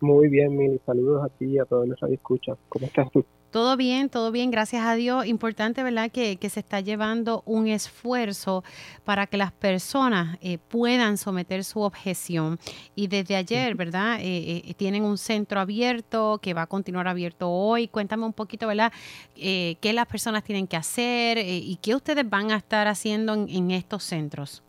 [0.00, 0.80] Muy bien, Mili.
[0.84, 2.56] Saludos a ti y a todos los que escuchan.
[2.68, 3.24] ¿Cómo estás tú?
[3.54, 5.26] Todo bien, todo bien, gracias a Dios.
[5.26, 6.10] Importante, ¿verdad?
[6.10, 8.64] Que, se está llevando un esfuerzo
[9.04, 12.58] para que las personas eh, puedan someter su objeción.
[12.96, 14.18] Y desde ayer, ¿verdad?
[14.20, 17.86] Eh, eh, tienen un centro abierto que va a continuar abierto hoy.
[17.86, 18.92] Cuéntame un poquito, ¿verdad?
[19.36, 23.70] ¿Qué las personas tienen que hacer y qué ustedes van a estar haciendo en, en
[23.70, 24.64] estos centros?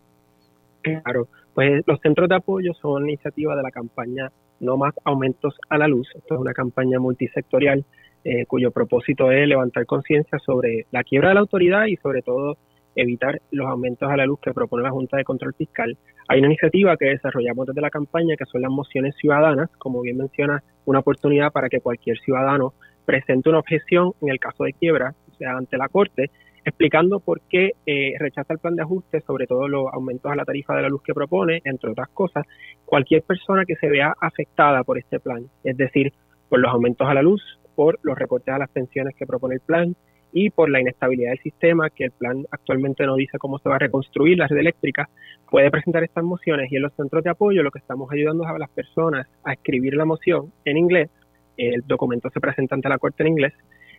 [0.83, 5.79] Claro, pues los centros de apoyo son iniciativa de la campaña No más aumentos a
[5.79, 6.07] la luz.
[6.13, 7.83] Esto es una campaña multisectorial
[8.25, 12.57] eh, cuyo propósito es levantar conciencia sobre la quiebra de la autoridad y sobre todo
[12.95, 15.95] evitar los aumentos a la luz que propone la Junta de Control Fiscal.
[16.27, 20.17] Hay una iniciativa que desarrollamos desde la campaña que son las mociones ciudadanas, como bien
[20.17, 22.73] menciona, una oportunidad para que cualquier ciudadano
[23.05, 26.31] presente una objeción en el caso de quiebra, o sea, ante la Corte,
[26.63, 30.45] explicando por qué eh, rechaza el plan de ajuste, sobre todo los aumentos a la
[30.45, 32.43] tarifa de la luz que propone, entre otras cosas,
[32.85, 36.11] cualquier persona que se vea afectada por este plan, es decir,
[36.49, 37.41] por los aumentos a la luz,
[37.75, 39.95] por los recortes a las pensiones que propone el plan
[40.31, 43.75] y por la inestabilidad del sistema, que el plan actualmente no dice cómo se va
[43.75, 45.09] a reconstruir la red eléctrica,
[45.49, 46.69] puede presentar estas mociones.
[46.71, 49.95] Y en los centros de apoyo lo que estamos ayudando a las personas a escribir
[49.95, 51.09] la moción en inglés,
[51.55, 53.53] el documento se presenta ante la corte en inglés,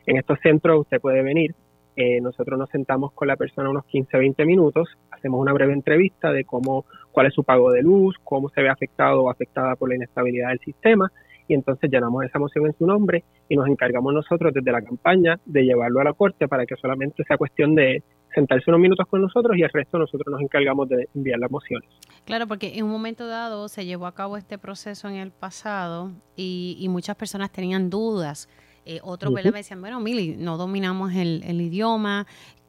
[0.04, 1.54] en estos centros usted puede venir,
[1.96, 6.30] eh, nosotros nos sentamos con la persona unos 15 20 minutos, hacemos una breve entrevista
[6.30, 9.88] de cómo, cuál es su pago de luz, cómo se ve afectado o afectada por
[9.88, 11.10] la inestabilidad del sistema
[11.48, 15.38] y entonces llenamos esa moción en su nombre y nos encargamos nosotros desde la campaña
[15.44, 18.02] de llevarlo a la corte para que solamente sea cuestión de
[18.34, 21.88] sentarse unos minutos con nosotros y el resto nosotros nos encargamos de enviar las mociones.
[22.24, 26.12] Claro, porque en un momento dado se llevó a cabo este proceso en el pasado
[26.36, 28.48] y, muchas personas tenían dudas.
[28.84, 32.26] Eh, otros me decían, bueno, Mili, no dominamos el, idioma,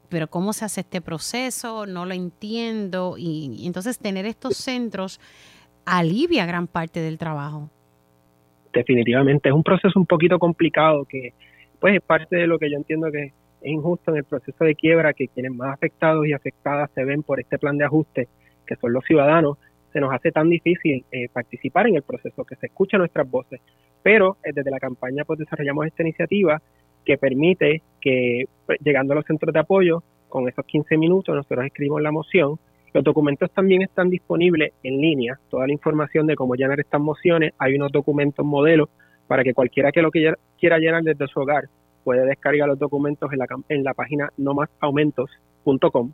[0.10, 1.86] pero ¿cómo se hace este proceso?
[1.86, 3.16] No lo entiendo.
[3.18, 5.20] y entonces tener estos centros
[5.86, 7.70] alivia gran parte del trabajo
[8.78, 11.34] definitivamente es un proceso un poquito complicado que
[11.80, 13.34] pues es parte de lo que yo entiendo que es
[13.64, 17.40] injusto en el proceso de quiebra que quienes más afectados y afectadas se ven por
[17.40, 18.28] este plan de ajuste
[18.66, 19.58] que son los ciudadanos
[19.94, 23.62] se nos hace tan difícil eh, participar en el proceso que se escucha nuestras voces.
[24.04, 26.62] Pero eh, desde la campaña pues desarrollamos esta iniciativa
[27.06, 31.66] que permite que pues, llegando a los centros de apoyo con esos 15 minutos nosotros
[31.66, 32.60] escribimos la moción
[32.98, 37.54] los documentos también están disponibles en línea, toda la información de cómo llenar estas mociones.
[37.60, 38.90] Hay unos documentos modelos
[39.28, 41.66] para que cualquiera que lo quiera llenar desde su hogar
[42.04, 46.12] puede descargar los documentos en la, en la página nomasaumentos.com.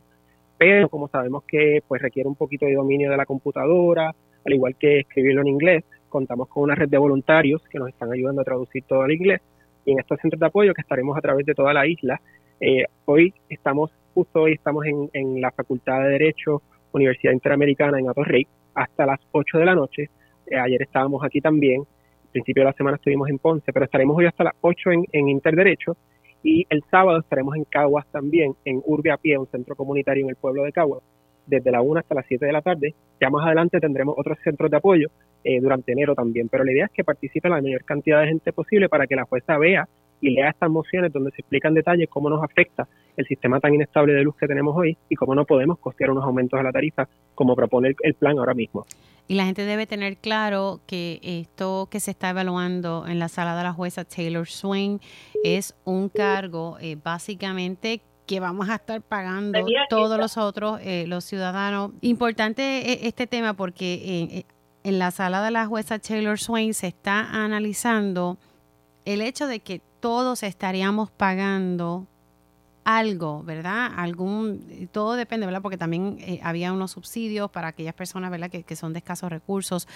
[0.58, 4.76] Pero como sabemos que pues requiere un poquito de dominio de la computadora, al igual
[4.78, 8.44] que escribirlo en inglés, contamos con una red de voluntarios que nos están ayudando a
[8.44, 9.40] traducir todo el inglés.
[9.86, 12.20] Y en estos centros de apoyo que estaremos a través de toda la isla,
[12.60, 16.60] eh, hoy estamos, justo hoy estamos en, en la Facultad de Derecho
[16.98, 20.10] Universidad Interamericana en Atorrey hasta las 8 de la noche.
[20.46, 24.16] Eh, ayer estábamos aquí también, al principio de la semana estuvimos en Ponce, pero estaremos
[24.16, 25.96] hoy hasta las 8 en, en Interderecho
[26.42, 30.30] y el sábado estaremos en Caguas también, en Urbe a Pie, un centro comunitario en
[30.30, 31.02] el pueblo de Caguas,
[31.46, 32.94] desde la 1 hasta las 7 de la tarde.
[33.20, 35.08] Ya más adelante tendremos otros centros de apoyo
[35.42, 38.52] eh, durante enero también, pero la idea es que participe la mayor cantidad de gente
[38.52, 39.88] posible para que la jueza vea
[40.24, 44.14] y lea estas mociones donde se explican detalles cómo nos afecta el sistema tan inestable
[44.14, 47.06] de luz que tenemos hoy y cómo no podemos costear unos aumentos a la tarifa
[47.34, 48.86] como propone el, plan ahora mismo.
[49.28, 53.54] Y la gente debe tener claro que esto que se está evaluando en la sala
[53.54, 54.98] de la jueza Taylor Swain
[55.44, 59.58] es un cargo eh, básicamente que vamos a estar pagando
[59.90, 61.90] todos los otros, eh, los ciudadanos.
[62.00, 64.46] Importante eh, este tema porque
[64.82, 68.38] en la sala de la jueza Taylor Swain se está analizando
[69.04, 72.06] el hecho de que todos estaríamos pagando
[72.84, 73.90] algo, ¿verdad?
[73.96, 75.62] Algún, todo depende, ¿verdad?
[75.62, 78.50] Porque también eh, había unos subsidios para aquellas personas, ¿verdad?
[78.50, 79.88] Que, que, son de escasos recursos,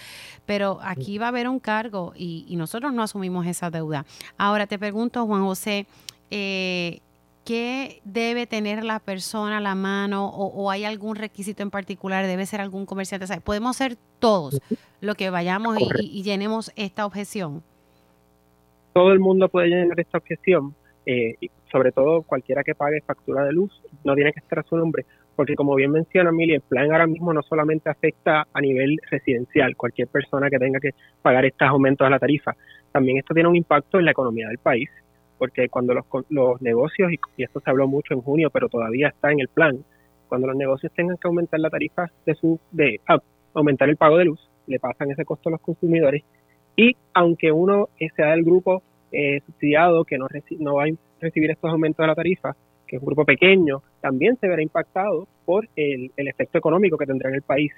[0.46, 4.06] pero aquí va a haber un cargo y, y, nosotros no asumimos esa deuda.
[4.38, 5.86] Ahora te pregunto, Juan José,
[6.30, 7.00] eh,
[7.44, 12.26] ¿qué debe tener la persona a la mano o, o, hay algún requisito en particular?
[12.26, 13.24] ¿Debe ser algún comerciante?
[13.24, 14.58] O sea, podemos ser todos
[15.00, 17.62] lo que vayamos y, y, llenemos esta objeción.
[18.98, 20.74] Todo el mundo puede llenar esta objeción.
[21.06, 21.36] Eh,
[21.70, 23.70] sobre todo cualquiera que pague factura de luz,
[24.02, 25.06] no tiene que estar a su nombre,
[25.36, 29.76] porque como bien menciona Mili, el plan ahora mismo no solamente afecta a nivel residencial,
[29.76, 30.90] cualquier persona que tenga que
[31.22, 32.56] pagar estos aumentos a la tarifa,
[32.90, 34.90] también esto tiene un impacto en la economía del país,
[35.38, 39.30] porque cuando los, los negocios, y, esto se habló mucho en junio, pero todavía está
[39.30, 39.78] en el plan,
[40.26, 43.20] cuando los negocios tengan que aumentar la tarifa de su, de ah,
[43.54, 46.24] aumentar el pago de luz, le pasan ese costo a los consumidores,
[46.78, 50.26] y aunque uno sea del grupo eh, subsidiado que no,
[50.58, 50.88] no va a
[51.20, 52.54] recibir estos aumentos de la tarifa,
[52.86, 57.28] que es un grupo pequeño, también se verá impactado por el, efecto económico que tendrá
[57.28, 57.72] en el país.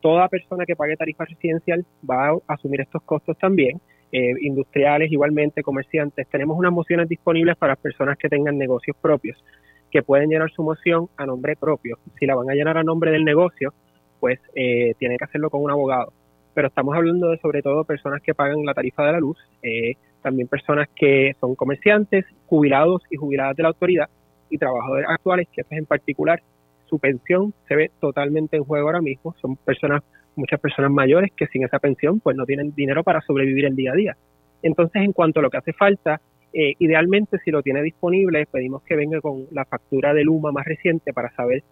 [0.00, 3.80] Toda persona que pague tarifa residencial va a asumir estos costos también,
[4.12, 6.28] eh, industriales igualmente, comerciantes.
[6.28, 9.42] Tenemos unas mociones disponibles para personas que tengan negocios propios,
[9.90, 11.98] que pueden llenar su moción a nombre propio.
[12.18, 13.72] Si la van a llenar a nombre del negocio,
[14.20, 16.12] pues eh, tienen que hacerlo con un abogado.
[16.54, 19.94] Pero estamos hablando de sobre todo personas que pagan la tarifa de la luz, eh,
[20.24, 24.08] también personas que son comerciantes, jubilados y jubiladas de la autoridad
[24.48, 26.40] y trabajadores actuales, que en particular
[26.86, 29.34] su pensión se ve totalmente en juego ahora mismo.
[29.42, 30.02] Son personas,
[30.34, 33.92] muchas personas mayores que sin esa pensión pues no tienen dinero para sobrevivir el día
[33.92, 34.16] a día.
[34.62, 36.22] Entonces, en cuanto a lo que hace falta,
[36.54, 40.64] eh, idealmente si lo tiene disponible, pedimos que venga con la factura de Luma más
[40.64, 41.62] reciente para saber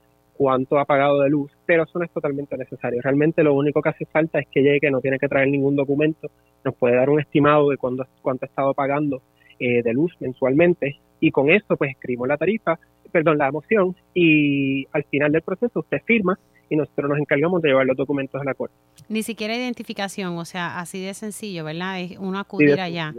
[0.43, 3.01] cuánto ha pagado de luz, pero eso no es totalmente necesario.
[3.01, 6.29] Realmente lo único que hace falta es que llegue, no tiene que traer ningún documento,
[6.65, 9.23] nos puede dar un estimado de cuánto, cuánto ha estado pagando
[9.61, 12.77] eh, de luz mensualmente y con eso pues escribimos la tarifa,
[13.13, 16.37] perdón, la moción y al final del proceso usted firma
[16.69, 18.75] y nosotros nos encargamos de llevar los documentos a la corte.
[19.09, 22.01] Ni siquiera identificación, o sea, así de sencillo, ¿verdad?
[22.01, 23.15] Es uno acudir allá.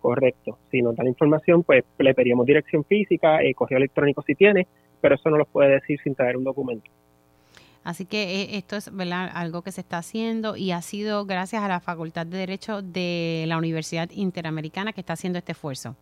[0.00, 0.56] Correcto.
[0.70, 4.66] Si nos da la información, pues le pedimos dirección física, eh, correo electrónico si tiene,
[5.00, 6.90] pero eso no lo puede decir sin traer un documento.
[7.82, 9.30] Así que eh, esto es ¿verdad?
[9.32, 13.44] algo que se está haciendo y ha sido gracias a la Facultad de Derecho de
[13.48, 15.96] la Universidad Interamericana que está haciendo este esfuerzo.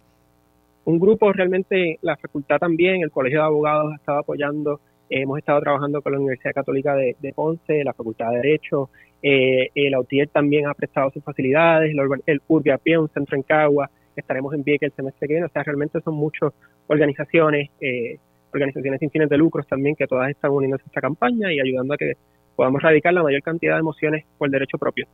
[0.85, 4.81] Un grupo realmente, la facultad también, el Colegio de Abogados ha estado apoyando,
[5.11, 8.91] hemos estado trabajando con la Universidad Católica de, Ponce, la Facultad de Derecho,
[9.23, 13.37] eh, el AUTIER también ha prestado sus facilidades, el, el Urbi a pie, un centro
[13.37, 16.53] en Cagua, estaremos en Vieques el semestre que viene, o sea, realmente son muchas
[16.87, 18.19] organizaciones, eh,
[18.53, 21.95] organizaciones sin fines de lucros también que todas están uniéndose a esta campaña y ayudando
[21.95, 22.15] a que
[22.57, 25.07] podamos radicar la mayor cantidad de emociones por derecho propio.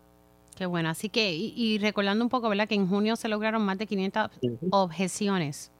[0.56, 2.68] Qué bueno, así que, y, recordando un poco, ¿verdad?
[2.68, 4.30] Que en junio se lograron más de 500
[4.70, 5.72] objeciones.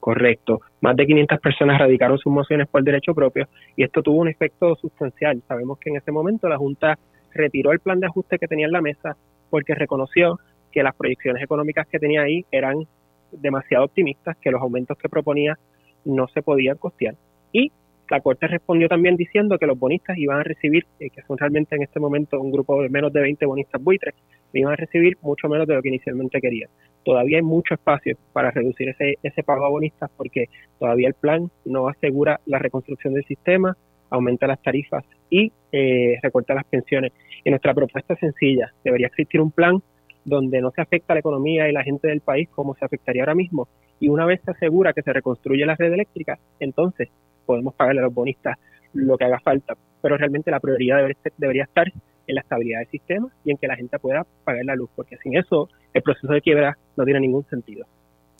[0.00, 3.46] Correcto, más de 500 personas radicaron sus mociones por derecho propio
[3.76, 5.42] y esto tuvo un efecto sustancial.
[5.46, 6.98] Sabemos que en ese momento la Junta
[7.34, 9.16] retiró el plan de ajuste que tenía en la mesa
[9.50, 10.38] porque reconoció
[10.72, 12.86] que las proyecciones económicas que tenía ahí eran
[13.32, 15.58] demasiado optimistas, que los aumentos que proponía
[16.04, 17.14] no se podían costear.
[17.52, 17.72] Y
[18.10, 21.76] la Corte respondió también diciendo que los bonistas iban a recibir, eh, que son realmente
[21.76, 24.14] en este momento un grupo de menos de 20 bonistas buitres,
[24.52, 26.70] iban a recibir mucho menos de lo que inicialmente querían.
[27.04, 30.46] Todavía hay mucho espacio para reducir ese, ese pago a bonistas porque
[30.80, 33.76] todavía el plan no asegura la reconstrucción del sistema,
[34.10, 37.12] aumenta las tarifas y eh, recorta las pensiones.
[37.44, 39.78] Y nuestra propuesta es sencilla, debería existir un plan
[40.24, 43.22] donde no se afecta a la economía y la gente del país como se afectaría
[43.22, 43.68] ahora mismo
[44.00, 47.08] y una vez se asegura que se reconstruye la red eléctrica, entonces
[47.46, 48.58] podemos pagarle a los bonistas
[48.94, 49.74] lo que haga falta.
[50.02, 51.06] Pero realmente la prioridad
[51.36, 51.86] debería estar
[52.26, 55.18] en la estabilidad del sistema y en que la gente pueda pagar la luz, porque
[55.18, 57.86] sin eso el proceso de quiebra no tiene ningún sentido.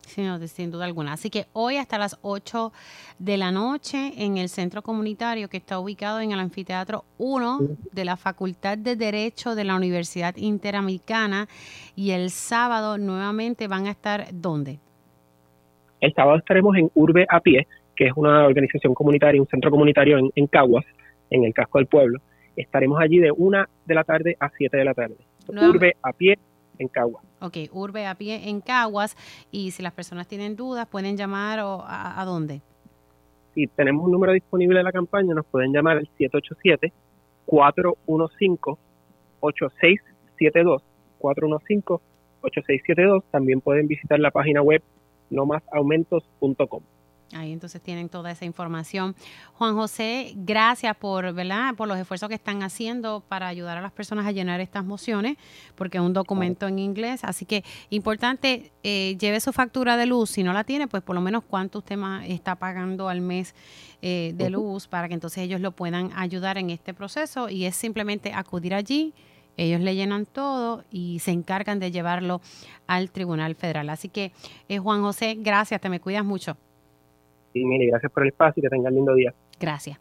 [0.07, 1.13] Sí, sin duda alguna.
[1.13, 2.73] Así que hoy hasta las 8
[3.21, 7.61] de la noche en el centro comunitario que está ubicado en el anfiteatro 1
[7.93, 11.49] de la Facultad de Derecho de la Universidad Interamericana
[11.95, 14.81] y el sábado nuevamente van a estar ¿dónde?
[16.01, 20.19] El sábado estaremos en Urbe a Pie, que es una organización comunitaria, un centro comunitario
[20.35, 20.85] en, Caguas,
[21.31, 22.21] en el casco del pueblo.
[22.57, 25.17] Estaremos allí de una de la tarde a 7 de la tarde.
[25.49, 26.39] Urbe a Pie
[26.79, 27.25] en Caguas.
[27.41, 29.17] Ok, Urbe a Pie en Caguas.
[29.51, 32.61] Y si las personas tienen dudas, pueden llamar o a, dónde.
[33.55, 36.93] Si tenemos un número disponible de la campaña, nos pueden llamar al 787
[37.47, 38.91] 415
[41.21, 43.23] 415-415-8672.
[43.31, 44.83] También pueden visitar la página web
[45.31, 46.83] nomasaumentos.com.
[47.33, 49.15] Ahí entonces tienen toda esa información.
[49.55, 51.75] Juan José, gracias por, ¿verdad?
[51.77, 55.37] por los esfuerzos que están haciendo para ayudar a las personas a llenar estas mociones,
[55.77, 57.23] porque es un documento en inglés.
[57.23, 60.31] Así que importante, eh, lleve su factura de luz.
[60.31, 63.55] Si no la tiene, pues por lo menos cuánto usted más está pagando al mes
[64.03, 67.49] eh, de luz para que entonces ellos lo puedan ayudar en este proceso.
[67.49, 69.15] Y es simplemente acudir allí.
[69.61, 72.41] Ellos le llenan todo y se encargan de llevarlo
[72.87, 73.91] al Tribunal Federal.
[73.91, 74.33] Así que,
[74.71, 76.57] eh, Juan José, gracias, te me cuidas mucho.
[77.53, 79.35] Sí, mire, gracias por el espacio y que tengan lindo día.
[79.59, 79.99] Gracias.